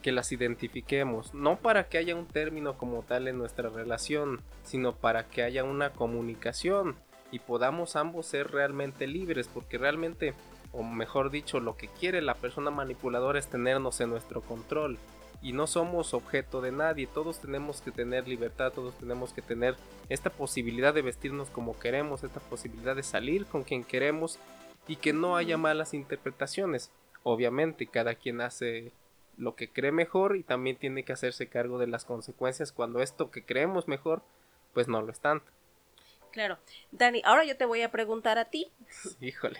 que 0.00 0.12
las 0.12 0.32
identifiquemos, 0.32 1.34
no 1.34 1.56
para 1.56 1.88
que 1.88 1.98
haya 1.98 2.16
un 2.16 2.26
término 2.26 2.76
como 2.76 3.02
tal 3.02 3.28
en 3.28 3.38
nuestra 3.38 3.68
relación, 3.68 4.40
sino 4.64 4.94
para 4.94 5.26
que 5.26 5.42
haya 5.42 5.64
una 5.64 5.90
comunicación 5.90 6.96
y 7.30 7.38
podamos 7.38 7.96
ambos 7.96 8.26
ser 8.26 8.50
realmente 8.50 9.06
libres, 9.06 9.48
porque 9.48 9.78
realmente, 9.78 10.34
o 10.72 10.82
mejor 10.82 11.30
dicho, 11.30 11.60
lo 11.60 11.76
que 11.76 11.88
quiere 11.88 12.22
la 12.22 12.34
persona 12.34 12.70
manipuladora 12.70 13.38
es 13.38 13.48
tenernos 13.48 14.00
en 14.00 14.10
nuestro 14.10 14.40
control. 14.40 14.98
Y 15.42 15.52
no 15.54 15.66
somos 15.66 16.12
objeto 16.12 16.60
de 16.60 16.70
nadie, 16.70 17.06
todos 17.06 17.40
tenemos 17.40 17.80
que 17.80 17.90
tener 17.90 18.28
libertad, 18.28 18.72
todos 18.74 18.94
tenemos 18.98 19.32
que 19.32 19.40
tener 19.40 19.74
esta 20.10 20.28
posibilidad 20.28 20.92
de 20.92 21.00
vestirnos 21.00 21.48
como 21.48 21.78
queremos, 21.78 22.22
esta 22.24 22.40
posibilidad 22.40 22.94
de 22.94 23.02
salir 23.02 23.46
con 23.46 23.62
quien 23.62 23.84
queremos 23.84 24.38
y 24.86 24.96
que 24.96 25.14
no 25.14 25.36
haya 25.36 25.56
malas 25.56 25.94
interpretaciones. 25.94 26.90
Obviamente 27.22 27.86
cada 27.86 28.14
quien 28.14 28.42
hace 28.42 28.92
lo 29.36 29.54
que 29.54 29.70
cree 29.72 29.92
mejor 29.92 30.36
y 30.36 30.42
también 30.42 30.76
tiene 30.76 31.04
que 31.04 31.12
hacerse 31.12 31.48
cargo 31.48 31.78
de 31.78 31.86
las 31.86 32.04
consecuencias 32.04 32.72
cuando 32.72 33.00
esto 33.00 33.30
que 33.30 33.44
creemos 33.44 33.88
mejor 33.88 34.22
pues 34.74 34.86
no 34.88 35.02
lo 35.02 35.10
es 35.10 35.20
tanto. 35.20 35.50
Claro. 36.32 36.58
Dani, 36.92 37.22
ahora 37.24 37.44
yo 37.44 37.56
te 37.56 37.64
voy 37.64 37.82
a 37.82 37.90
preguntar 37.90 38.38
a 38.38 38.44
ti. 38.46 38.70
Híjole. 39.20 39.58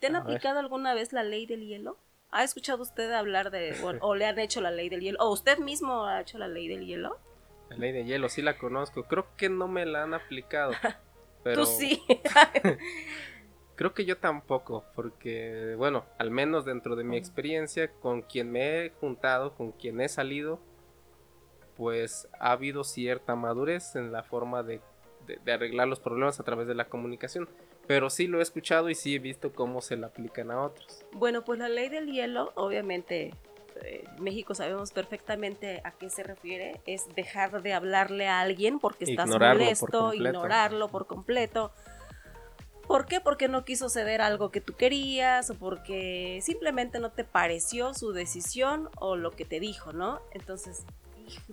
¿Te 0.00 0.08
han 0.08 0.16
A 0.16 0.20
ver. 0.24 0.36
aplicado 0.36 0.58
alguna 0.58 0.94
vez 0.94 1.12
la 1.12 1.22
ley 1.22 1.46
del 1.46 1.66
hielo? 1.66 1.96
¿Ha 2.30 2.44
escuchado 2.44 2.82
usted 2.82 3.10
hablar 3.12 3.50
de, 3.50 3.74
o, 3.82 3.94
o 4.00 4.14
le 4.14 4.26
han 4.26 4.38
hecho 4.38 4.60
la 4.60 4.70
ley 4.70 4.88
del 4.88 5.00
hielo? 5.00 5.18
¿O 5.20 5.30
usted 5.32 5.58
mismo 5.58 6.04
ha 6.06 6.20
hecho 6.20 6.38
la 6.38 6.48
ley 6.48 6.68
del 6.68 6.84
hielo? 6.86 7.18
La 7.70 7.76
ley 7.76 7.92
de 7.92 8.04
hielo, 8.04 8.28
sí 8.28 8.42
la 8.42 8.58
conozco. 8.58 9.04
Creo 9.04 9.34
que 9.36 9.48
no 9.48 9.68
me 9.68 9.86
la 9.86 10.02
han 10.02 10.14
aplicado. 10.14 10.72
Pero 11.42 11.62
Tú 11.62 11.66
sí. 11.66 12.02
Creo 13.82 13.94
que 13.94 14.04
yo 14.04 14.16
tampoco, 14.16 14.84
porque, 14.94 15.74
bueno, 15.76 16.04
al 16.16 16.30
menos 16.30 16.64
dentro 16.64 16.94
de 16.94 17.02
mi 17.02 17.16
experiencia, 17.16 17.90
con 17.90 18.22
quien 18.22 18.52
me 18.52 18.84
he 18.86 18.90
juntado, 18.90 19.54
con 19.56 19.72
quien 19.72 20.00
he 20.00 20.08
salido, 20.08 20.60
pues 21.76 22.28
ha 22.38 22.52
habido 22.52 22.84
cierta 22.84 23.34
madurez 23.34 23.96
en 23.96 24.12
la 24.12 24.22
forma 24.22 24.62
de, 24.62 24.80
de- 25.26 25.38
de 25.44 25.52
arreglar 25.52 25.88
los 25.88 25.98
problemas 25.98 26.38
a 26.38 26.44
través 26.44 26.68
de 26.68 26.76
la 26.76 26.84
comunicación. 26.84 27.48
Pero 27.88 28.08
sí 28.08 28.28
lo 28.28 28.38
he 28.38 28.42
escuchado 28.42 28.88
y 28.88 28.94
sí 28.94 29.16
he 29.16 29.18
visto 29.18 29.52
cómo 29.52 29.80
se 29.80 29.96
la 29.96 30.06
aplican 30.06 30.52
a 30.52 30.62
otros. 30.62 31.04
Bueno, 31.10 31.42
pues 31.44 31.58
la 31.58 31.68
ley 31.68 31.88
del 31.88 32.06
hielo, 32.06 32.52
obviamente, 32.54 33.34
eh, 33.82 34.04
México 34.20 34.54
sabemos 34.54 34.92
perfectamente 34.92 35.80
a 35.82 35.90
qué 35.90 36.08
se 36.08 36.22
refiere. 36.22 36.80
Es 36.86 37.12
dejar 37.16 37.62
de 37.62 37.72
hablarle 37.72 38.28
a 38.28 38.40
alguien 38.42 38.78
porque 38.78 39.06
estás 39.06 39.26
Ignorarlo 39.26 39.64
molesto, 39.64 40.14
ignorarlo 40.14 40.88
por 40.88 41.08
completo. 41.08 41.72
¿Por 42.86 43.06
qué? 43.06 43.20
Porque 43.20 43.48
no 43.48 43.64
quiso 43.64 43.88
ceder 43.88 44.20
algo 44.20 44.50
que 44.50 44.60
tú 44.60 44.74
querías 44.74 45.50
o 45.50 45.54
porque 45.54 46.40
simplemente 46.42 46.98
no 46.98 47.10
te 47.10 47.24
pareció 47.24 47.94
su 47.94 48.12
decisión 48.12 48.90
o 48.98 49.16
lo 49.16 49.30
que 49.30 49.44
te 49.44 49.60
dijo, 49.60 49.92
¿no? 49.92 50.20
Entonces, 50.32 50.84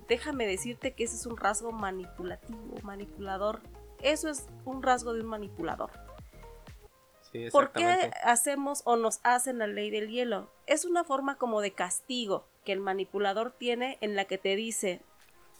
déjame 0.07 0.47
decirte 0.47 0.93
que 0.93 1.03
ese 1.03 1.15
es 1.15 1.25
un 1.25 1.37
rasgo 1.37 1.71
manipulativo, 1.71 2.75
manipulador. 2.83 3.61
Eso 4.01 4.29
es 4.29 4.47
un 4.65 4.81
rasgo 4.81 5.13
de 5.13 5.21
un 5.21 5.27
manipulador. 5.27 5.91
Sí, 7.31 7.49
¿Por 7.51 7.71
qué 7.71 8.11
hacemos 8.23 8.81
o 8.85 8.95
nos 8.95 9.19
hacen 9.23 9.59
la 9.59 9.67
ley 9.67 9.91
del 9.91 10.09
hielo? 10.09 10.51
Es 10.65 10.83
una 10.83 11.03
forma 11.03 11.37
como 11.37 11.61
de 11.61 11.71
castigo 11.71 12.47
que 12.65 12.71
el 12.71 12.79
manipulador 12.79 13.51
tiene 13.51 13.99
en 14.01 14.15
la 14.15 14.25
que 14.25 14.39
te 14.39 14.55
dice, 14.55 15.01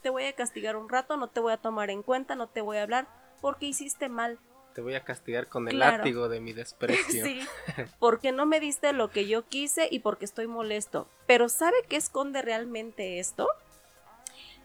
te 0.02 0.10
voy 0.10 0.24
a 0.26 0.34
castigar 0.34 0.76
un 0.76 0.90
rato, 0.90 1.16
no 1.18 1.28
te 1.28 1.40
voy 1.40 1.54
a 1.54 1.58
tomar 1.58 1.92
en 1.92 2.02
cuenta, 2.02 2.36
no 2.36 2.48
te 2.48 2.62
voy 2.62 2.78
a 2.78 2.84
hablar 2.84 3.08
porque 3.42 3.68
hiciste 3.68 4.10
mal. 4.10 4.40
Te 4.80 4.84
voy 4.84 4.96
a 4.96 5.04
castigar 5.04 5.48
con 5.48 5.68
el 5.68 5.76
Claro. 5.76 5.98
látigo 5.98 6.30
de 6.30 6.40
mi 6.40 6.54
desprecio. 6.54 7.26
Sí, 7.26 7.42
porque 8.00 8.32
no 8.32 8.46
me 8.46 8.62
diste 8.62 8.94
lo 8.94 9.12
que 9.12 9.28
yo 9.28 9.46
quise 9.46 9.90
y 9.92 10.00
porque 10.00 10.24
estoy 10.24 10.48
molesto. 10.48 11.10
Pero 11.28 11.50
¿sabe 11.50 11.76
qué 11.90 11.98
esconde 11.98 12.42
realmente 12.42 13.20
esto? 13.20 13.50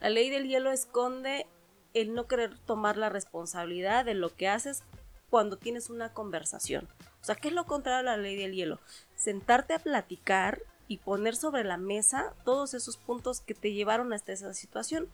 La 0.01 0.11
ley 0.11 0.31
del 0.31 0.47
hielo 0.47 0.71
esconde 0.71 1.49
el 1.95 2.15
no 2.15 2.29
querer 2.29 2.57
tomar 2.61 2.97
la 2.97 3.09
responsabilidad 3.09 4.05
de 4.05 4.15
lo 4.15 4.33
que 4.33 4.47
haces 4.47 4.85
cuando 5.31 5.57
tienes 5.57 5.91
una 5.91 6.13
conversación. 6.13 6.87
O 7.21 7.25
sea, 7.25 7.35
¿qué 7.35 7.49
es 7.49 7.55
lo 7.55 7.67
contrario 7.67 7.99
a 8.09 8.17
la 8.17 8.23
ley 8.23 8.37
del 8.37 8.55
hielo? 8.55 8.79
Sentarte 9.17 9.75
a 9.75 9.81
platicar 9.81 10.61
y 10.87 10.99
poner 10.99 11.35
sobre 11.35 11.65
la 11.65 11.77
mesa 11.77 12.35
todos 12.45 12.73
esos 12.75 12.99
puntos 12.99 13.41
que 13.41 13.55
te 13.55 13.73
llevaron 13.73 14.13
hasta 14.13 14.31
esa 14.33 14.55
situación. 14.55 15.09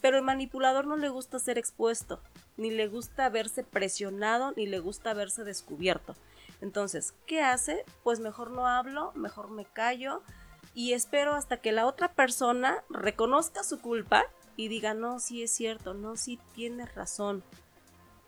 Pero 0.00 0.18
el 0.18 0.22
manipulador 0.22 0.86
no 0.86 0.96
le 0.96 1.08
gusta 1.08 1.38
ser 1.38 1.58
expuesto, 1.58 2.20
ni 2.56 2.70
le 2.70 2.88
gusta 2.88 3.28
verse 3.28 3.64
presionado, 3.64 4.52
ni 4.56 4.66
le 4.66 4.78
gusta 4.78 5.14
verse 5.14 5.44
descubierto. 5.44 6.14
Entonces, 6.60 7.14
¿qué 7.26 7.42
hace? 7.42 7.84
Pues 8.02 8.20
mejor 8.20 8.50
no 8.50 8.66
hablo, 8.66 9.12
mejor 9.14 9.50
me 9.50 9.64
callo 9.64 10.22
y 10.74 10.92
espero 10.92 11.34
hasta 11.34 11.58
que 11.58 11.72
la 11.72 11.86
otra 11.86 12.12
persona 12.12 12.84
reconozca 12.90 13.62
su 13.62 13.80
culpa 13.80 14.24
y 14.56 14.68
diga, 14.68 14.94
no, 14.94 15.20
sí 15.20 15.42
es 15.42 15.50
cierto, 15.50 15.94
no, 15.94 16.16
sí 16.16 16.38
tienes 16.54 16.94
razón. 16.94 17.42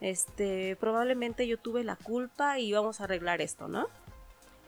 Este, 0.01 0.77
probablemente 0.77 1.47
yo 1.47 1.59
tuve 1.59 1.85
la 1.85 1.97
culpa 1.97 2.59
y 2.59 2.73
vamos 2.73 3.01
a 3.01 3.05
arreglar 3.05 3.41
esto, 3.41 3.69
¿no? 3.69 3.89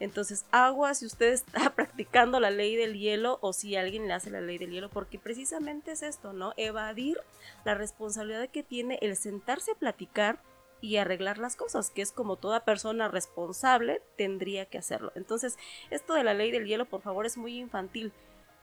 Entonces, 0.01 0.45
agua 0.51 0.95
si 0.95 1.05
usted 1.05 1.31
está 1.31 1.69
practicando 1.75 2.39
la 2.39 2.49
ley 2.49 2.75
del 2.75 2.97
hielo 2.97 3.37
o 3.41 3.53
si 3.53 3.75
alguien 3.75 4.07
le 4.07 4.13
hace 4.13 4.31
la 4.31 4.41
ley 4.41 4.57
del 4.57 4.71
hielo, 4.71 4.89
porque 4.89 5.19
precisamente 5.19 5.91
es 5.91 6.01
esto, 6.01 6.33
¿no? 6.33 6.53
Evadir 6.57 7.19
la 7.65 7.75
responsabilidad 7.75 8.49
que 8.49 8.63
tiene 8.63 8.97
el 9.03 9.15
sentarse 9.15 9.71
a 9.71 9.75
platicar 9.75 10.41
y 10.81 10.97
arreglar 10.97 11.37
las 11.37 11.55
cosas, 11.55 11.91
que 11.91 12.01
es 12.01 12.11
como 12.11 12.35
toda 12.35 12.65
persona 12.65 13.09
responsable 13.09 14.01
tendría 14.17 14.65
que 14.65 14.79
hacerlo. 14.79 15.11
Entonces, 15.13 15.59
esto 15.91 16.15
de 16.15 16.23
la 16.23 16.33
ley 16.33 16.49
del 16.49 16.65
hielo, 16.65 16.85
por 16.85 17.03
favor, 17.03 17.27
es 17.27 17.37
muy 17.37 17.59
infantil. 17.59 18.11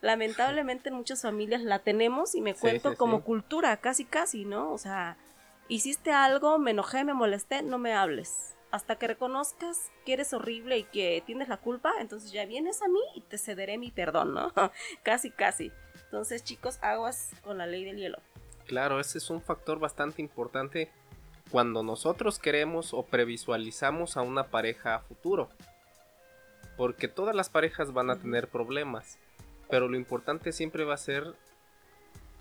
Lamentablemente 0.01 0.88
en 0.88 0.96
muchas 0.96 1.22
familias 1.22 1.62
la 1.62 1.79
tenemos 1.79 2.35
y 2.35 2.40
me 2.40 2.55
Sí, 2.55 2.61
cuento 2.61 2.90
sí, 2.90 2.96
como 2.96 3.18
sí. 3.18 3.22
cultura, 3.22 3.77
casi 3.77 4.05
casi, 4.05 4.44
¿no? 4.44 4.72
O 4.72 4.79
sea, 4.79 5.16
hiciste 5.68 6.11
algo, 6.11 6.59
me 6.59 6.72
enojé, 6.72 7.05
me 7.05 7.14
molesté, 7.14 7.62
no 7.62 7.79
me 7.79 7.94
hables. 7.94 8.57
Hasta 8.70 8.96
que 8.96 9.07
reconozcas 9.07 9.90
que 10.04 10.12
eres 10.12 10.33
horrible 10.33 10.78
y 10.78 10.85
que 10.85 11.22
tienes 11.24 11.48
la 11.48 11.57
culpa, 11.57 11.92
entonces 12.00 12.33
ya 12.33 12.44
vienes 12.44 12.83
a 12.83 12.88
mí 12.88 13.00
y 13.14 13.22
te 13.22 13.38
cederé 13.38 13.78
mi 13.78 13.90
perdón, 13.90 14.35
¿no? 14.35 14.52
casi, 15.02 15.31
casi. 15.31 15.72
Entonces, 16.04 16.44
chicos, 16.44 16.78
aguas 16.83 17.31
con 17.42 17.59
la 17.59 17.66
ley 17.66 17.85
del 17.85 17.96
hielo. 17.96 18.18
Claro, 18.66 19.00
ese 19.00 19.18
es 19.18 19.31
un 19.31 19.40
factor 19.40 19.78
bastante 19.78 20.20
importante 20.20 20.90
cuando 21.50 21.83
nosotros 21.83 22.38
queremos 22.38 22.92
o 22.92 23.04
previsualizamos 23.04 24.16
a 24.16 24.22
una 24.22 24.44
pareja 24.44 24.94
a 24.94 25.00
futuro. 25.00 25.48
Porque 26.76 27.09
todas 27.09 27.35
las 27.35 27.48
parejas 27.48 27.92
van 27.92 28.11
a 28.11 28.16
tener 28.16 28.48
problemas, 28.48 29.18
pero 29.70 29.88
lo 29.88 29.96
importante 29.96 30.52
siempre 30.52 30.85
va 30.85 30.94
a 30.94 30.98
ser 30.98 31.35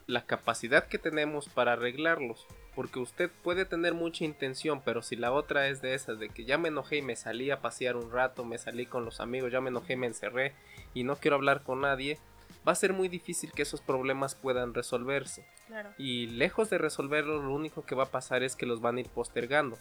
la 0.07 0.25
capacidad 0.25 0.87
que 0.87 0.97
tenemos 0.97 1.49
para 1.49 1.73
arreglarlos. 1.73 2.47
Porque 2.75 2.99
usted 2.99 3.29
puede 3.43 3.65
tener 3.65 3.93
mucha 3.93 4.23
intención, 4.23 4.81
pero 4.83 5.01
si 5.01 5.15
la 5.15 5.31
otra 5.31 5.67
es 5.67 5.81
de 5.81 5.93
esas, 5.93 6.17
de 6.19 6.29
que 6.29 6.45
ya 6.45 6.57
me 6.57 6.69
enojé 6.69 6.97
y 6.97 7.01
me 7.01 7.15
salí 7.15 7.51
a 7.51 7.59
pasear 7.59 7.97
un 7.97 8.11
rato, 8.11 8.45
me 8.45 8.57
salí 8.57 8.85
con 8.85 9.03
los 9.03 9.19
amigos, 9.19 9.51
ya 9.51 9.61
me 9.61 9.69
enojé, 9.69 9.95
me 9.95 10.07
encerré 10.07 10.53
y 10.93 11.03
no 11.03 11.17
quiero 11.17 11.35
hablar 11.35 11.63
con 11.63 11.81
nadie, 11.81 12.17
va 12.67 12.71
a 12.71 12.75
ser 12.75 12.93
muy 12.93 13.07
difícil 13.07 13.51
que 13.51 13.63
esos 13.63 13.81
problemas 13.81 14.35
puedan 14.35 14.73
resolverse. 14.73 15.45
Claro. 15.67 15.89
Y 15.97 16.27
lejos 16.27 16.69
de 16.69 16.77
resolverlo, 16.77 17.41
lo 17.41 17.53
único 17.53 17.83
que 17.83 17.95
va 17.95 18.03
a 18.03 18.11
pasar 18.11 18.43
es 18.43 18.55
que 18.55 18.65
los 18.65 18.81
van 18.81 18.97
a 18.97 19.01
ir 19.01 19.09
postergando. 19.09 19.77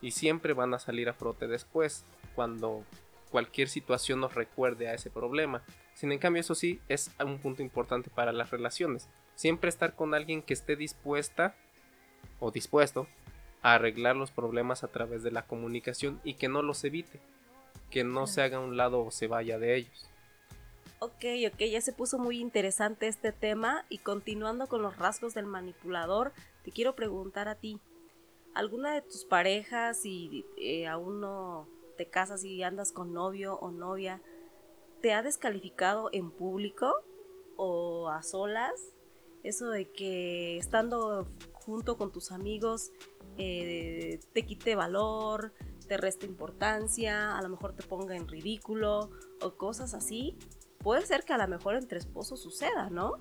Y 0.00 0.10
siempre 0.10 0.52
van 0.52 0.74
a 0.74 0.78
salir 0.78 1.08
a 1.08 1.14
frote 1.14 1.46
después, 1.46 2.04
cuando 2.34 2.84
cualquier 3.30 3.68
situación 3.68 4.20
nos 4.20 4.34
recuerde 4.34 4.88
a 4.88 4.94
ese 4.94 5.10
problema. 5.10 5.62
Sin 5.94 6.12
en 6.12 6.18
cambio, 6.18 6.40
eso 6.40 6.54
sí, 6.54 6.80
es 6.88 7.10
un 7.24 7.38
punto 7.38 7.62
importante 7.62 8.10
para 8.10 8.32
las 8.32 8.50
relaciones. 8.50 9.08
Siempre 9.36 9.68
estar 9.68 9.94
con 9.94 10.14
alguien 10.14 10.42
que 10.42 10.54
esté 10.54 10.74
dispuesta 10.76 11.54
o 12.40 12.50
dispuesto 12.50 13.06
a 13.62 13.74
arreglar 13.74 14.16
los 14.16 14.30
problemas 14.30 14.82
a 14.82 14.88
través 14.88 15.22
de 15.22 15.30
la 15.30 15.46
comunicación 15.46 16.20
y 16.24 16.34
que 16.34 16.48
no 16.48 16.62
los 16.62 16.82
evite. 16.84 17.20
Que 17.90 18.02
no 18.02 18.26
se 18.26 18.42
haga 18.42 18.56
a 18.56 18.60
un 18.60 18.76
lado 18.76 19.04
o 19.04 19.10
se 19.10 19.26
vaya 19.26 19.58
de 19.58 19.76
ellos. 19.76 20.08
Ok, 20.98 21.24
ok, 21.52 21.58
ya 21.70 21.80
se 21.82 21.92
puso 21.92 22.18
muy 22.18 22.40
interesante 22.40 23.06
este 23.06 23.30
tema 23.30 23.84
y 23.90 23.98
continuando 23.98 24.66
con 24.66 24.80
los 24.80 24.96
rasgos 24.96 25.34
del 25.34 25.44
manipulador, 25.44 26.32
te 26.64 26.70
quiero 26.70 26.96
preguntar 26.96 27.48
a 27.48 27.54
ti, 27.56 27.78
¿alguna 28.54 28.94
de 28.94 29.02
tus 29.02 29.26
parejas 29.26 30.06
y 30.06 30.46
eh, 30.56 30.86
aún 30.86 31.20
no 31.20 31.68
te 31.98 32.08
casas 32.08 32.44
y 32.44 32.62
andas 32.62 32.92
con 32.92 33.12
novio 33.12 33.58
o 33.58 33.70
novia, 33.70 34.22
te 35.02 35.12
ha 35.12 35.22
descalificado 35.22 36.08
en 36.12 36.30
público 36.30 36.94
o 37.56 38.08
a 38.08 38.22
solas? 38.22 38.95
Eso 39.46 39.70
de 39.70 39.90
que 39.90 40.58
estando 40.58 41.28
junto 41.52 41.96
con 41.96 42.12
tus 42.12 42.32
amigos 42.32 42.92
eh, 43.38 44.20
te 44.32 44.44
quite 44.44 44.74
valor, 44.74 45.52
te 45.86 45.96
resta 45.96 46.26
importancia, 46.26 47.36
a 47.36 47.42
lo 47.42 47.48
mejor 47.48 47.74
te 47.74 47.82
ponga 47.82 48.16
en 48.16 48.26
ridículo 48.26 49.10
o 49.40 49.56
cosas 49.56 49.94
así 49.94 50.36
puede 50.86 51.04
ser 51.04 51.24
que 51.24 51.32
a 51.32 51.38
lo 51.38 51.48
mejor 51.48 51.74
entre 51.74 51.98
esposos 51.98 52.40
suceda, 52.40 52.90
¿no? 52.90 53.14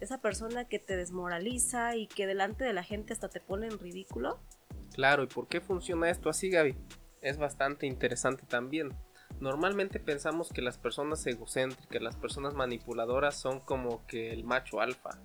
Esa 0.00 0.20
persona 0.20 0.66
que 0.66 0.78
te 0.78 0.96
desmoraliza 0.96 1.96
y 1.96 2.08
que 2.08 2.26
delante 2.26 2.62
de 2.62 2.74
la 2.74 2.82
gente 2.82 3.14
hasta 3.14 3.30
te 3.30 3.40
pone 3.40 3.68
en 3.68 3.78
ridículo. 3.78 4.38
Claro, 4.92 5.22
¿y 5.22 5.26
por 5.26 5.48
qué 5.48 5.62
funciona 5.62 6.10
esto 6.10 6.28
así, 6.28 6.50
Gaby? 6.50 6.74
Es 7.22 7.38
bastante 7.38 7.86
interesante 7.86 8.44
también. 8.46 8.94
Normalmente 9.40 9.98
pensamos 9.98 10.50
que 10.50 10.60
las 10.60 10.76
personas 10.76 11.26
egocéntricas, 11.26 12.02
las 12.02 12.16
personas 12.16 12.52
manipuladoras 12.52 13.40
son 13.40 13.60
como 13.60 14.06
que 14.06 14.30
el 14.30 14.44
macho 14.44 14.82
alfa, 14.82 15.18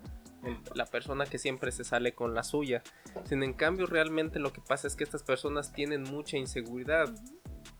la 0.75 0.85
persona 0.85 1.25
que 1.25 1.37
siempre 1.37 1.71
se 1.71 1.83
sale 1.83 2.13
con 2.13 2.33
la 2.33 2.43
suya. 2.43 2.83
Sin 3.25 3.43
en 3.43 3.53
cambio, 3.53 3.85
realmente 3.85 4.39
lo 4.39 4.53
que 4.53 4.61
pasa 4.61 4.87
es 4.87 4.95
que 4.95 5.03
estas 5.03 5.23
personas 5.23 5.73
tienen 5.73 6.03
mucha 6.03 6.37
inseguridad. 6.37 7.13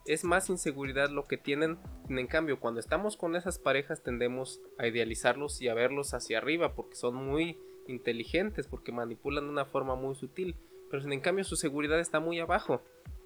Es 0.05 0.24
más 0.24 0.49
inseguridad 0.49 1.09
lo 1.09 1.26
que 1.26 1.38
tienen. 1.38 1.78
Sin 2.07 2.20
en 2.20 2.28
cambio, 2.28 2.59
cuando 2.59 2.80
estamos 2.80 3.18
con 3.18 3.36
esas 3.36 3.59
parejas 3.59 4.03
tendemos 4.03 4.62
a 4.78 4.88
idealizarlos 4.88 5.62
y 5.62 5.70
a 5.70 5.74
verlos 5.74 6.14
hacia 6.14 6.38
arriba 6.38 6.74
porque 6.76 6.95
son 6.95 7.16
muy 7.16 7.59
inteligentes, 7.88 8.68
porque 8.68 8.91
manipulan 8.91 9.45
de 9.45 9.51
una 9.51 9.66
forma 9.66 9.95
muy 9.95 10.16
sutil. 10.16 10.55
Pero 10.89 11.03
sin 11.03 11.14
en 11.14 11.22
cambio 11.22 11.43
su 11.43 11.55
seguridad 11.55 11.99
está 11.99 12.20
muy 12.20 12.39
abajo. 12.39 12.82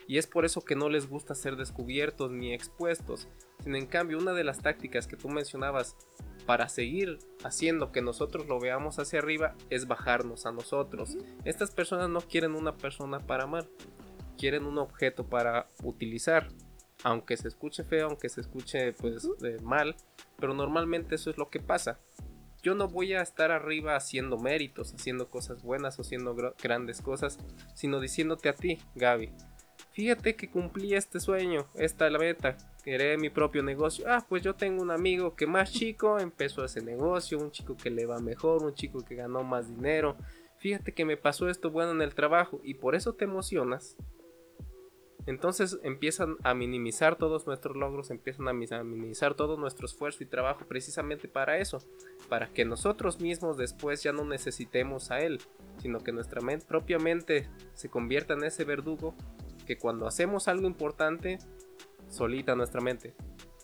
y 0.07 0.19
es 0.19 0.27
por 0.27 0.45
eso 0.45 0.61
que 0.61 0.75
no 0.75 0.87
les 0.87 1.09
gusta 1.09 1.33
ser 1.33 1.55
descubiertos 1.55 2.29
ni 2.29 2.53
expuestos. 2.53 3.27
Sin 3.63 3.75
en 3.75 3.87
cambio, 3.87 4.19
una 4.19 4.33
de 4.33 4.43
las 4.43 4.61
tácticas 4.61 5.07
que 5.07 5.17
tú 5.17 5.29
mencionabas 5.29 5.97
para 6.45 6.69
seguir 6.69 7.19
haciendo 7.43 7.91
que 7.91 8.01
nosotros 8.01 8.47
lo 8.47 8.59
veamos 8.59 8.99
hacia 8.99 9.19
arriba 9.19 9.55
es 9.69 9.87
bajarnos 9.87 10.45
a 10.45 10.51
nosotros. 10.51 11.17
Estas 11.43 11.71
personas 11.71 12.09
no 12.09 12.21
quieren 12.21 12.55
una 12.55 12.75
persona 12.75 13.19
para 13.19 13.45
amar, 13.45 13.67
quieren 14.37 14.65
un 14.65 14.77
objeto 14.77 15.25
para 15.25 15.67
utilizar. 15.83 16.47
Aunque 17.03 17.37
se 17.37 17.47
escuche 17.47 17.83
feo, 17.83 18.07
aunque 18.07 18.29
se 18.29 18.41
escuche 18.41 18.93
pues 18.93 19.27
mal, 19.61 19.95
pero 20.39 20.53
normalmente 20.53 21.15
eso 21.15 21.29
es 21.29 21.37
lo 21.37 21.49
que 21.49 21.59
pasa. 21.59 21.99
Yo 22.63 22.73
no 22.73 22.87
voy 22.87 23.13
a 23.13 23.21
estar 23.21 23.51
arriba 23.51 23.95
haciendo 23.95 24.39
méritos, 24.39 24.93
haciendo 24.93 25.29
cosas 25.29 25.61
buenas 25.61 25.99
o 25.99 26.01
haciendo 26.01 26.35
grandes 26.61 27.01
cosas, 27.01 27.37
sino 27.75 27.99
diciéndote 27.99 28.49
a 28.49 28.55
ti, 28.55 28.79
Gaby, 28.95 29.31
fíjate 29.95 30.35
que 30.35 30.49
cumplí 30.49 30.93
este 30.93 31.21
sueño, 31.21 31.67
esta 31.73 32.05
es 32.05 32.11
la 32.11 32.19
meta, 32.19 32.57
querer 32.83 33.17
mi 33.17 33.29
propio 33.29 33.63
negocio. 33.63 34.05
Ah, 34.07 34.25
pues 34.27 34.43
yo 34.43 34.53
tengo 34.53 34.81
un 34.81 34.91
amigo 34.91 35.35
que 35.35 35.47
más 35.47 35.71
chico 35.71 36.19
empezó 36.19 36.65
ese 36.65 36.81
negocio, 36.81 37.39
un 37.39 37.49
chico 37.49 37.77
que 37.77 37.89
le 37.89 38.05
va 38.05 38.19
mejor, 38.19 38.61
un 38.63 38.73
chico 38.73 39.05
que 39.05 39.15
ganó 39.15 39.43
más 39.43 39.69
dinero. 39.69 40.17
Fíjate 40.57 40.93
que 40.93 41.05
me 41.05 41.15
pasó 41.15 41.47
esto 41.47 41.71
bueno 41.71 41.91
en 41.91 42.01
el 42.01 42.13
trabajo 42.13 42.59
y 42.61 42.73
por 42.73 42.93
eso 42.93 43.13
te 43.13 43.23
emocionas. 43.23 43.95
Entonces 45.27 45.79
empiezan 45.81 46.35
a 46.43 46.53
minimizar 46.53 47.15
todos 47.15 47.47
nuestros 47.47 47.77
logros, 47.77 48.11
empiezan 48.11 48.49
a 48.49 48.53
minimizar 48.53 49.33
todo 49.33 49.55
nuestro 49.55 49.85
esfuerzo 49.85 50.23
y 50.23 50.27
trabajo 50.27 50.65
precisamente 50.67 51.29
para 51.29 51.57
eso, 51.57 51.79
para 52.27 52.47
que 52.47 52.65
nosotros 52.65 53.21
mismos 53.21 53.57
después 53.57 54.03
ya 54.03 54.11
no 54.11 54.25
necesitemos 54.25 55.09
a 55.09 55.21
él, 55.21 55.39
sino 55.77 56.01
que 56.01 56.11
nuestra 56.11 56.41
mente 56.41 56.65
propiamente 56.67 57.47
se 57.73 57.89
convierta 57.89 58.33
en 58.33 58.43
ese 58.43 58.65
verdugo 58.65 59.15
que 59.65 59.77
cuando 59.77 60.07
hacemos 60.07 60.47
algo 60.47 60.67
importante, 60.67 61.39
solita 62.09 62.55
nuestra 62.55 62.81
mente. 62.81 63.15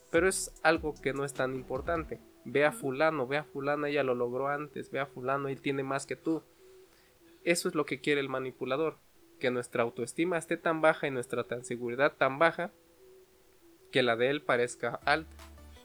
Pero 0.09 0.27
es 0.27 0.53
algo 0.63 0.93
que 0.93 1.13
no 1.13 1.23
es 1.23 1.33
tan 1.33 1.55
importante. 1.55 2.19
Ve 2.43 2.65
a 2.65 2.71
fulano, 2.71 3.27
ve 3.27 3.37
a 3.37 3.43
fulano, 3.43 3.85
ella 3.85 4.03
lo 4.03 4.15
logró 4.15 4.47
antes, 4.47 4.91
ve 4.91 4.99
a 4.99 5.05
fulano, 5.05 5.47
él 5.47 5.61
tiene 5.61 5.83
más 5.83 6.05
que 6.05 6.15
tú. 6.15 6.43
Eso 7.43 7.69
es 7.69 7.75
lo 7.75 7.85
que 7.85 8.01
quiere 8.01 8.19
el 8.19 8.29
manipulador, 8.29 8.97
que 9.39 9.51
nuestra 9.51 9.83
autoestima 9.83 10.37
esté 10.37 10.57
tan 10.57 10.81
baja 10.81 11.07
y 11.07 11.11
nuestra 11.11 11.45
seguridad 11.63 12.13
tan 12.17 12.39
baja 12.39 12.71
que 13.91 14.03
la 14.03 14.15
de 14.15 14.29
él 14.29 14.41
parezca 14.41 14.99
alta. 15.05 15.35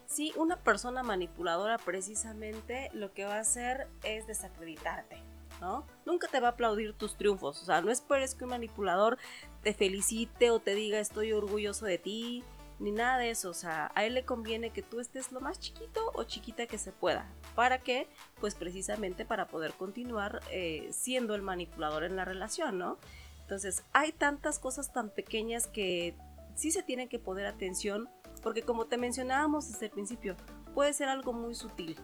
Sí, 0.06 0.32
una 0.36 0.56
persona 0.56 1.02
manipuladora 1.02 1.78
precisamente 1.78 2.90
lo 2.92 3.12
que 3.12 3.24
va 3.24 3.36
a 3.36 3.40
hacer 3.40 3.88
es 4.04 4.26
desacreditarte. 4.26 5.22
¿no? 5.60 5.86
Nunca 6.04 6.28
te 6.28 6.40
va 6.40 6.48
a 6.48 6.50
aplaudir 6.52 6.92
tus 6.94 7.16
triunfos, 7.16 7.62
o 7.62 7.64
sea, 7.64 7.80
no 7.80 7.90
esperes 7.90 8.34
que 8.34 8.44
un 8.44 8.50
manipulador 8.50 9.18
te 9.66 9.74
felicite 9.74 10.52
o 10.52 10.60
te 10.60 10.76
diga 10.76 11.00
estoy 11.00 11.32
orgulloso 11.32 11.86
de 11.86 11.98
ti, 11.98 12.44
ni 12.78 12.92
nada 12.92 13.18
de 13.18 13.30
eso, 13.30 13.50
o 13.50 13.54
sea, 13.54 13.90
a 13.96 14.04
él 14.04 14.14
le 14.14 14.24
conviene 14.24 14.70
que 14.70 14.80
tú 14.80 15.00
estés 15.00 15.32
lo 15.32 15.40
más 15.40 15.58
chiquito 15.58 16.12
o 16.14 16.22
chiquita 16.22 16.68
que 16.68 16.78
se 16.78 16.92
pueda. 16.92 17.28
¿Para 17.56 17.80
qué? 17.80 18.06
Pues 18.38 18.54
precisamente 18.54 19.24
para 19.24 19.48
poder 19.48 19.72
continuar 19.72 20.40
eh, 20.52 20.88
siendo 20.92 21.34
el 21.34 21.42
manipulador 21.42 22.04
en 22.04 22.14
la 22.14 22.24
relación, 22.24 22.78
¿no? 22.78 22.96
Entonces, 23.40 23.82
hay 23.92 24.12
tantas 24.12 24.60
cosas 24.60 24.92
tan 24.92 25.10
pequeñas 25.10 25.66
que 25.66 26.14
sí 26.54 26.70
se 26.70 26.84
tienen 26.84 27.08
que 27.08 27.18
poner 27.18 27.46
atención, 27.46 28.08
porque 28.44 28.62
como 28.62 28.84
te 28.84 28.98
mencionábamos 28.98 29.68
desde 29.68 29.86
el 29.86 29.90
principio, 29.90 30.36
puede 30.74 30.92
ser 30.92 31.08
algo 31.08 31.32
muy 31.32 31.56
sutil, 31.56 31.96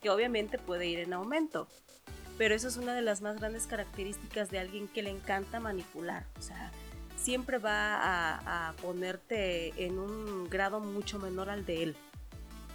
que 0.00 0.10
obviamente 0.10 0.60
puede 0.60 0.86
ir 0.86 1.00
en 1.00 1.12
aumento, 1.12 1.66
pero 2.38 2.54
eso 2.54 2.68
es 2.68 2.76
una 2.76 2.94
de 2.94 3.02
las 3.02 3.20
más 3.20 3.38
grandes 3.38 3.66
características 3.66 4.48
de 4.50 4.60
alguien 4.60 4.86
que 4.86 5.02
le 5.02 5.10
encanta 5.10 5.58
manipular. 5.58 6.24
O 6.38 6.42
sea, 6.42 6.70
siempre 7.16 7.58
va 7.58 7.98
a, 8.68 8.72
ponerte 8.80 9.84
en 9.84 9.98
un 9.98 10.48
grado 10.48 10.78
mucho 10.78 11.18
menor 11.18 11.50
al 11.50 11.66
de 11.66 11.82
él. 11.82 11.96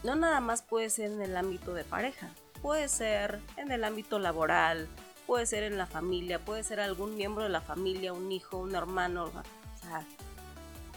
No 0.03 0.15
nada 0.15 0.41
más 0.41 0.61
puede 0.61 0.89
ser 0.89 1.11
en 1.11 1.21
el 1.21 1.37
ámbito 1.37 1.73
de 1.73 1.85
pareja, 1.85 2.29
puede 2.61 2.89
ser 2.89 3.39
en 3.55 3.71
el 3.71 3.85
ámbito 3.85 4.19
laboral, 4.19 4.89
puede 5.25 5.45
ser 5.45 5.63
en 5.63 5.77
la 5.77 5.85
familia, 5.85 6.39
puede 6.39 6.63
ser 6.63 6.81
algún 6.81 7.15
miembro 7.15 7.43
de 7.43 7.49
la 7.49 7.61
familia, 7.61 8.11
un 8.11 8.29
hijo, 8.33 8.57
un 8.57 8.75
hermano. 8.75 9.25
O 9.25 9.87
sea, 9.87 10.05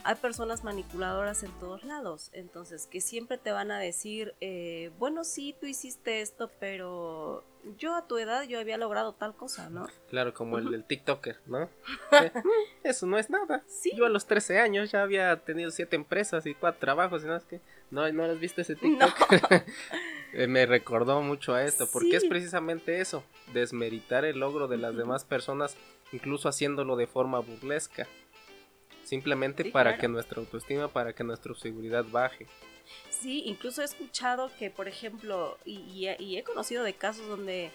hay 0.07 0.15
personas 0.15 0.63
manipuladoras 0.63 1.43
en 1.43 1.51
todos 1.59 1.83
lados, 1.83 2.31
entonces 2.33 2.87
que 2.87 3.01
siempre 3.01 3.39
te 3.39 3.51
van 3.51 3.73
a 3.73 3.81
decir, 3.81 4.35
eh, 4.41 4.93
bueno, 5.01 5.25
sí, 5.25 5.55
tú 5.61 5.67
hiciste 5.67 6.21
esto, 6.21 6.49
pero 6.61 7.43
yo 7.77 7.97
a 7.97 8.07
tu 8.07 8.17
edad 8.17 8.45
yo 8.45 8.61
había 8.61 8.79
logrado 8.79 9.15
tal 9.15 9.35
cosa, 9.35 9.69
¿no? 9.69 9.89
Claro, 10.09 10.33
como 10.33 10.59
el 10.59 10.71
del 10.71 10.85
TikToker, 10.85 11.41
¿no? 11.47 11.69
Eso 12.85 13.07
no 13.07 13.19
es 13.19 13.31
nada. 13.31 13.65
Yo 13.97 14.07
a 14.07 14.09
los 14.09 14.27
13 14.27 14.61
años 14.61 14.93
ya 14.93 15.03
había 15.03 15.35
tenido 15.41 15.73
siete 15.73 15.97
empresas 15.97 16.47
y 16.47 16.55
cuatro 16.55 16.79
trabajos, 16.79 17.25
y 17.25 17.27
no 17.27 17.35
es 17.35 17.43
que 17.43 17.61
no, 17.91 18.11
no 18.13 18.25
has 18.25 18.39
visto 18.39 18.61
ese 18.61 18.77
TikTok. 18.77 19.13
Eh, 20.33 20.49
me 20.49 20.67
recordó 20.67 21.23
mucho 21.23 21.55
a 21.55 21.65
esto, 21.65 21.89
porque 21.91 22.17
es 22.17 22.25
precisamente 22.27 23.01
eso, 23.01 23.25
desmeritar 23.55 24.27
el 24.27 24.41
logro 24.41 24.69
de 24.69 24.77
las 24.77 24.95
demás 24.95 25.25
personas, 25.25 25.79
incluso 26.13 26.51
haciéndolo 26.51 26.97
de 26.97 27.07
forma 27.07 27.39
burlesca 27.39 28.07
simplemente 29.07 29.71
para 29.71 29.97
que 29.97 30.09
nuestra 30.09 30.41
autoestima, 30.41 30.89
para 30.89 31.13
que 31.13 31.23
nuestra 31.23 31.55
seguridad 31.55 32.05
baje. 32.11 32.47
Sí, 33.09 33.45
incluso 33.47 33.83
he 33.83 33.85
escuchado 33.85 34.51
que, 34.59 34.71
por 34.71 34.89
ejemplo, 34.89 35.59
y, 35.65 36.07
he 36.07 36.43
conocido 36.43 36.83
de 36.83 36.95
casos 36.95 37.27
donde 37.29 37.71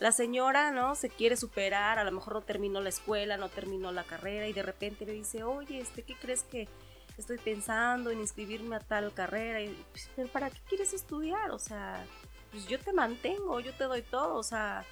la 0.00 0.12
señora, 0.12 0.72
¿no? 0.72 0.94
Se 0.94 1.08
quiere 1.08 1.36
superar, 1.36 1.98
a 1.98 2.04
lo 2.04 2.10
mejor 2.12 2.34
no 2.34 2.42
terminó 2.42 2.80
la 2.80 2.88
escuela, 2.88 3.36
no 3.36 3.48
terminó 3.48 3.92
la 3.92 4.04
carrera 4.04 4.48
y 4.48 4.52
de 4.52 4.62
repente 4.62 5.06
le 5.06 5.12
dice, 5.12 5.44
oye, 5.44 5.80
este, 5.80 6.02
¿qué 6.02 6.16
crees 6.16 6.42
que 6.42 6.68
estoy 7.16 7.38
pensando 7.38 8.10
en 8.10 8.20
inscribirme 8.20 8.76
a 8.76 8.80
tal 8.80 9.12
carrera? 9.14 9.60
Y, 9.60 9.76
pues, 10.14 10.28
¿Para 10.30 10.50
qué 10.50 10.58
quieres 10.68 10.92
estudiar? 10.92 11.52
O 11.52 11.58
sea, 11.58 12.04
pues 12.50 12.66
yo 12.66 12.78
te 12.80 12.92
mantengo, 12.92 13.60
yo 13.60 13.72
te 13.74 13.84
doy 13.84 14.02
todo, 14.02 14.34
o 14.34 14.42
sea, 14.42 14.84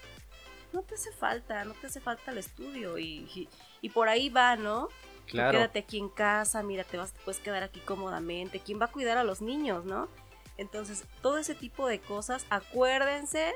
no 0.73 0.83
te 0.83 0.95
hace 0.95 1.11
falta, 1.11 1.65
no 1.65 1.75
te 1.75 1.89
hace 1.89 2.01
falta 2.01 2.31
el 2.31 2.39
estudio 2.39 2.97
y, 2.97 3.49
y 3.81 3.89
por 3.91 4.09
ahí 4.09 4.29
va, 4.29 4.55
¿no? 4.55 4.89
Quédate 5.31 5.81
aquí 5.81 5.99
en 5.99 6.09
casa, 6.09 6.63
mira, 6.63 6.85
te, 6.85 6.97
vas, 6.97 7.13
te 7.13 7.21
puedes 7.25 7.41
quedar 7.41 7.63
aquí 7.63 7.81
cómodamente. 7.81 8.61
¿Quién 8.61 8.81
va 8.81 8.87
a 8.87 8.93
cuidar 8.93 9.19
a 9.19 9.25
los 9.25 9.41
niños, 9.41 9.85
no? 9.85 10.09
Entonces, 10.57 11.05
todo 11.23 11.39
ese 11.39 11.55
tipo 11.55 11.87
de 11.87 12.01
cosas, 12.01 12.45
acuérdense, 12.51 13.55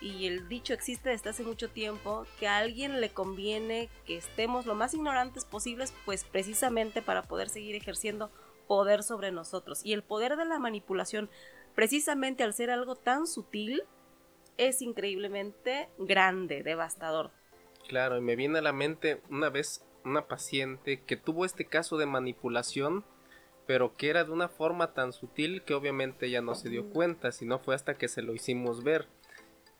y 0.00 0.26
el 0.26 0.48
dicho 0.48 0.74
existe 0.74 1.10
desde 1.10 1.30
hace 1.30 1.44
mucho 1.44 1.70
tiempo, 1.70 2.26
que 2.38 2.48
a 2.48 2.58
alguien 2.58 3.00
le 3.00 3.10
conviene 3.10 3.88
que 4.04 4.16
estemos 4.16 4.66
lo 4.66 4.74
más 4.74 4.94
ignorantes 4.94 5.44
posibles, 5.44 5.94
pues 6.04 6.24
precisamente 6.24 7.00
para 7.02 7.22
poder 7.22 7.48
seguir 7.48 7.76
ejerciendo 7.76 8.30
poder 8.66 9.02
sobre 9.02 9.30
nosotros. 9.30 9.84
Y 9.84 9.92
el 9.92 10.02
poder 10.02 10.36
de 10.36 10.44
la 10.44 10.58
manipulación, 10.58 11.30
precisamente 11.74 12.42
al 12.42 12.52
ser 12.52 12.70
algo 12.70 12.96
tan 12.96 13.26
sutil, 13.26 13.84
es 14.58 14.82
increíblemente 14.82 15.88
grande, 15.98 16.62
devastador. 16.62 17.30
Claro, 17.88 18.18
y 18.18 18.20
me 18.20 18.36
viene 18.36 18.58
a 18.58 18.62
la 18.62 18.72
mente 18.72 19.22
una 19.30 19.50
vez 19.50 19.84
una 20.04 20.26
paciente 20.26 21.00
que 21.00 21.16
tuvo 21.16 21.44
este 21.44 21.64
caso 21.64 21.96
de 21.96 22.06
manipulación, 22.06 23.04
pero 23.66 23.96
que 23.96 24.10
era 24.10 24.24
de 24.24 24.30
una 24.30 24.48
forma 24.48 24.92
tan 24.92 25.12
sutil 25.12 25.62
que 25.62 25.74
obviamente 25.74 26.26
ella 26.26 26.42
no 26.42 26.54
se 26.54 26.68
dio 26.68 26.90
cuenta, 26.90 27.32
sino 27.32 27.58
fue 27.58 27.74
hasta 27.74 27.94
que 27.94 28.08
se 28.08 28.22
lo 28.22 28.34
hicimos 28.34 28.82
ver. 28.82 29.06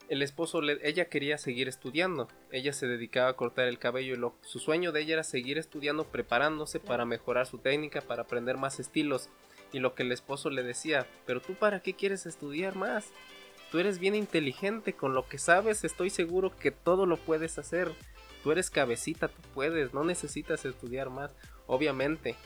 El 0.09 0.23
esposo, 0.23 0.61
ella 0.83 1.07
quería 1.07 1.39
seguir 1.39 1.69
estudiando, 1.69 2.29
ella 2.51 2.73
se 2.73 2.87
dedicaba 2.87 3.31
a 3.31 3.37
cortar 3.37 3.67
el 3.67 3.79
cabello 3.79 4.15
y 4.15 4.19
lo, 4.19 4.35
su 4.43 4.59
sueño 4.59 4.93
de 4.93 5.01
ella 5.01 5.15
era 5.15 5.25
seguir 5.25 5.59
estudiando, 5.59 6.05
preparándose 6.05 6.81
para 6.81 7.05
mejorar 7.05 7.47
su 7.47 7.59
técnica, 7.59 8.03
para 8.03 8.23
aprender 8.23 8.57
más 8.59 8.79
estilos. 8.79 9.31
Y 9.73 9.79
lo 9.79 9.95
que 9.95 10.03
el 10.03 10.13
esposo 10.13 10.51
le 10.51 10.63
decía, 10.63 11.07
pero 11.25 11.41
tú 11.41 11.55
para 11.55 11.81
qué 11.81 11.95
quieres 11.95 12.27
estudiar 12.27 12.77
más? 12.77 13.11
Tú 13.71 13.79
eres 13.79 13.99
bien 13.99 14.15
inteligente, 14.15 14.93
con 14.93 15.15
lo 15.15 15.27
que 15.27 15.39
sabes 15.39 15.83
estoy 15.83 16.11
seguro 16.11 16.55
que 16.55 16.73
todo 16.73 17.07
lo 17.07 17.17
puedes 17.17 17.59
hacer 17.59 17.91
tú 18.43 18.53
eres 18.53 18.71
cabecita, 18.71 19.29
tú 19.29 19.41
puedes, 19.55 19.95
no 19.95 20.05
necesitas 20.05 20.65
estudiar 20.65 21.11
más. 21.11 21.33
Obviamente, 21.67 22.37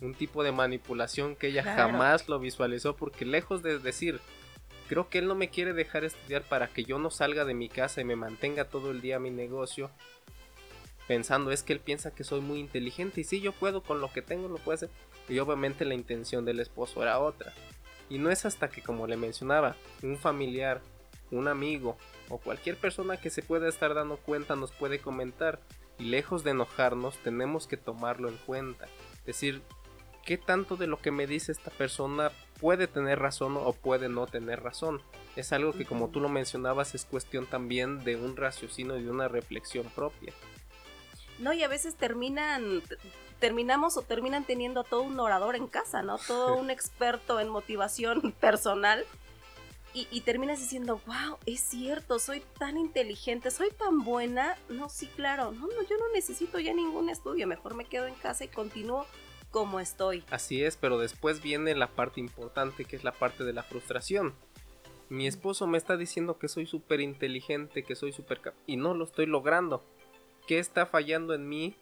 un 0.00 0.14
tipo 0.14 0.42
de 0.42 0.52
manipulación 0.52 1.36
que 1.36 1.48
ella 1.48 1.62
jamás 1.62 2.28
lo 2.28 2.38
visualizó 2.38 2.96
porque 2.96 3.24
lejos 3.24 3.62
de 3.62 3.78
decir, 3.78 4.20
creo 4.88 5.08
que 5.08 5.18
él 5.18 5.26
no 5.26 5.34
me 5.34 5.50
quiere 5.50 5.72
dejar 5.72 6.04
estudiar 6.04 6.42
para 6.42 6.68
que 6.68 6.84
yo 6.84 6.98
no 6.98 7.10
salga 7.10 7.44
de 7.44 7.54
mi 7.54 7.68
casa 7.68 8.00
y 8.00 8.04
me 8.04 8.16
mantenga 8.16 8.66
todo 8.66 8.90
el 8.90 9.00
día 9.00 9.18
mi 9.18 9.30
negocio, 9.30 9.90
pensando 11.08 11.50
es 11.50 11.62
que 11.62 11.72
él 11.72 11.80
piensa 11.80 12.14
que 12.14 12.24
soy 12.24 12.40
muy 12.40 12.58
inteligente 12.58 13.20
y 13.20 13.24
si 13.24 13.40
yo 13.40 13.52
puedo 13.52 13.82
con 13.82 14.00
lo 14.00 14.12
que 14.12 14.22
tengo 14.22 14.48
lo 14.48 14.58
puedo 14.58 14.74
hacer. 14.74 14.90
Y 15.28 15.38
obviamente 15.38 15.84
la 15.84 15.94
intención 15.94 16.44
del 16.44 16.60
esposo 16.60 17.02
era 17.02 17.18
otra. 17.18 17.52
Y 18.08 18.18
no 18.18 18.30
es 18.30 18.46
hasta 18.46 18.68
que, 18.68 18.82
como 18.82 19.08
le 19.08 19.16
mencionaba, 19.16 19.74
un 20.02 20.16
familiar, 20.16 20.80
un 21.30 21.48
amigo 21.48 21.96
o 22.28 22.38
cualquier 22.38 22.76
persona 22.76 23.16
que 23.16 23.30
se 23.30 23.42
pueda 23.42 23.68
estar 23.68 23.94
dando 23.94 24.16
cuenta 24.16 24.56
nos 24.56 24.72
puede 24.72 25.00
comentar 25.00 25.60
y 25.98 26.04
lejos 26.04 26.44
de 26.44 26.50
enojarnos 26.50 27.16
tenemos 27.18 27.66
que 27.66 27.76
tomarlo 27.76 28.28
en 28.28 28.36
cuenta. 28.38 28.86
Decir, 29.24 29.62
¿qué 30.24 30.36
tanto 30.38 30.76
de 30.76 30.86
lo 30.86 31.00
que 31.00 31.10
me 31.10 31.26
dice 31.26 31.52
esta 31.52 31.70
persona 31.70 32.30
puede 32.60 32.86
tener 32.86 33.18
razón 33.18 33.56
o 33.56 33.72
puede 33.72 34.08
no 34.08 34.26
tener 34.26 34.62
razón? 34.62 35.00
Es 35.36 35.52
algo 35.52 35.72
que 35.72 35.86
como 35.86 36.08
tú 36.08 36.20
lo 36.20 36.28
mencionabas 36.28 36.94
es 36.94 37.04
cuestión 37.04 37.46
también 37.46 38.04
de 38.04 38.16
un 38.16 38.36
raciocinio 38.36 38.96
y 38.98 39.04
de 39.04 39.10
una 39.10 39.28
reflexión 39.28 39.86
propia. 39.94 40.32
No, 41.38 41.52
y 41.52 41.62
a 41.62 41.68
veces 41.68 41.96
terminan, 41.96 42.82
terminamos 43.40 43.96
o 43.96 44.02
terminan 44.02 44.44
teniendo 44.44 44.80
a 44.80 44.84
todo 44.84 45.02
un 45.02 45.20
orador 45.20 45.54
en 45.56 45.66
casa, 45.66 46.02
¿no? 46.02 46.18
Todo 46.18 46.56
un 46.58 46.70
experto 46.70 47.40
en 47.40 47.48
motivación 47.48 48.32
personal. 48.40 49.04
Y, 49.96 50.06
y, 50.10 50.20
terminas 50.20 50.60
diciendo, 50.60 51.00
wow, 51.06 51.38
es 51.46 51.60
cierto, 51.60 52.18
soy 52.18 52.42
tan 52.58 52.76
inteligente, 52.76 53.50
soy 53.50 53.70
tan 53.70 54.04
buena. 54.04 54.54
No, 54.68 54.90
sí, 54.90 55.06
claro, 55.06 55.52
no, 55.52 55.68
no, 55.68 55.82
yo 55.88 55.96
no 55.96 56.12
necesito 56.12 56.60
ya 56.60 56.74
ningún 56.74 57.08
estudio, 57.08 57.46
mejor 57.46 57.74
me 57.74 57.86
quedo 57.86 58.06
en 58.06 58.14
casa 58.14 58.44
y 58.44 58.48
continúo 58.48 59.06
como 59.50 59.80
estoy. 59.80 60.22
Así 60.30 60.62
es, 60.62 60.76
pero 60.76 60.98
después 60.98 61.40
viene 61.40 61.74
la 61.74 61.86
parte 61.86 62.20
importante 62.20 62.84
que 62.84 62.94
es 62.94 63.04
la 63.04 63.12
parte 63.12 63.42
de 63.42 63.54
la 63.54 63.62
frustración. 63.62 64.34
Mi 65.08 65.26
esposo 65.26 65.66
me 65.66 65.78
está 65.78 65.96
diciendo 65.96 66.36
que 66.38 66.48
soy 66.48 66.66
súper 66.66 67.00
inteligente, 67.00 67.82
que 67.82 67.96
soy 67.96 68.12
súper... 68.12 68.42
y 68.66 68.76
no 68.76 68.92
lo 68.92 69.06
estoy 69.06 69.24
logrando. 69.24 69.82
¿Qué 70.46 70.58
está 70.58 70.84
fallando 70.84 71.32
en 71.32 71.48
mí? 71.48 71.74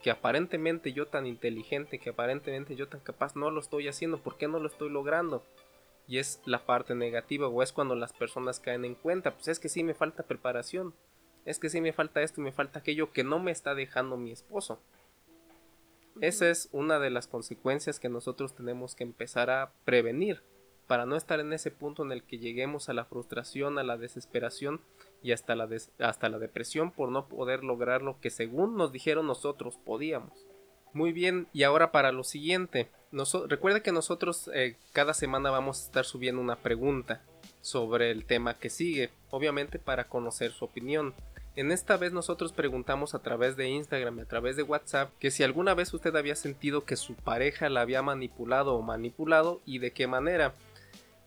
Que 0.00 0.12
aparentemente 0.12 0.92
yo 0.92 1.06
tan 1.06 1.26
inteligente, 1.26 1.98
que 1.98 2.10
aparentemente 2.10 2.76
yo 2.76 2.86
tan 2.86 3.00
capaz, 3.00 3.34
no 3.34 3.50
lo 3.50 3.58
estoy 3.58 3.88
haciendo. 3.88 4.18
¿Por 4.18 4.36
qué 4.36 4.46
no 4.46 4.60
lo 4.60 4.68
estoy 4.68 4.90
logrando? 4.90 5.44
Y 6.08 6.18
es 6.18 6.40
la 6.44 6.64
parte 6.64 6.94
negativa 6.94 7.48
o 7.48 7.62
es 7.62 7.72
cuando 7.72 7.94
las 7.94 8.12
personas 8.12 8.60
caen 8.60 8.84
en 8.84 8.94
cuenta. 8.94 9.34
Pues 9.34 9.48
es 9.48 9.58
que 9.58 9.68
sí 9.68 9.82
me 9.82 9.94
falta 9.94 10.22
preparación. 10.22 10.94
Es 11.44 11.58
que 11.58 11.68
sí 11.68 11.80
me 11.80 11.92
falta 11.92 12.22
esto 12.22 12.40
y 12.40 12.44
me 12.44 12.52
falta 12.52 12.80
aquello 12.80 13.12
que 13.12 13.24
no 13.24 13.38
me 13.38 13.50
está 13.50 13.74
dejando 13.74 14.16
mi 14.16 14.32
esposo. 14.32 14.80
Esa 16.20 16.48
es 16.48 16.68
una 16.72 16.98
de 16.98 17.10
las 17.10 17.26
consecuencias 17.26 18.00
que 18.00 18.08
nosotros 18.08 18.54
tenemos 18.54 18.94
que 18.94 19.04
empezar 19.04 19.50
a 19.50 19.72
prevenir 19.84 20.42
para 20.86 21.04
no 21.04 21.16
estar 21.16 21.40
en 21.40 21.52
ese 21.52 21.70
punto 21.70 22.04
en 22.04 22.12
el 22.12 22.22
que 22.22 22.38
lleguemos 22.38 22.88
a 22.88 22.94
la 22.94 23.04
frustración, 23.04 23.78
a 23.78 23.82
la 23.82 23.96
desesperación 23.96 24.80
y 25.22 25.32
hasta 25.32 25.54
la, 25.54 25.68
hasta 25.98 26.28
la 26.28 26.38
depresión 26.38 26.90
por 26.90 27.10
no 27.10 27.28
poder 27.28 27.64
lograr 27.64 28.02
lo 28.02 28.20
que 28.20 28.30
según 28.30 28.76
nos 28.76 28.92
dijeron 28.92 29.26
nosotros 29.26 29.78
podíamos. 29.84 30.46
Muy 30.92 31.12
bien, 31.12 31.48
y 31.52 31.64
ahora 31.64 31.92
para 31.92 32.12
lo 32.12 32.24
siguiente. 32.24 32.88
Recuerde 33.48 33.82
que 33.82 33.92
nosotros 33.92 34.50
eh, 34.54 34.76
cada 34.92 35.14
semana 35.14 35.50
vamos 35.50 35.80
a 35.80 35.84
estar 35.84 36.04
subiendo 36.04 36.40
una 36.40 36.56
pregunta 36.56 37.22
sobre 37.60 38.10
el 38.10 38.24
tema 38.24 38.54
que 38.54 38.70
sigue, 38.70 39.10
obviamente 39.30 39.78
para 39.78 40.04
conocer 40.04 40.52
su 40.52 40.64
opinión. 40.64 41.14
En 41.56 41.72
esta 41.72 41.96
vez 41.96 42.12
nosotros 42.12 42.52
preguntamos 42.52 43.14
a 43.14 43.20
través 43.20 43.56
de 43.56 43.68
Instagram 43.68 44.18
y 44.18 44.22
a 44.22 44.26
través 44.26 44.56
de 44.56 44.62
WhatsApp 44.62 45.10
que 45.18 45.30
si 45.30 45.42
alguna 45.42 45.72
vez 45.74 45.92
usted 45.94 46.14
había 46.14 46.36
sentido 46.36 46.84
que 46.84 46.96
su 46.96 47.14
pareja 47.14 47.70
la 47.70 47.80
había 47.80 48.02
manipulado 48.02 48.74
o 48.74 48.82
manipulado 48.82 49.62
y 49.64 49.78
de 49.78 49.92
qué 49.92 50.06
manera. 50.06 50.52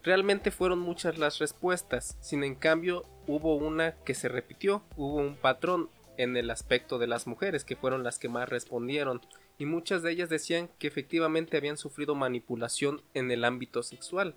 Realmente 0.04 0.52
fueron 0.52 0.80
muchas 0.80 1.18
las 1.18 1.40
respuestas, 1.40 2.16
sin 2.22 2.44
en 2.44 2.56
cambio 2.56 3.06
hubo 3.28 3.56
una 3.56 3.96
que 4.06 4.14
se 4.14 4.30
repitió, 4.30 4.82
hubo 4.96 5.16
un 5.16 5.36
patrón 5.36 5.90
en 6.18 6.38
el 6.38 6.52
aspecto 6.52 7.00
de 7.00 7.08
las 7.08 7.28
mujeres 7.28 7.66
que 7.66 7.76
fueron 7.76 8.04
las 8.04 8.20
que 8.20 8.30
más 8.30 8.48
respondieron 8.48 9.22
y 9.60 9.66
muchas 9.66 10.02
de 10.02 10.12
ellas 10.12 10.30
decían 10.30 10.70
que 10.80 10.88
efectivamente 10.88 11.58
habían 11.58 11.78
sufrido 11.78 12.16
manipulación 12.16 13.04
en 13.14 13.30
el 13.30 13.44
ámbito 13.44 13.84
sexual 13.84 14.36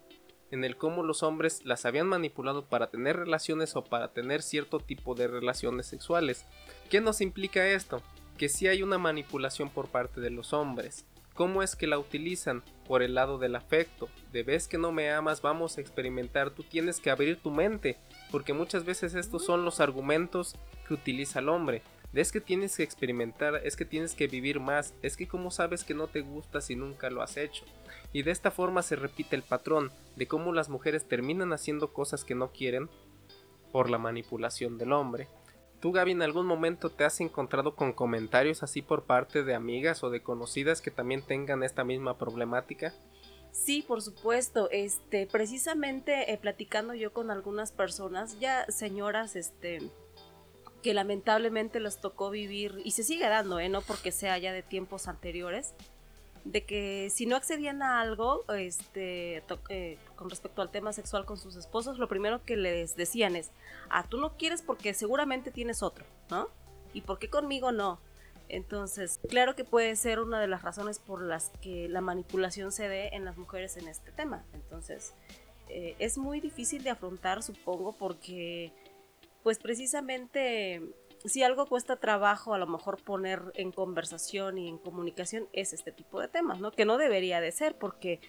en 0.53 0.65
el 0.65 0.77
cómo 0.77 1.03
los 1.03 1.23
hombres 1.23 1.65
las 1.65 1.87
habían 1.87 2.07
manipulado 2.07 2.67
para 2.67 2.91
tener 2.91 3.17
relaciones 3.17 3.75
o 3.75 3.83
para 3.83 4.13
tener 4.13 4.43
cierto 4.43 4.79
tipo 4.79 5.15
de 5.15 5.27
relaciones 5.27 5.87
sexuales. 5.87 6.45
¿Qué 6.91 7.01
nos 7.01 7.23
implica 7.23 7.67
esto? 7.67 8.03
Que 8.37 8.51
si 8.51 8.69
hay 8.69 8.83
una 8.83 8.99
manipulación 8.99 9.71
por 9.71 9.89
parte 9.89 10.21
de 10.21 10.31
los 10.31 10.53
hombres. 10.53 11.07
¿Cómo 11.33 11.63
es 11.63 11.75
que 11.75 11.87
la 11.87 11.99
utilizan? 11.99 12.63
Por 12.87 13.03
el 13.03 13.15
lado 13.15 13.39
del 13.39 13.57
afecto. 13.57 14.11
De 14.31 14.43
vez 14.43 14.69
que 14.69 14.77
no 14.77 14.93
me 14.93 15.11
amas, 15.11 15.41
vamos 15.41 15.79
a 15.79 15.81
experimentar. 15.81 16.51
Tú 16.51 16.63
tienes 16.63 17.01
que 17.01 17.11
abrir 17.11 17.41
tu 17.41 17.51
mente. 17.51 17.97
Porque 18.31 18.53
muchas 18.53 18.85
veces 18.85 19.15
estos 19.15 19.47
son 19.47 19.65
los 19.65 19.81
argumentos 19.81 20.57
que 20.87 20.93
utiliza 20.93 21.39
el 21.39 21.49
hombre 21.49 21.83
es 22.21 22.31
que 22.31 22.41
tienes 22.41 22.77
que 22.77 22.83
experimentar, 22.83 23.63
es 23.65 23.77
que 23.77 23.85
tienes 23.85 24.15
que 24.15 24.27
vivir 24.27 24.61
más, 24.61 24.95
es 25.03 25.17
que 25.17 25.27
cómo 25.27 25.51
sabes 25.51 25.83
que 25.83 25.95
no 25.95 26.09
te 26.09 26.21
gusta 26.21 26.61
si 26.61 26.77
nunca 26.77 27.09
lo 27.09 27.23
has 27.23 27.37
hecho. 27.37 27.65
Y 28.13 28.23
de 28.23 28.31
esta 28.31 28.51
forma 28.51 28.83
se 28.83 28.97
repite 28.97 29.35
el 29.35 29.43
patrón 29.43 29.91
de 30.17 30.27
cómo 30.27 30.53
las 30.53 30.69
mujeres 30.69 31.09
terminan 31.09 31.53
haciendo 31.53 31.93
cosas 31.93 32.25
que 32.25 32.35
no 32.35 32.53
quieren 32.53 32.91
por 33.73 33.89
la 33.89 33.99
manipulación 33.99 34.77
del 34.77 34.93
hombre. 34.93 35.29
¿Tú, 35.81 35.91
Gaby, 35.91 36.13
en 36.13 36.23
algún 36.23 36.47
momento 36.47 36.91
te 36.91 37.05
has 37.05 37.21
encontrado 37.21 37.75
con 37.75 37.93
comentarios 37.93 38.63
así 38.63 38.83
por 38.83 39.05
parte 39.05 39.43
de 39.43 39.55
amigas 39.55 40.05
o 40.05 40.11
de 40.11 40.23
conocidas 40.23 40.81
que 40.81 40.93
también 40.93 41.23
tengan 41.23 41.65
esta 41.65 41.83
misma 41.83 42.19
problemática? 42.19 42.95
Sí, 43.51 43.83
por 43.83 44.01
supuesto. 44.01 44.69
Este, 44.71 45.27
precisamente 45.27 46.33
eh, 46.33 46.39
platicando 46.39 46.95
yo 46.95 47.13
con 47.13 47.31
algunas 47.31 47.73
personas, 47.73 48.39
ya 48.39 48.65
señoras, 48.71 49.35
este, 49.35 49.81
que 50.83 50.95
lamentablemente 50.95 51.81
les 51.81 51.99
tocó 51.99 52.31
vivir, 52.31 52.81
y 52.85 52.93
se 52.93 53.03
sigue 53.03 53.29
dando, 53.29 53.61
¿eh? 53.61 53.69
no 53.69 53.81
porque 53.81 54.13
sea 54.13 54.39
ya 54.39 54.53
de 54.53 54.63
tiempos 54.63 55.09
anteriores, 55.09 55.75
de 56.45 56.65
que 56.65 57.09
si 57.11 57.27
no 57.27 57.37
accedían 57.37 57.83
a 57.83 58.01
algo 58.01 58.45
este, 58.53 59.43
eh, 59.69 59.99
con 60.17 60.29
respecto 60.29 60.61
al 60.61 60.71
tema 60.71 60.93
sexual 60.93 61.25
con 61.25 61.39
sus 61.39 61.57
esposos, 61.57 61.99
lo 61.99 62.09
primero 62.09 62.45
que 62.45 62.57
les 62.57 62.97
decían 62.97 63.37
es, 63.37 63.51
ah, 63.91 64.05
tú 64.09 64.19
no 64.19 64.37
quieres 64.37 64.63
porque 64.63 64.93
seguramente 64.93 65.53
tienes 65.53 65.83
otro, 65.83 66.05
¿no? 66.31 66.49
¿Y 66.93 67.03
por 67.03 67.19
qué 67.19 67.31
conmigo 67.31 67.71
no? 67.71 68.01
Entonces, 68.49 69.21
claro 69.29 69.55
que 69.55 69.65
puede 69.65 69.95
ser 69.97 70.21
una 70.21 70.41
de 70.41 70.49
las 70.49 70.63
razones 70.63 70.99
por 70.99 71.23
las 71.23 71.51
que 71.63 71.89
la 71.89 72.01
manipulación 72.01 72.73
se 72.73 72.89
ve 72.89 73.09
en 73.13 73.25
las 73.25 73.39
mujeres 73.39 73.77
en 73.77 73.89
este 73.89 74.11
tema. 74.11 74.45
Entonces, 74.53 75.15
eh, 75.69 75.97
es 75.99 76.19
muy 76.19 76.41
difícil 76.41 76.83
de 76.83 76.91
afrontar, 76.91 77.43
supongo, 77.43 77.93
porque 77.93 78.73
pues 79.43 79.59
precisamente 79.59 80.81
si 81.25 81.43
algo 81.43 81.67
cuesta 81.67 81.97
trabajo 81.97 82.55
a 82.55 82.59
lo 82.59 82.67
mejor 82.67 83.03
poner 83.03 83.53
en 83.55 83.73
conversación 83.73 84.59
y 84.59 84.69
en 84.69 84.79
comunicación 84.79 85.49
es 85.53 85.73
este 85.73 85.93
tipo 85.93 86.21
de 86.21 86.29
temas, 86.29 86.59
¿no? 86.59 86.73
Que 86.73 86.85
no 86.85 86.99
debería 86.99 87.41
de 87.41 87.53
ser 87.53 87.77
porque 87.77 88.21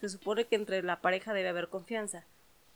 se 0.00 0.08
supone 0.08 0.44
que 0.44 0.56
entre 0.56 0.82
la 0.82 1.00
pareja 1.00 1.32
debe 1.32 1.48
haber 1.48 1.68
confianza. 1.68 2.24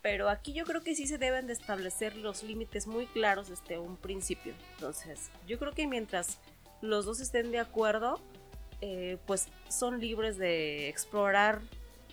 Pero 0.01 0.29
aquí 0.29 0.53
yo 0.53 0.65
creo 0.65 0.81
que 0.81 0.95
sí 0.95 1.05
se 1.07 1.17
deben 1.17 1.47
de 1.47 1.53
establecer 1.53 2.15
los 2.17 2.43
límites 2.43 2.87
muy 2.87 3.05
claros 3.05 3.49
desde 3.49 3.77
un 3.77 3.97
principio. 3.97 4.53
Entonces, 4.73 5.29
yo 5.47 5.59
creo 5.59 5.73
que 5.73 5.85
mientras 5.85 6.39
los 6.81 7.05
dos 7.05 7.19
estén 7.19 7.51
de 7.51 7.59
acuerdo, 7.59 8.19
eh, 8.81 9.19
pues 9.27 9.47
son 9.69 9.99
libres 9.99 10.37
de 10.37 10.89
explorar 10.89 11.61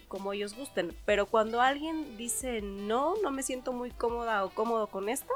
como 0.07 0.35
ellos 0.35 0.55
gusten. 0.55 0.95
Pero 1.07 1.26
cuando 1.26 1.62
alguien 1.62 2.16
dice 2.18 2.61
no, 2.61 3.16
no 3.22 3.31
me 3.31 3.43
siento 3.43 3.72
muy 3.72 3.91
cómoda 3.91 4.45
o 4.45 4.51
cómodo 4.51 4.89
con 4.89 5.09
esto, 5.09 5.33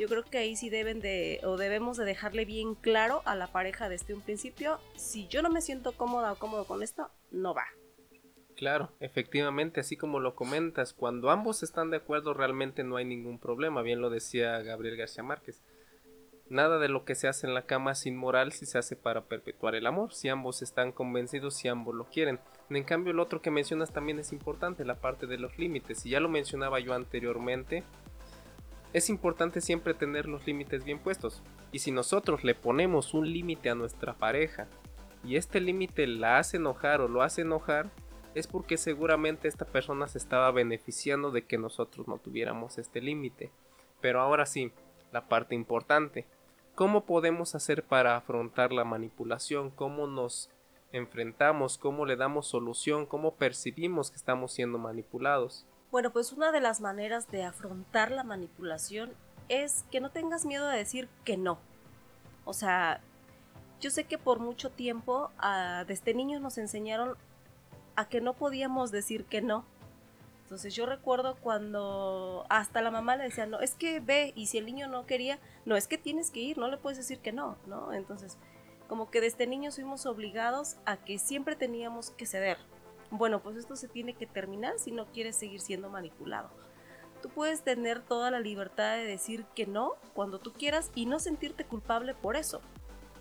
yo 0.00 0.08
creo 0.08 0.24
que 0.24 0.38
ahí 0.38 0.56
sí 0.56 0.70
deben 0.70 1.00
de 1.00 1.40
o 1.42 1.58
debemos 1.58 1.98
de 1.98 2.06
dejarle 2.06 2.46
bien 2.46 2.74
claro 2.74 3.20
a 3.26 3.36
la 3.36 3.48
pareja 3.48 3.90
desde 3.90 4.14
un 4.14 4.22
principio, 4.22 4.78
si 4.96 5.28
yo 5.28 5.42
no 5.42 5.50
me 5.50 5.60
siento 5.60 5.92
cómoda 5.92 6.32
o 6.32 6.38
cómodo 6.38 6.64
con 6.64 6.82
esto, 6.82 7.10
no 7.30 7.52
va. 7.52 7.66
Claro, 8.56 8.92
efectivamente, 9.00 9.78
así 9.80 9.98
como 9.98 10.18
lo 10.18 10.34
comentas, 10.34 10.94
cuando 10.94 11.28
ambos 11.28 11.62
están 11.62 11.90
de 11.90 11.98
acuerdo 11.98 12.32
realmente 12.32 12.82
no 12.82 12.96
hay 12.96 13.04
ningún 13.04 13.38
problema, 13.38 13.82
bien 13.82 14.00
lo 14.00 14.08
decía 14.08 14.62
Gabriel 14.62 14.96
García 14.96 15.22
Márquez. 15.22 15.60
Nada 16.48 16.78
de 16.78 16.88
lo 16.88 17.04
que 17.04 17.14
se 17.14 17.28
hace 17.28 17.46
en 17.46 17.52
la 17.52 17.66
cama 17.66 17.92
es 17.92 18.06
inmoral 18.06 18.52
si 18.52 18.64
se 18.64 18.78
hace 18.78 18.96
para 18.96 19.26
perpetuar 19.26 19.74
el 19.74 19.86
amor, 19.86 20.14
si 20.14 20.30
ambos 20.30 20.62
están 20.62 20.92
convencidos, 20.92 21.56
si 21.56 21.68
ambos 21.68 21.94
lo 21.94 22.06
quieren. 22.06 22.40
En 22.70 22.84
cambio, 22.84 23.12
el 23.12 23.20
otro 23.20 23.42
que 23.42 23.50
mencionas 23.50 23.92
también 23.92 24.18
es 24.18 24.32
importante, 24.32 24.86
la 24.86 24.98
parte 24.98 25.26
de 25.26 25.36
los 25.36 25.58
límites. 25.58 26.06
Y 26.06 26.10
ya 26.10 26.20
lo 26.20 26.28
mencionaba 26.30 26.80
yo 26.80 26.94
anteriormente, 26.94 27.84
es 28.92 29.08
importante 29.08 29.60
siempre 29.60 29.94
tener 29.94 30.26
los 30.26 30.46
límites 30.46 30.84
bien 30.84 30.98
puestos. 30.98 31.42
Y 31.72 31.78
si 31.78 31.92
nosotros 31.92 32.42
le 32.42 32.54
ponemos 32.54 33.14
un 33.14 33.30
límite 33.30 33.70
a 33.70 33.74
nuestra 33.74 34.14
pareja 34.14 34.66
y 35.22 35.36
este 35.36 35.60
límite 35.60 36.06
la 36.06 36.38
hace 36.38 36.56
enojar 36.56 37.00
o 37.00 37.08
lo 37.08 37.22
hace 37.22 37.42
enojar, 37.42 37.90
es 38.34 38.46
porque 38.46 38.76
seguramente 38.76 39.48
esta 39.48 39.64
persona 39.64 40.08
se 40.08 40.18
estaba 40.18 40.50
beneficiando 40.50 41.30
de 41.30 41.46
que 41.46 41.58
nosotros 41.58 42.08
no 42.08 42.18
tuviéramos 42.18 42.78
este 42.78 43.00
límite. 43.00 43.52
Pero 44.00 44.20
ahora 44.20 44.46
sí, 44.46 44.72
la 45.12 45.28
parte 45.28 45.54
importante. 45.54 46.26
¿Cómo 46.74 47.04
podemos 47.04 47.54
hacer 47.54 47.84
para 47.84 48.16
afrontar 48.16 48.72
la 48.72 48.84
manipulación? 48.84 49.70
¿Cómo 49.70 50.06
nos 50.06 50.50
enfrentamos? 50.92 51.78
¿Cómo 51.78 52.06
le 52.06 52.16
damos 52.16 52.46
solución? 52.46 53.06
¿Cómo 53.06 53.34
percibimos 53.34 54.10
que 54.10 54.16
estamos 54.16 54.52
siendo 54.52 54.78
manipulados? 54.78 55.66
Bueno, 55.90 56.12
pues 56.12 56.32
una 56.32 56.52
de 56.52 56.60
las 56.60 56.80
maneras 56.80 57.28
de 57.30 57.42
afrontar 57.42 58.12
la 58.12 58.22
manipulación 58.22 59.12
es 59.48 59.84
que 59.90 60.00
no 60.00 60.10
tengas 60.10 60.44
miedo 60.44 60.68
de 60.68 60.78
decir 60.78 61.08
que 61.24 61.36
no. 61.36 61.58
O 62.44 62.52
sea, 62.52 63.00
yo 63.80 63.90
sé 63.90 64.04
que 64.04 64.16
por 64.16 64.38
mucho 64.38 64.70
tiempo 64.70 65.30
desde 65.88 66.14
niños 66.14 66.40
nos 66.40 66.58
enseñaron 66.58 67.16
a 67.96 68.08
que 68.08 68.20
no 68.20 68.34
podíamos 68.34 68.92
decir 68.92 69.24
que 69.24 69.42
no. 69.42 69.64
Entonces 70.44 70.74
yo 70.74 70.86
recuerdo 70.86 71.36
cuando 71.36 72.44
hasta 72.48 72.82
la 72.82 72.90
mamá 72.90 73.16
le 73.16 73.24
decía, 73.24 73.46
no, 73.46 73.60
es 73.60 73.74
que 73.74 74.00
ve, 74.00 74.32
y 74.34 74.46
si 74.46 74.58
el 74.58 74.66
niño 74.66 74.88
no 74.88 75.06
quería, 75.06 75.38
no, 75.64 75.76
es 75.76 75.86
que 75.86 75.98
tienes 75.98 76.30
que 76.30 76.40
ir, 76.40 76.58
no 76.58 76.68
le 76.68 76.76
puedes 76.76 76.98
decir 76.98 77.18
que 77.18 77.32
no, 77.32 77.56
¿no? 77.66 77.92
Entonces, 77.92 78.36
como 78.88 79.10
que 79.10 79.20
desde 79.20 79.46
niños 79.46 79.76
fuimos 79.76 80.06
obligados 80.06 80.76
a 80.86 80.96
que 80.96 81.18
siempre 81.18 81.54
teníamos 81.54 82.10
que 82.10 82.26
ceder, 82.26 82.58
bueno, 83.10 83.42
pues 83.42 83.56
esto 83.56 83.76
se 83.76 83.88
tiene 83.88 84.14
que 84.14 84.26
terminar 84.26 84.78
si 84.78 84.92
no 84.92 85.06
quieres 85.06 85.36
seguir 85.36 85.60
siendo 85.60 85.88
manipulado. 85.88 86.50
Tú 87.22 87.28
puedes 87.28 87.62
tener 87.62 88.00
toda 88.00 88.30
la 88.30 88.40
libertad 88.40 88.96
de 88.96 89.04
decir 89.04 89.44
que 89.54 89.66
no 89.66 89.96
cuando 90.14 90.38
tú 90.38 90.52
quieras 90.52 90.90
y 90.94 91.06
no 91.06 91.18
sentirte 91.18 91.64
culpable 91.64 92.14
por 92.14 92.36
eso. 92.36 92.60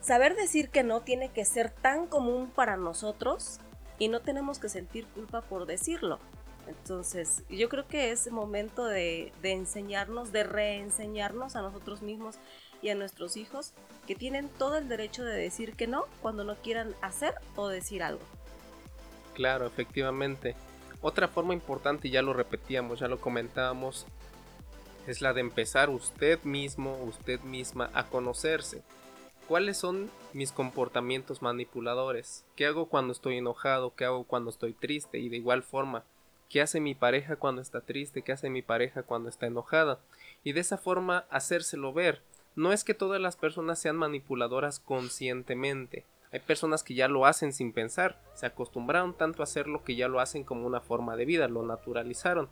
saber 0.02 0.34
decir 0.34 0.70
que 0.70 0.82
no 0.82 1.02
tiene 1.02 1.28
que 1.28 1.44
ser 1.44 1.72
tan 1.72 2.08
común 2.08 2.50
para 2.56 2.78
nosotros 2.78 3.60
y 3.98 4.08
no 4.08 4.22
tenemos 4.22 4.58
que 4.58 4.70
sentir 4.70 5.06
culpa 5.08 5.42
por 5.42 5.66
decirlo. 5.66 6.20
Entonces, 6.68 7.44
yo 7.50 7.68
creo 7.68 7.86
que 7.86 8.12
es 8.12 8.32
momento 8.32 8.86
de, 8.86 9.34
de, 9.42 9.52
enseñarnos, 9.52 10.32
de 10.32 10.46
reenseñarnos 10.46 11.58
a 11.58 11.62
nosotros 11.62 12.02
mismos 12.02 12.38
y 12.82 12.90
a 12.90 12.96
nuestros 12.96 13.36
hijos 13.36 13.74
que 14.08 14.16
tienen 14.16 14.48
todo 14.48 14.78
el 14.78 14.88
derecho 14.88 15.26
de 15.26 15.36
decir 15.36 15.76
que 15.76 15.88
no 15.88 16.06
cuando 16.22 16.46
no 16.46 16.56
quieran 16.56 16.96
hacer 17.02 17.36
o 17.58 17.68
decir 17.68 18.04
algo. 18.04 18.22
Claro, 19.40 19.66
efectivamente. 19.66 20.54
Otra 21.00 21.30
forma 21.30 21.54
importante, 21.54 22.10
ya 22.10 22.22
lo 22.22 22.34
repetíamos, 22.34 23.00
ya 23.00 23.08
lo 23.08 23.22
comentábamos, 23.22 24.06
es 25.08 25.22
la 25.22 25.32
de 25.32 25.40
empezar 25.40 25.90
usted 25.90 26.44
mismo, 26.44 27.02
usted 27.06 27.40
misma 27.40 27.90
a 27.94 28.08
conocerse. 28.08 28.84
¿Cuáles 29.48 29.78
son 29.78 30.12
mis 30.34 30.52
comportamientos 30.52 31.42
manipuladores? 31.42 32.44
¿Qué 32.58 32.66
hago 32.66 32.88
cuando 32.88 33.14
estoy 33.14 33.38
enojado? 33.38 33.96
¿Qué 33.96 34.04
hago 34.04 34.26
cuando 34.26 34.50
estoy 34.50 34.74
triste? 34.74 35.20
Y 35.20 35.30
de 35.30 35.38
igual 35.38 35.64
forma, 35.64 36.04
¿qué 36.50 36.62
hace 36.62 36.82
mi 36.82 36.94
pareja 36.94 37.38
cuando 37.38 37.62
está 37.62 37.80
triste? 37.80 38.24
¿Qué 38.24 38.34
hace 38.34 38.50
mi 38.50 38.62
pareja 38.62 39.04
cuando 39.04 39.30
está 39.30 39.46
enojada? 39.46 40.02
Y 40.44 40.52
de 40.52 40.60
esa 40.60 40.78
forma 40.78 41.24
hacérselo 41.30 41.94
ver. 41.94 42.22
No 42.58 42.74
es 42.74 42.84
que 42.84 42.94
todas 42.94 43.22
las 43.22 43.38
personas 43.38 43.80
sean 43.80 43.96
manipuladoras 43.96 44.82
conscientemente. 44.82 46.04
Hay 46.32 46.40
personas 46.42 46.84
que 46.84 46.94
ya 46.94 47.08
lo 47.08 47.26
hacen 47.26 47.54
sin 47.54 47.74
pensar, 47.74 48.22
se 48.36 48.46
acostumbraron 48.46 49.16
tanto 49.16 49.42
a 49.42 49.46
hacerlo 49.46 49.84
que 49.84 49.96
ya 49.96 50.08
lo 50.08 50.20
hacen 50.20 50.44
como 50.44 50.68
una 50.68 50.80
forma 50.80 51.16
de 51.16 51.26
vida, 51.26 51.48
lo 51.48 51.64
naturalizaron. 51.64 52.50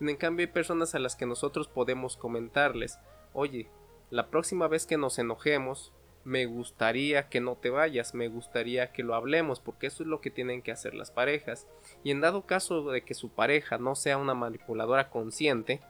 En 0.00 0.16
cambio 0.16 0.46
hay 0.46 0.52
personas 0.52 0.94
a 0.94 0.98
las 0.98 1.16
que 1.16 1.26
nosotros 1.26 1.68
podemos 1.68 2.16
comentarles, 2.16 2.98
oye, 3.32 3.68
la 4.10 4.28
próxima 4.28 4.68
vez 4.68 4.86
que 4.86 4.96
nos 4.96 5.18
enojemos, 5.18 5.92
me 6.24 6.46
gustaría 6.46 7.28
que 7.28 7.40
no 7.40 7.56
te 7.56 7.70
vayas, 7.70 8.14
me 8.14 8.28
gustaría 8.28 8.92
que 8.92 9.02
lo 9.02 9.14
hablemos, 9.14 9.60
porque 9.60 9.86
eso 9.86 10.02
es 10.02 10.08
lo 10.08 10.20
que 10.20 10.30
tienen 10.30 10.62
que 10.62 10.72
hacer 10.72 10.94
las 10.94 11.10
parejas. 11.10 11.66
Y 12.04 12.10
en 12.10 12.20
dado 12.20 12.46
caso 12.46 12.90
de 12.90 13.02
que 13.02 13.14
su 13.14 13.30
pareja 13.30 13.78
no 13.78 13.94
sea 13.94 14.18
una 14.18 14.34
manipuladora 14.34 15.10
consciente 15.10 15.80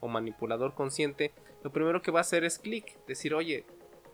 o 0.00 0.08
manipulador 0.08 0.74
consciente, 0.74 1.32
lo 1.62 1.72
primero 1.72 2.02
que 2.02 2.10
va 2.10 2.20
a 2.20 2.22
hacer 2.22 2.44
es 2.44 2.58
clic, 2.58 2.98
decir, 3.06 3.34
oye, 3.34 3.64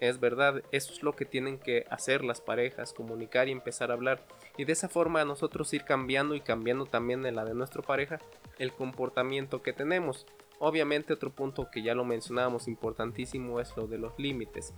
es 0.01 0.21
verdad, 0.21 0.63
eso 0.73 0.93
es 0.93 1.03
lo 1.03 1.15
que 1.15 1.25
tienen 1.25 1.59
que 1.59 1.87
hacer 1.91 2.25
las 2.25 2.41
parejas, 2.41 2.93
comunicar 2.93 3.49
y 3.49 3.53
empezar 3.53 3.91
a 3.91 3.95
hablar. 3.95 4.27
Y 4.57 4.65
de 4.65 4.73
esa 4.73 4.89
forma 4.89 5.25
nosotros 5.25 5.73
ir 5.75 5.85
cambiando 5.85 6.35
y 6.35 6.41
cambiando 6.41 6.87
también 6.87 7.25
en 7.27 7.37
la 7.37 7.45
de 7.45 7.55
nuestra 7.55 7.83
pareja 7.83 8.21
el 8.59 8.73
comportamiento 8.73 9.63
que 9.63 9.73
tenemos. 9.73 10.27
Obviamente 10.59 11.13
otro 11.13 11.31
punto 11.31 11.69
que 11.71 11.83
ya 11.83 11.95
lo 11.95 12.05
mencionábamos 12.05 12.69
importantísimo 12.69 13.61
es 13.61 13.77
lo 13.77 13.87
de 13.87 13.99
los 13.99 14.19
límites 14.19 14.73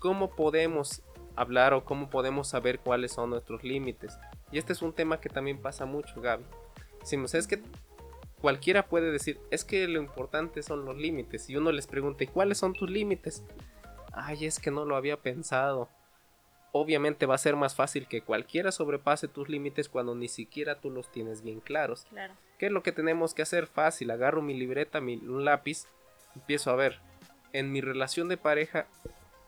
cómo 0.00 0.30
podemos 0.30 1.02
hablar 1.36 1.74
o 1.74 1.84
cómo 1.84 2.10
podemos 2.10 2.48
saber 2.48 2.80
cuáles 2.80 3.12
son 3.12 3.30
nuestros 3.30 3.62
límites. 3.62 4.18
Y 4.50 4.58
este 4.58 4.72
es 4.72 4.82
un 4.82 4.92
tema 4.92 5.20
que 5.20 5.28
también 5.28 5.58
pasa 5.58 5.86
mucho, 5.86 6.20
Gaby. 6.20 6.42
Decimos, 6.98 7.34
es 7.34 7.46
que 7.46 7.62
cualquiera 8.40 8.88
puede 8.88 9.12
decir, 9.12 9.38
es 9.52 9.64
que 9.64 9.86
lo 9.86 10.00
importante 10.00 10.62
son 10.64 10.84
los 10.84 10.96
límites. 10.96 11.48
Y 11.48 11.56
uno 11.56 11.70
les 11.70 11.86
pregunta, 11.86 12.24
¿y 12.24 12.26
cuáles 12.26 12.58
son 12.58 12.72
tus 12.72 12.90
límites? 12.90 13.44
Ay, 14.22 14.46
es 14.46 14.58
que 14.58 14.70
no 14.70 14.84
lo 14.84 14.96
había 14.96 15.16
pensado. 15.16 15.88
Obviamente 16.72 17.26
va 17.26 17.34
a 17.34 17.38
ser 17.38 17.56
más 17.56 17.74
fácil 17.74 18.06
que 18.06 18.22
cualquiera 18.22 18.70
sobrepase 18.70 19.26
tus 19.26 19.48
límites 19.48 19.88
cuando 19.88 20.14
ni 20.14 20.28
siquiera 20.28 20.80
tú 20.80 20.90
los 20.90 21.10
tienes 21.10 21.42
bien 21.42 21.60
claros. 21.60 22.06
Claro. 22.10 22.34
¿Qué 22.58 22.66
es 22.66 22.72
lo 22.72 22.82
que 22.82 22.92
tenemos 22.92 23.34
que 23.34 23.42
hacer? 23.42 23.66
Fácil, 23.66 24.10
agarro 24.10 24.42
mi 24.42 24.54
libreta, 24.54 25.00
mi, 25.00 25.16
un 25.16 25.44
lápiz, 25.44 25.86
empiezo 26.36 26.70
a 26.70 26.76
ver. 26.76 27.00
En 27.52 27.72
mi 27.72 27.80
relación 27.80 28.28
de 28.28 28.36
pareja, 28.36 28.86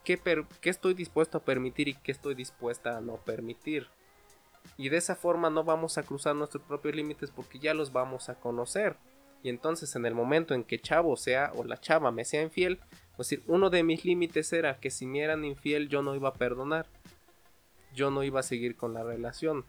qué, 0.03 0.19
estoy 0.63 0.93
dispuesto 0.93 1.37
a 1.37 1.43
permitir 1.43 1.87
y 1.87 1.95
qué 1.95 2.11
estoy 2.11 2.35
dispuesta 2.35 2.97
a 2.97 3.01
no 3.01 3.17
permitir. 3.17 3.87
Y 4.77 4.89
de 4.89 4.97
esa 4.97 5.15
forma 5.15 5.49
no 5.49 5.63
vamos 5.63 5.97
a 5.97 6.03
cruzar 6.03 6.35
nuestros 6.35 6.63
propios 6.63 6.95
límites 6.95 7.31
porque 7.31 7.59
ya 7.59 7.73
los 7.73 7.91
vamos 7.91 8.29
a 8.29 8.35
conocer. 8.35 8.97
Y 9.43 9.49
entonces 9.49 9.95
en 9.95 10.05
el 10.05 10.15
momento 10.15 10.53
en 10.53 10.63
que 10.63 10.79
chavo 10.79 11.15
sea 11.17 11.51
o 11.55 11.63
la 11.63 11.79
chava 11.79 12.11
me 12.11 12.25
sea 12.25 12.41
infiel, 12.41 12.79
pues 13.15 13.29
decir, 13.29 13.43
uno 13.47 13.69
de 13.69 13.83
mis 13.83 14.05
límites 14.05 14.51
era 14.53 14.77
que 14.77 14.89
si 14.89 15.05
me 15.05 15.21
eran 15.21 15.45
infiel 15.45 15.87
yo 15.87 16.01
no 16.01 16.15
iba 16.15 16.29
a 16.29 16.33
perdonar. 16.33 16.85
Yo 17.93 18.09
no 18.09 18.23
iba 18.23 18.39
a 18.39 18.43
seguir 18.43 18.75
con 18.75 18.93
la 18.93 19.03
relación. 19.03 19.65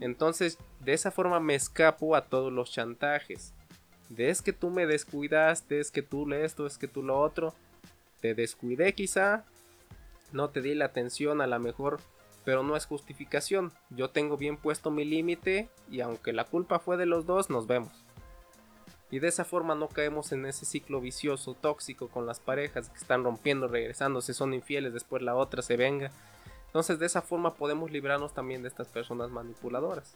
Entonces, 0.00 0.58
de 0.80 0.94
esa 0.94 1.10
forma 1.10 1.40
me 1.40 1.54
escapo 1.54 2.16
a 2.16 2.26
todos 2.26 2.52
los 2.52 2.70
chantajes. 2.70 3.52
De 4.08 4.30
es 4.30 4.40
que 4.40 4.54
tú 4.54 4.70
me 4.70 4.86
descuidaste, 4.86 5.80
es 5.80 5.90
que 5.90 6.02
tú 6.02 6.26
le 6.26 6.44
esto, 6.44 6.66
es 6.66 6.78
que 6.78 6.88
tú 6.88 7.02
lo 7.02 7.20
otro. 7.20 7.54
Te 8.20 8.34
descuidé 8.34 8.94
quizá, 8.94 9.44
no 10.32 10.48
te 10.48 10.62
di 10.62 10.74
la 10.74 10.86
atención 10.86 11.40
a 11.40 11.46
la 11.46 11.58
mejor, 11.58 12.00
pero 12.44 12.62
no 12.62 12.74
es 12.74 12.86
justificación. 12.86 13.72
Yo 13.90 14.08
tengo 14.08 14.38
bien 14.38 14.56
puesto 14.56 14.90
mi 14.90 15.04
límite 15.04 15.68
y 15.90 16.00
aunque 16.00 16.32
la 16.32 16.44
culpa 16.44 16.78
fue 16.78 16.96
de 16.96 17.06
los 17.06 17.26
dos, 17.26 17.50
nos 17.50 17.66
vemos. 17.66 17.92
Y 19.10 19.20
de 19.20 19.28
esa 19.28 19.44
forma 19.44 19.74
no 19.74 19.88
caemos 19.88 20.32
en 20.32 20.44
ese 20.46 20.66
ciclo 20.66 21.00
vicioso, 21.00 21.54
tóxico 21.54 22.08
con 22.08 22.26
las 22.26 22.40
parejas 22.40 22.90
que 22.90 22.98
están 22.98 23.24
rompiendo, 23.24 23.66
regresando, 23.66 24.20
se 24.20 24.34
son 24.34 24.52
infieles, 24.52 24.92
después 24.92 25.22
la 25.22 25.34
otra 25.34 25.62
se 25.62 25.76
venga. 25.76 26.10
Entonces 26.66 26.98
de 26.98 27.06
esa 27.06 27.22
forma 27.22 27.54
podemos 27.54 27.90
librarnos 27.90 28.34
también 28.34 28.62
de 28.62 28.68
estas 28.68 28.88
personas 28.88 29.30
manipuladoras. 29.30 30.14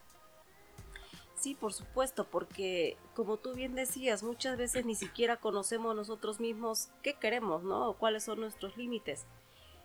Sí, 1.43 1.57
por 1.57 1.73
supuesto, 1.73 2.25
porque 2.25 2.97
como 3.17 3.37
tú 3.37 3.55
bien 3.55 3.75
decías, 3.75 4.23
muchas 4.23 4.57
veces 4.57 4.85
ni 4.85 4.95
siquiera 4.95 5.39
conocemos 5.39 5.97
nosotros 5.97 6.39
mismos 6.39 6.91
qué 7.03 7.15
queremos, 7.15 7.65
¿no? 7.65 7.89
O 7.89 7.97
cuáles 7.97 8.23
son 8.23 8.39
nuestros 8.39 8.77
límites. 8.77 9.27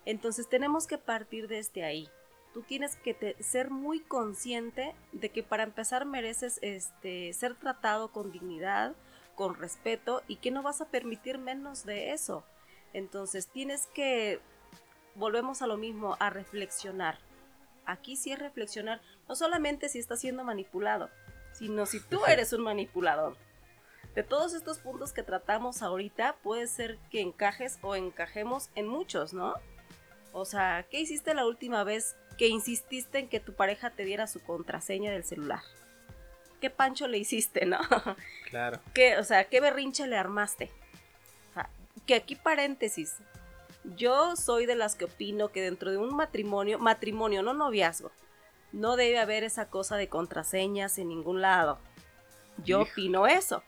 Entonces 0.05 0.47
tenemos 0.47 0.85
que 0.85 0.99
partir 0.99 1.47
desde 1.47 1.83
ahí. 1.83 2.09
Tú 2.57 2.63
tienes 2.63 2.95
que 2.95 3.35
ser 3.39 3.69
muy 3.69 3.99
consciente 3.99 4.95
de 5.11 5.29
que 5.29 5.43
para 5.43 5.61
empezar 5.61 6.05
mereces 6.05 6.57
este, 6.63 7.31
ser 7.33 7.53
tratado 7.53 8.11
con 8.11 8.31
dignidad, 8.31 8.95
con 9.35 9.53
respeto 9.53 10.23
y 10.27 10.37
que 10.37 10.49
no 10.49 10.63
vas 10.63 10.81
a 10.81 10.87
permitir 10.87 11.37
menos 11.37 11.85
de 11.85 12.13
eso. 12.13 12.43
Entonces 12.93 13.45
tienes 13.45 13.85
que, 13.93 14.39
volvemos 15.13 15.61
a 15.61 15.67
lo 15.67 15.77
mismo, 15.77 16.17
a 16.19 16.31
reflexionar. 16.31 17.19
Aquí 17.85 18.15
sí 18.15 18.31
es 18.31 18.39
reflexionar, 18.39 19.01
no 19.29 19.35
solamente 19.35 19.87
si 19.87 19.99
estás 19.99 20.19
siendo 20.21 20.43
manipulado, 20.43 21.11
sino 21.53 21.85
si 21.85 21.99
tú 21.99 22.25
eres 22.25 22.53
un 22.53 22.63
manipulador. 22.63 23.37
De 24.15 24.23
todos 24.23 24.55
estos 24.55 24.79
puntos 24.79 25.13
que 25.13 25.21
tratamos 25.21 25.83
ahorita, 25.83 26.37
puede 26.41 26.65
ser 26.65 26.97
que 27.11 27.21
encajes 27.21 27.77
o 27.83 27.95
encajemos 27.95 28.71
en 28.73 28.87
muchos, 28.87 29.31
¿no? 29.31 29.53
O 30.33 30.43
sea, 30.43 30.87
¿qué 30.89 30.99
hiciste 30.99 31.35
la 31.35 31.45
última 31.45 31.83
vez 31.83 32.15
que 32.37 32.47
insististe 32.47 33.19
en 33.19 33.29
que 33.29 33.39
tu 33.39 33.53
pareja 33.53 33.89
te 33.89 34.05
diera 34.05 34.27
su 34.27 34.41
contraseña 34.41 35.11
del 35.11 35.23
celular? 35.23 35.61
¿Qué 36.61 36.69
pancho 36.69 37.07
le 37.07 37.17
hiciste, 37.17 37.65
no? 37.65 37.79
Claro. 38.49 38.79
¿Qué, 38.93 39.17
o 39.17 39.23
sea, 39.25 39.43
¿qué 39.49 39.59
berrinche 39.59 40.07
le 40.07 40.15
armaste? 40.15 40.71
O 41.49 41.53
sea, 41.53 41.69
que 42.05 42.15
aquí 42.15 42.35
paréntesis. 42.35 43.17
Yo 43.83 44.37
soy 44.37 44.65
de 44.65 44.75
las 44.75 44.95
que 44.95 45.05
opino 45.05 45.49
que 45.49 45.61
dentro 45.61 45.91
de 45.91 45.97
un 45.97 46.15
matrimonio, 46.15 46.79
matrimonio, 46.79 47.43
no 47.43 47.53
noviazgo, 47.53 48.11
no 48.71 48.95
debe 48.95 49.19
haber 49.19 49.43
esa 49.43 49.69
cosa 49.69 49.97
de 49.97 50.07
contraseñas 50.07 50.97
en 50.97 51.09
ningún 51.09 51.41
lado. 51.41 51.77
Yo 52.63 52.81
opino 52.83 53.27
eso. 53.27 53.63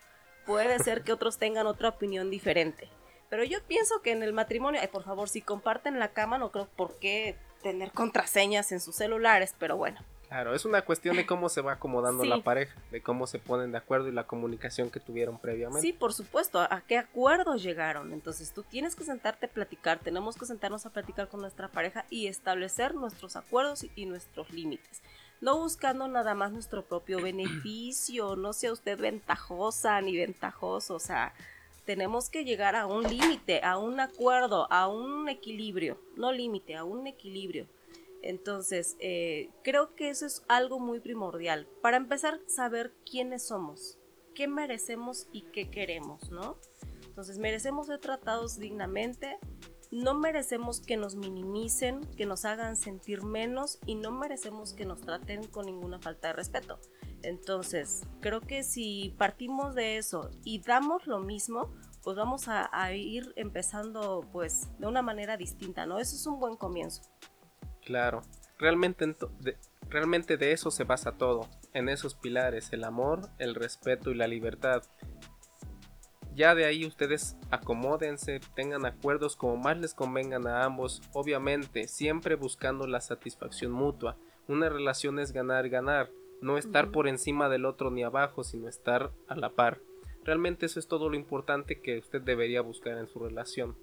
Puede 0.46 0.80
ser 0.80 1.04
que 1.04 1.14
otros 1.14 1.38
tengan 1.38 1.68
otra 1.68 1.90
opinión 1.90 2.30
diferente. 2.30 2.90
Pero 3.30 3.44
yo 3.44 3.62
pienso 3.64 4.02
que 4.02 4.12
en 4.12 4.24
el 4.24 4.34
matrimonio, 4.34 4.82
por 4.92 5.04
favor, 5.04 5.30
si 5.30 5.42
comparten 5.42 6.00
la 6.00 6.14
cama, 6.14 6.38
no 6.38 6.52
creo 6.52 6.68
por 6.68 6.98
qué 7.00 7.38
tener 7.62 7.92
contraseñas 7.92 8.72
en 8.72 8.80
sus 8.80 8.96
celulares, 8.96 9.56
pero 9.58 9.78
bueno. 9.78 10.00
Claro, 10.30 10.54
es 10.54 10.64
una 10.64 10.84
cuestión 10.84 11.16
de 11.16 11.26
cómo 11.26 11.50
se 11.50 11.62
va 11.62 11.74
acomodando 11.74 12.24
la 12.24 12.44
pareja, 12.44 12.76
de 12.92 13.02
cómo 13.02 13.26
se 13.26 13.40
ponen 13.40 13.72
de 13.72 13.80
acuerdo 13.80 14.10
y 14.10 14.12
la 14.12 14.28
comunicación 14.28 14.92
que 14.92 15.00
tuvieron 15.00 15.40
previamente. 15.40 15.82
Sí, 15.82 15.92
por 15.92 16.14
supuesto, 16.14 16.62
a 16.62 16.84
qué 16.88 17.00
acuerdos 17.00 17.64
llegaron. 17.64 18.14
Entonces 18.14 18.54
tú 18.54 18.62
tienes 18.62 18.96
que 18.96 19.04
sentarte 19.04 19.48
a 19.48 19.50
platicar, 19.50 19.98
tenemos 19.98 20.38
que 20.38 20.46
sentarnos 20.46 20.86
a 20.86 20.92
platicar 20.92 21.30
con 21.30 21.42
nuestra 21.42 21.68
pareja 21.70 22.06
y 22.12 22.28
establecer 22.28 22.94
nuestros 22.94 23.36
acuerdos 23.36 23.88
y 23.96 24.06
nuestros 24.06 24.52
límites. 24.52 25.02
No 25.42 25.58
buscando 25.58 26.08
nada 26.08 26.36
más 26.36 26.52
nuestro 26.52 26.86
propio 26.86 27.20
beneficio, 27.20 28.36
no 28.36 28.54
sea 28.54 28.72
usted 28.72 29.00
ventajosa 29.00 30.00
ni 30.02 30.16
ventajoso, 30.16 30.94
o 30.94 31.00
sea, 31.00 31.34
tenemos 31.90 32.30
que 32.30 32.46
llegar 32.46 32.76
a 32.76 32.86
un 32.86 33.02
límite, 33.02 33.62
a 33.64 33.80
un 33.80 34.00
acuerdo, 34.00 34.72
a 34.72 34.88
un 34.88 35.28
equilibrio, 35.28 36.00
no 36.16 36.32
límite, 36.32 36.76
a 36.76 36.84
un 36.84 37.08
equilibrio. 37.08 37.66
Entonces, 38.22 38.96
eh, 39.00 39.50
creo 39.64 39.96
que 39.96 40.12
eso 40.12 40.28
es 40.28 40.46
algo 40.48 40.80
muy 40.80 41.00
primordial. 41.00 41.68
Para 41.82 41.98
empezar, 41.98 42.42
saber 42.46 42.94
quiénes 43.10 43.48
somos, 43.48 43.98
qué 44.36 44.48
merecemos 44.48 45.30
y 45.32 45.42
qué 45.52 45.72
queremos, 45.72 46.30
¿no? 46.30 46.58
Entonces, 47.08 47.40
merecemos 47.40 47.88
ser 47.88 47.98
tratados 47.98 48.60
dignamente, 48.60 49.40
no 49.92 50.14
merecemos 50.14 50.82
que 50.82 50.98
nos 50.98 51.16
minimicen, 51.16 52.02
que 52.16 52.26
nos 52.26 52.46
hagan 52.46 52.76
sentir 52.76 53.24
menos 53.24 53.80
y 53.86 53.96
no 53.96 54.12
merecemos 54.12 54.74
que 54.74 54.86
nos 54.86 55.02
traten 55.02 55.48
con 55.48 55.66
ninguna 55.66 56.00
falta 56.00 56.28
de 56.28 56.34
respeto. 56.34 56.80
Entonces, 57.24 58.04
creo 58.22 58.42
que 58.42 58.64
si 58.64 59.16
partimos 59.18 59.76
de 59.76 59.98
eso 59.98 60.30
y 60.44 60.62
damos 60.62 61.08
lo 61.08 61.20
mismo, 61.20 61.74
pues 62.04 62.16
vamos 62.16 62.48
a, 62.48 62.94
ir 62.94 63.34
empezando 63.36 64.28
pues 64.32 64.70
de 64.80 64.88
una 64.88 65.02
manera 65.02 65.38
distinta, 65.38 65.86
¿no? 65.86 66.00
Eso 66.00 66.16
es 66.16 66.26
un 66.28 66.40
buen 66.40 66.56
comienzo. 66.56 67.02
Claro, 67.84 68.22
realmente, 68.58 69.16
realmente 69.90 70.38
de 70.38 70.54
eso 70.54 70.72
se 70.72 70.86
basa 70.86 71.18
todo, 71.18 71.50
en 71.74 71.90
esos 71.90 72.16
pilares, 72.16 72.72
el 72.72 72.84
amor, 72.84 73.30
el 73.38 73.56
respeto 73.56 74.12
y 74.12 74.16
la 74.16 74.28
libertad. 74.28 74.84
Ya 76.40 76.56
de 76.56 76.64
ahí 76.64 76.86
ustedes 76.86 77.36
acomódense, 77.52 78.40
tengan 78.56 78.86
acuerdos 78.86 79.36
como 79.36 79.58
más 79.58 79.78
les 79.78 79.94
convengan 79.94 80.48
a 80.48 80.64
ambos, 80.64 81.02
obviamente 81.12 81.90
siempre 81.90 82.36
buscando 82.36 82.88
la 82.88 83.02
satisfacción 83.02 83.74
mutua. 83.74 84.16
Una 84.48 84.70
relación 84.70 85.20
es 85.20 85.34
ganar-ganar, 85.34 86.10
no 86.40 86.58
estar 86.58 86.92
por 86.92 87.10
encima 87.10 87.50
del 87.50 87.66
otro 87.66 87.92
ni 87.92 88.04
abajo, 88.04 88.46
sino 88.46 88.70
estar 88.70 89.12
a 89.28 89.36
la 89.36 89.50
par. 89.50 89.82
Realmente 90.24 90.66
eso 90.66 90.80
es 90.80 90.88
todo 90.88 91.10
lo 91.10 91.18
importante 91.18 91.82
que 91.82 91.98
usted 91.98 92.22
debería 92.22 92.62
buscar 92.62 92.98
en 92.98 93.08
su 93.08 93.20
relación. 93.20 93.76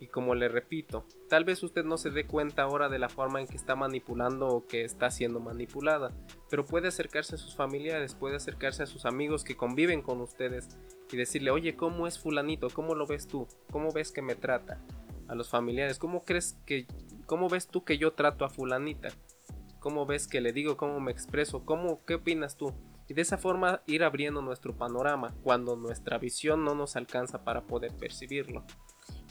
Y 0.00 0.08
como 0.08 0.34
le 0.34 0.48
repito, 0.48 1.06
tal 1.28 1.44
vez 1.44 1.62
usted 1.62 1.84
no 1.84 1.98
se 1.98 2.10
dé 2.10 2.26
cuenta 2.26 2.64
ahora 2.64 2.88
de 2.88 2.98
la 2.98 3.08
forma 3.08 3.40
en 3.40 3.46
que 3.46 3.56
está 3.56 3.76
manipulando 3.76 4.48
o 4.48 4.66
que 4.66 4.82
está 4.82 5.12
siendo 5.12 5.38
manipulada, 5.38 6.10
pero 6.50 6.64
puede 6.64 6.88
acercarse 6.88 7.36
a 7.36 7.38
sus 7.38 7.54
familiares, 7.54 8.16
puede 8.16 8.34
acercarse 8.34 8.82
a 8.82 8.86
sus 8.86 9.06
amigos 9.06 9.44
que 9.44 9.56
conviven 9.56 10.02
con 10.02 10.20
ustedes 10.20 10.76
y 11.10 11.16
decirle, 11.16 11.50
oye, 11.50 11.76
¿cómo 11.76 12.06
es 12.06 12.18
fulanito? 12.18 12.68
¿Cómo 12.70 12.94
lo 12.94 13.06
ves 13.06 13.26
tú? 13.26 13.46
¿Cómo 13.70 13.92
ves 13.92 14.12
que 14.12 14.22
me 14.22 14.34
trata? 14.34 14.80
A 15.28 15.34
los 15.34 15.48
familiares, 15.48 15.98
¿cómo 15.98 16.24
crees 16.24 16.56
que, 16.66 16.86
cómo 17.26 17.48
ves 17.48 17.68
tú 17.68 17.84
que 17.84 17.98
yo 17.98 18.12
trato 18.12 18.44
a 18.44 18.48
fulanita? 18.48 19.08
¿Cómo 19.80 20.06
ves 20.06 20.26
que 20.26 20.40
le 20.40 20.52
digo? 20.52 20.76
¿Cómo 20.76 21.00
me 21.00 21.12
expreso? 21.12 21.64
¿Cómo, 21.64 22.04
qué 22.04 22.14
opinas 22.14 22.56
tú? 22.56 22.72
Y 23.08 23.14
de 23.14 23.22
esa 23.22 23.38
forma 23.38 23.82
ir 23.86 24.02
abriendo 24.02 24.42
nuestro 24.42 24.76
panorama 24.76 25.34
cuando 25.42 25.76
nuestra 25.76 26.18
visión 26.18 26.64
no 26.64 26.74
nos 26.74 26.96
alcanza 26.96 27.44
para 27.44 27.62
poder 27.62 27.92
percibirlo. 27.92 28.64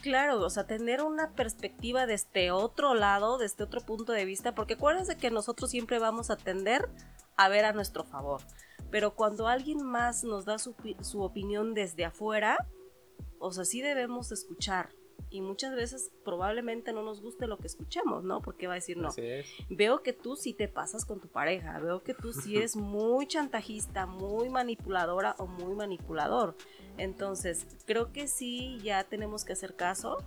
Claro, 0.00 0.40
o 0.40 0.50
sea, 0.50 0.66
tener 0.66 1.02
una 1.02 1.32
perspectiva 1.32 2.06
de 2.06 2.14
este 2.14 2.50
otro 2.50 2.94
lado, 2.94 3.38
de 3.38 3.46
este 3.46 3.64
otro 3.64 3.80
punto 3.80 4.12
de 4.12 4.24
vista, 4.24 4.54
porque 4.54 4.74
acuérdense 4.74 5.16
que 5.16 5.30
nosotros 5.30 5.70
siempre 5.70 5.98
vamos 5.98 6.30
a 6.30 6.36
tender 6.36 6.88
a 7.36 7.48
ver 7.48 7.64
a 7.64 7.72
nuestro 7.72 8.04
favor, 8.04 8.40
pero 8.90 9.14
cuando 9.14 9.48
alguien 9.48 9.82
más 9.82 10.24
nos 10.24 10.44
da 10.44 10.58
su, 10.58 10.74
su 11.00 11.22
opinión 11.22 11.74
desde 11.74 12.04
afuera, 12.04 12.66
o 13.38 13.52
sea, 13.52 13.64
sí 13.64 13.82
debemos 13.82 14.32
escuchar, 14.32 14.90
y 15.30 15.40
muchas 15.40 15.74
veces 15.74 16.12
probablemente 16.24 16.92
no 16.92 17.02
nos 17.02 17.20
guste 17.20 17.46
lo 17.46 17.58
que 17.58 17.66
escuchemos, 17.66 18.24
¿no? 18.24 18.40
Porque 18.40 18.66
va 18.66 18.74
a 18.74 18.76
decir, 18.76 18.96
no, 18.96 19.10
veo 19.68 20.02
que 20.02 20.12
tú 20.12 20.36
sí 20.36 20.54
te 20.54 20.68
pasas 20.68 21.04
con 21.04 21.20
tu 21.20 21.28
pareja, 21.28 21.78
veo 21.80 22.02
que 22.02 22.14
tú 22.14 22.32
sí 22.32 22.56
eres 22.56 22.76
muy 22.76 23.26
chantajista, 23.26 24.06
muy 24.06 24.48
manipuladora 24.48 25.34
o 25.38 25.46
muy 25.46 25.74
manipulador. 25.74 26.56
Entonces, 26.96 27.66
creo 27.86 28.12
que 28.12 28.28
sí 28.28 28.78
ya 28.82 29.04
tenemos 29.04 29.44
que 29.44 29.52
hacer 29.52 29.74
caso 29.74 30.18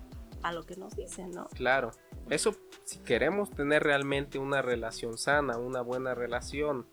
a 0.41 0.53
lo 0.53 0.65
que 0.65 0.75
nos 0.75 0.95
dicen, 0.95 1.31
¿no? 1.31 1.47
Claro, 1.47 1.91
eso 2.29 2.55
si 2.83 2.99
queremos 2.99 3.49
tener 3.51 3.83
realmente 3.83 4.37
una 4.37 4.61
relación 4.61 5.17
sana, 5.17 5.57
una 5.57 5.81
buena 5.81 6.13
relación, 6.13 6.85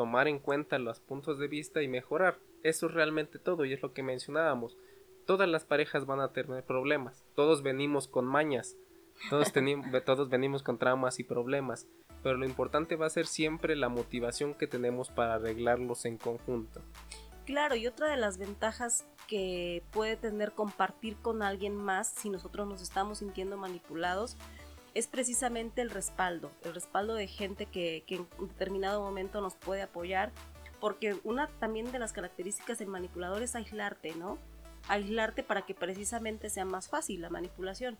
tomar 0.00 0.28
en 0.28 0.38
cuenta 0.38 0.78
los 0.78 0.98
puntos 0.98 1.38
de 1.38 1.46
vista 1.46 1.82
y 1.82 1.88
mejorar. 1.88 2.38
Eso 2.62 2.86
es 2.86 2.94
realmente 2.94 3.38
todo 3.38 3.66
y 3.66 3.74
es 3.74 3.82
lo 3.82 3.92
que 3.92 4.02
mencionábamos 4.02 4.78
todas 5.26 5.46
las 5.46 5.64
parejas 5.64 6.06
van 6.06 6.20
a 6.20 6.32
tener 6.32 6.64
problemas. 6.64 7.22
Todos 7.36 7.62
venimos 7.62 8.08
con 8.08 8.24
mañas. 8.24 8.76
Todos, 9.28 9.52
todos 10.06 10.28
venimos 10.28 10.62
con 10.62 10.78
traumas 10.78 11.20
y 11.20 11.24
problemas. 11.24 11.86
Pero 12.24 12.36
lo 12.36 12.46
importante 12.46 12.96
va 12.96 13.06
a 13.06 13.10
ser 13.10 13.26
siempre 13.26 13.76
la 13.76 13.90
motivación 13.90 14.54
que 14.54 14.66
tenemos 14.66 15.10
para 15.10 15.34
arreglarlos 15.34 16.04
en 16.04 16.16
conjunto. 16.16 16.80
Claro, 17.44 17.76
y 17.76 17.86
otra 17.86 18.08
de 18.08 18.16
las 18.16 18.38
ventajas 18.38 19.06
que 19.28 19.82
puede 19.92 20.16
tener 20.16 20.52
compartir 20.52 21.16
con 21.18 21.42
alguien 21.42 21.76
más 21.76 22.12
si 22.12 22.28
nosotros 22.28 22.66
nos 22.66 22.82
estamos 22.82 23.18
sintiendo 23.18 23.56
manipulados 23.56 24.36
es 24.94 25.06
precisamente 25.06 25.82
el 25.82 25.90
respaldo, 25.90 26.50
el 26.64 26.74
respaldo 26.74 27.14
de 27.14 27.26
gente 27.26 27.66
que, 27.66 28.04
que, 28.06 28.16
en 28.16 28.28
determinado 28.48 29.00
momento 29.02 29.40
nos 29.40 29.54
puede 29.54 29.82
apoyar, 29.82 30.32
porque 30.80 31.18
una 31.24 31.48
también 31.58 31.92
de 31.92 31.98
las 31.98 32.12
características 32.12 32.78
del 32.78 32.88
manipulador 32.88 33.42
es 33.42 33.54
aislarte, 33.54 34.14
¿no? 34.14 34.38
aislarte 34.88 35.42
para 35.42 35.62
que 35.62 35.74
precisamente 35.74 36.50
sea 36.50 36.64
más 36.64 36.88
fácil 36.88 37.22
la 37.22 37.30
manipulación. 37.30 37.98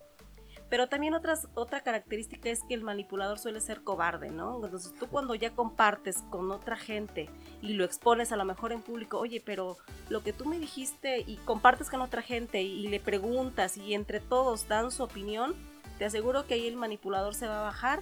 Pero 0.69 0.89
también 0.89 1.15
otras, 1.15 1.49
otra 1.55 1.81
característica 1.81 2.49
es 2.49 2.63
que 2.63 2.75
el 2.75 2.83
manipulador 2.83 3.39
suele 3.39 3.61
ser 3.61 3.83
cobarde, 3.83 4.31
¿no? 4.31 4.65
Entonces 4.65 4.95
tú 4.99 5.09
cuando 5.09 5.35
ya 5.35 5.51
compartes 5.51 6.23
con 6.31 6.51
otra 6.53 6.77
gente 6.77 7.29
y 7.61 7.73
lo 7.73 7.85
expones 7.85 8.31
a 8.31 8.37
lo 8.37 8.45
mejor 8.45 8.73
en 8.73 8.81
público, 8.81 9.19
oye, 9.19 9.43
pero 9.45 9.77
lo 10.09 10.23
que 10.23 10.33
tú 10.33 10.45
me 10.45 10.61
dijiste 10.61 11.25
y 11.27 11.37
compartes 11.39 11.91
con 11.91 12.01
otra 12.03 12.23
gente 12.23 12.63
y, 12.63 12.87
le 12.87 13.01
preguntas 13.01 13.77
y 13.77 13.95
entre 13.95 14.21
todos 14.21 14.69
dan 14.69 14.93
su 14.93 15.03
opinión, 15.03 15.57
te 16.01 16.07
aseguro 16.07 16.47
que 16.47 16.55
ahí 16.55 16.67
el 16.67 16.77
manipulador 16.77 17.35
se 17.35 17.47
va 17.47 17.61
a 17.61 17.63
bajar 17.63 18.01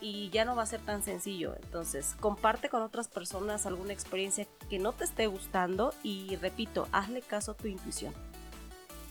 y 0.00 0.30
ya 0.30 0.44
no 0.44 0.54
va 0.54 0.62
a 0.62 0.66
ser 0.66 0.78
tan 0.82 1.02
sencillo. 1.02 1.56
Entonces, 1.60 2.14
comparte 2.20 2.68
con 2.68 2.80
otras 2.80 3.08
personas 3.08 3.66
alguna 3.66 3.92
experiencia 3.92 4.46
que 4.68 4.78
no 4.78 4.92
te 4.92 5.02
esté 5.02 5.26
gustando 5.26 5.92
y 6.04 6.36
repito, 6.36 6.86
hazle 6.92 7.22
caso 7.22 7.50
a 7.50 7.56
tu 7.56 7.66
intuición. 7.66 8.14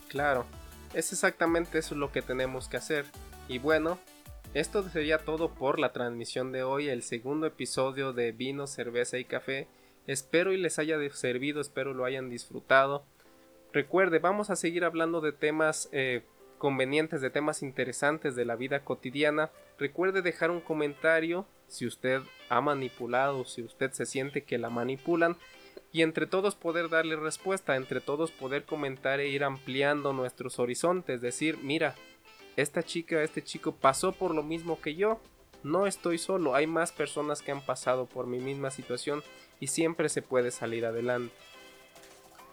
Claro, 0.08 0.46
es 0.94 1.12
exactamente 1.12 1.80
eso 1.80 1.96
lo 1.96 2.14
que 2.14 2.22
tenemos 2.22 2.70
que 2.70 2.78
hacer. 2.78 3.08
Y 3.50 3.60
bueno, 3.60 4.00
esto 4.54 4.88
sería 4.88 5.18
todo 5.18 5.54
por 5.54 5.78
la 5.78 5.92
transmisión 5.92 6.54
de 6.54 6.64
hoy, 6.64 6.88
el 6.88 7.04
segundo 7.04 7.46
episodio 7.46 8.14
de 8.14 8.32
Vino, 8.32 8.68
Cerveza 8.68 9.18
y 9.18 9.26
Café. 9.26 9.68
Espero 10.08 10.54
y 10.54 10.58
les 10.58 10.80
haya 10.80 10.96
servido, 11.12 11.60
espero 11.60 11.94
lo 11.94 12.06
hayan 12.06 12.30
disfrutado. 12.30 13.04
Recuerde, 13.74 14.20
vamos 14.20 14.50
a 14.50 14.56
seguir 14.56 14.86
hablando 14.86 15.20
de 15.20 15.34
temas 15.34 15.90
eh, 15.92 16.24
convenientes, 16.60 17.22
de 17.22 17.32
temas 17.32 17.64
interesantes 17.64 18.36
de 18.36 18.46
la 18.46 18.56
vida 18.56 18.82
cotidiana. 18.82 19.50
Recuerde 19.80 20.22
dejar 20.22 20.52
un 20.52 20.62
comentario 20.62 21.48
si 21.68 21.88
usted 21.88 22.22
ha 22.50 22.62
manipulado, 22.62 23.46
si 23.46 23.64
usted 23.64 23.92
se 23.92 24.06
siente 24.06 24.44
que 24.44 24.60
la 24.60 24.70
manipulan 24.70 25.38
y 25.92 26.04
entre 26.04 26.28
todos 26.28 26.56
poder 26.56 26.90
darle 26.90 27.16
respuesta, 27.16 27.76
entre 27.76 28.02
todos 28.02 28.32
poder 28.32 28.66
comentar 28.66 29.20
e 29.20 29.30
ir 29.30 29.44
ampliando 29.44 30.14
nuestros 30.14 30.60
horizontes, 30.60 31.22
decir, 31.22 31.58
mira, 31.64 31.96
esta 32.58 32.84
chica, 32.84 33.24
este 33.24 33.44
chico 33.44 33.74
pasó 33.74 34.12
por 34.12 34.36
lo 34.36 34.44
mismo 34.44 34.82
que 34.82 34.96
yo, 34.96 35.20
no 35.64 35.88
estoy 35.88 36.18
solo, 36.18 36.56
hay 36.56 36.68
más 36.68 36.92
personas 36.92 37.42
que 37.42 37.52
han 37.52 37.62
pasado 37.62 38.06
por 38.06 38.28
mi 38.28 38.40
misma 38.40 38.70
situación 38.70 39.24
y 39.60 39.68
siempre 39.68 40.10
se 40.10 40.22
puede 40.22 40.52
salir 40.52 40.86
adelante. 40.86 41.34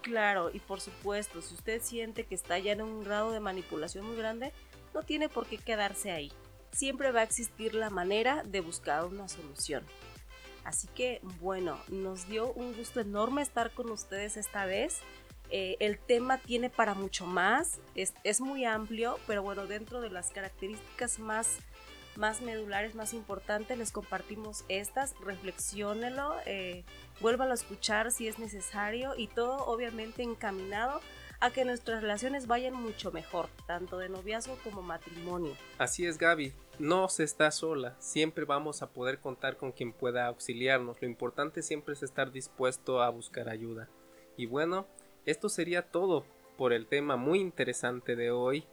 Claro, 0.07 0.51
y 0.53 0.59
por 0.59 0.79
supuesto, 0.79 1.41
si 1.41 1.53
usted 1.53 1.81
siente 1.81 2.23
que 2.23 2.33
está 2.33 2.57
ya 2.59 2.71
en 2.71 2.81
un 2.81 3.03
grado 3.03 3.31
de 3.31 3.41
manipulación 3.41 4.05
muy 4.05 4.15
grande, 4.15 4.53
no 4.93 5.03
tiene 5.03 5.27
por 5.27 5.47
qué 5.47 5.57
quedarse 5.57 6.11
ahí. 6.11 6.31
Siempre 6.71 7.11
va 7.11 7.19
a 7.19 7.23
existir 7.23 7.75
la 7.75 7.89
manera 7.89 8.41
de 8.43 8.61
buscar 8.61 9.03
una 9.03 9.27
solución. 9.27 9.83
Así 10.63 10.87
que 10.95 11.19
bueno, 11.41 11.77
nos 11.89 12.25
dio 12.29 12.53
un 12.53 12.73
gusto 12.73 13.01
enorme 13.01 13.41
estar 13.41 13.71
con 13.71 13.91
ustedes 13.91 14.37
esta 14.37 14.65
vez. 14.65 15.01
Eh, 15.49 15.75
el 15.81 15.99
tema 15.99 16.37
tiene 16.37 16.69
para 16.69 16.93
mucho 16.93 17.25
más, 17.25 17.79
es, 17.93 18.39
muy 18.39 18.63
amplio, 18.63 19.19
pero 19.27 19.43
bueno, 19.43 19.67
dentro 19.67 19.99
de 19.99 20.09
las 20.09 20.31
características 20.31 21.19
más, 21.19 21.57
más 22.17 22.41
medulares, 22.41 22.95
más 22.95 23.13
importantes, 23.13 23.77
les 23.77 23.91
compartimos 23.91 24.65
estas, 24.67 25.15
reflexiónelo, 25.19 26.35
eh, 26.45 26.83
vuélvalo 27.21 27.51
a 27.51 27.55
escuchar 27.55 28.11
si 28.11 28.27
es 28.27 28.39
necesario 28.39 29.13
y 29.15 29.27
todo 29.27 29.65
obviamente 29.65 30.23
encaminado 30.23 30.99
a 31.39 31.51
que 31.51 31.65
nuestras 31.65 32.01
relaciones 32.01 32.47
vayan 32.47 32.73
mucho 32.73 33.11
mejor, 33.11 33.47
tanto 33.67 33.99
de 33.99 34.09
noviazgo 34.09 34.57
como 34.63 34.81
matrimonio. 34.81 35.53
Así 35.77 36.05
es 36.05 36.17
Gaby, 36.17 36.51
no 36.79 37.07
se 37.09 37.23
está 37.23 37.51
sola, 37.51 37.95
siempre 37.99 38.45
vamos 38.45 38.81
a 38.81 38.89
poder 38.89 39.19
contar 39.19 39.55
con 39.55 39.71
quien 39.71 39.93
pueda 39.93 40.25
auxiliarnos, 40.25 41.01
lo 41.01 41.07
importante 41.07 41.61
siempre 41.61 41.93
es 41.93 42.01
estar 42.01 42.31
dispuesto 42.31 43.01
a 43.01 43.09
buscar 43.09 43.49
ayuda. 43.49 43.87
Y 44.35 44.47
bueno, 44.47 44.87
esto 45.25 45.49
sería 45.49 45.83
todo 45.83 46.25
por 46.57 46.73
el 46.73 46.87
tema 46.87 47.15
muy 47.17 47.39
interesante 47.39 48.15
de 48.15 48.31
hoy. 48.31 48.65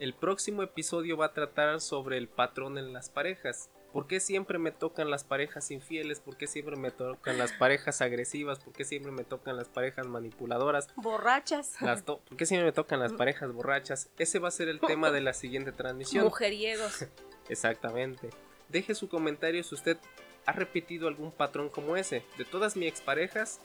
El 0.00 0.14
próximo 0.14 0.62
episodio 0.62 1.18
va 1.18 1.26
a 1.26 1.32
tratar 1.34 1.78
sobre 1.82 2.16
el 2.16 2.26
patrón 2.26 2.78
en 2.78 2.94
las 2.94 3.10
parejas. 3.10 3.68
¿Por 3.92 4.06
qué 4.06 4.18
siempre 4.18 4.58
me 4.58 4.72
tocan 4.72 5.10
las 5.10 5.24
parejas 5.24 5.70
infieles? 5.70 6.20
¿Por 6.20 6.38
qué 6.38 6.46
siempre 6.46 6.76
me 6.76 6.90
tocan 6.90 7.36
las 7.36 7.52
parejas 7.52 8.00
agresivas? 8.00 8.60
¿Por 8.60 8.72
qué 8.72 8.86
siempre 8.86 9.12
me 9.12 9.24
tocan 9.24 9.58
las 9.58 9.68
parejas 9.68 10.06
manipuladoras? 10.06 10.88
Borrachas. 10.96 11.74
¿Por 12.06 12.38
qué 12.38 12.46
siempre 12.46 12.64
me 12.64 12.72
tocan 12.72 12.98
las 12.98 13.12
parejas 13.12 13.52
borrachas? 13.52 14.08
Ese 14.16 14.38
va 14.38 14.48
a 14.48 14.52
ser 14.52 14.70
el 14.70 14.80
tema 14.80 15.10
de 15.10 15.20
la 15.20 15.34
siguiente 15.34 15.70
transmisión. 15.70 16.24
Mujeriegos. 16.24 17.04
Exactamente. 17.50 18.30
Deje 18.70 18.94
su 18.94 19.06
comentario 19.06 19.62
si 19.62 19.74
usted 19.74 19.98
ha 20.46 20.52
repetido 20.52 21.08
algún 21.08 21.30
patrón 21.30 21.68
como 21.68 21.96
ese. 21.96 22.24
De 22.38 22.46
todas 22.46 22.74
mis 22.74 22.88
exparejas 22.88 23.60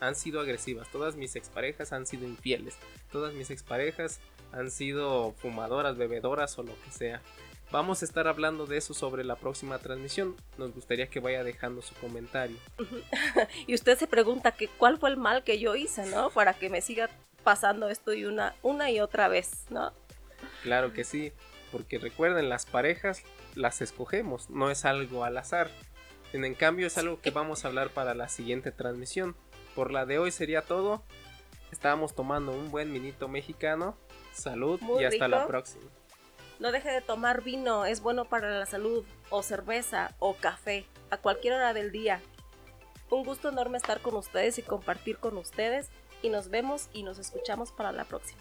han 0.00 0.16
sido 0.16 0.40
agresivas, 0.40 0.90
todas 0.90 1.14
mis 1.14 1.36
exparejas 1.36 1.92
han 1.92 2.04
sido 2.04 2.26
infieles, 2.26 2.76
todas 3.12 3.32
mis 3.34 3.50
exparejas 3.50 4.20
han 4.52 4.70
sido 4.70 5.32
fumadoras, 5.32 5.96
bebedoras 5.96 6.58
o 6.58 6.62
lo 6.62 6.74
que 6.82 6.90
sea. 6.90 7.22
Vamos 7.70 8.00
a 8.00 8.06
estar 8.06 8.26
hablando 8.28 8.66
de 8.66 8.78
eso 8.78 8.94
sobre 8.94 9.24
la 9.24 9.36
próxima 9.36 9.78
transmisión. 9.78 10.36
Nos 10.56 10.74
gustaría 10.74 11.08
que 11.08 11.20
vaya 11.20 11.44
dejando 11.44 11.82
su 11.82 11.94
comentario. 11.96 12.56
y 13.66 13.74
usted 13.74 13.98
se 13.98 14.06
pregunta 14.06 14.52
que 14.52 14.68
cuál 14.68 14.98
fue 14.98 15.10
el 15.10 15.18
mal 15.18 15.44
que 15.44 15.58
yo 15.58 15.76
hice, 15.76 16.06
¿no? 16.06 16.30
Para 16.30 16.54
que 16.54 16.70
me 16.70 16.80
siga 16.80 17.10
pasando 17.44 17.90
esto 17.90 18.14
y 18.14 18.24
una, 18.24 18.54
una 18.62 18.90
y 18.90 19.00
otra 19.00 19.28
vez, 19.28 19.66
¿no? 19.68 19.92
Claro 20.62 20.94
que 20.94 21.04
sí. 21.04 21.32
Porque 21.70 21.98
recuerden, 21.98 22.48
las 22.48 22.64
parejas 22.64 23.22
las 23.54 23.82
escogemos, 23.82 24.48
no 24.48 24.70
es 24.70 24.86
algo 24.86 25.24
al 25.24 25.36
azar. 25.36 25.70
En 26.32 26.54
cambio 26.54 26.86
es 26.86 26.96
algo 26.96 27.20
que 27.20 27.30
vamos 27.30 27.64
a 27.64 27.68
hablar 27.68 27.90
para 27.90 28.14
la 28.14 28.28
siguiente 28.28 28.72
transmisión. 28.72 29.36
Por 29.74 29.92
la 29.92 30.06
de 30.06 30.18
hoy 30.18 30.30
sería 30.30 30.62
todo. 30.62 31.02
Estábamos 31.70 32.14
tomando 32.14 32.52
un 32.52 32.70
buen 32.70 32.92
minito 32.92 33.28
mexicano. 33.28 33.96
Salud 34.38 34.80
y 35.00 35.04
hasta 35.04 35.26
la 35.26 35.46
próxima. 35.46 35.84
No 36.60 36.72
deje 36.72 36.90
de 36.90 37.00
tomar 37.00 37.42
vino, 37.42 37.84
es 37.84 38.00
bueno 38.00 38.24
para 38.24 38.58
la 38.58 38.66
salud, 38.66 39.04
o 39.30 39.42
cerveza, 39.42 40.14
o 40.18 40.34
café, 40.34 40.86
a 41.10 41.16
cualquier 41.16 41.54
hora 41.54 41.72
del 41.72 41.92
día. 41.92 42.20
Un 43.10 43.24
gusto 43.24 43.48
enorme 43.48 43.78
estar 43.78 44.00
con 44.00 44.16
ustedes 44.16 44.58
y 44.58 44.62
compartir 44.62 45.18
con 45.18 45.36
ustedes, 45.36 45.90
y 46.22 46.30
nos 46.30 46.50
vemos 46.50 46.88
y 46.92 47.02
nos 47.02 47.18
escuchamos 47.18 47.72
para 47.72 47.92
la 47.92 48.04
próxima. 48.04 48.40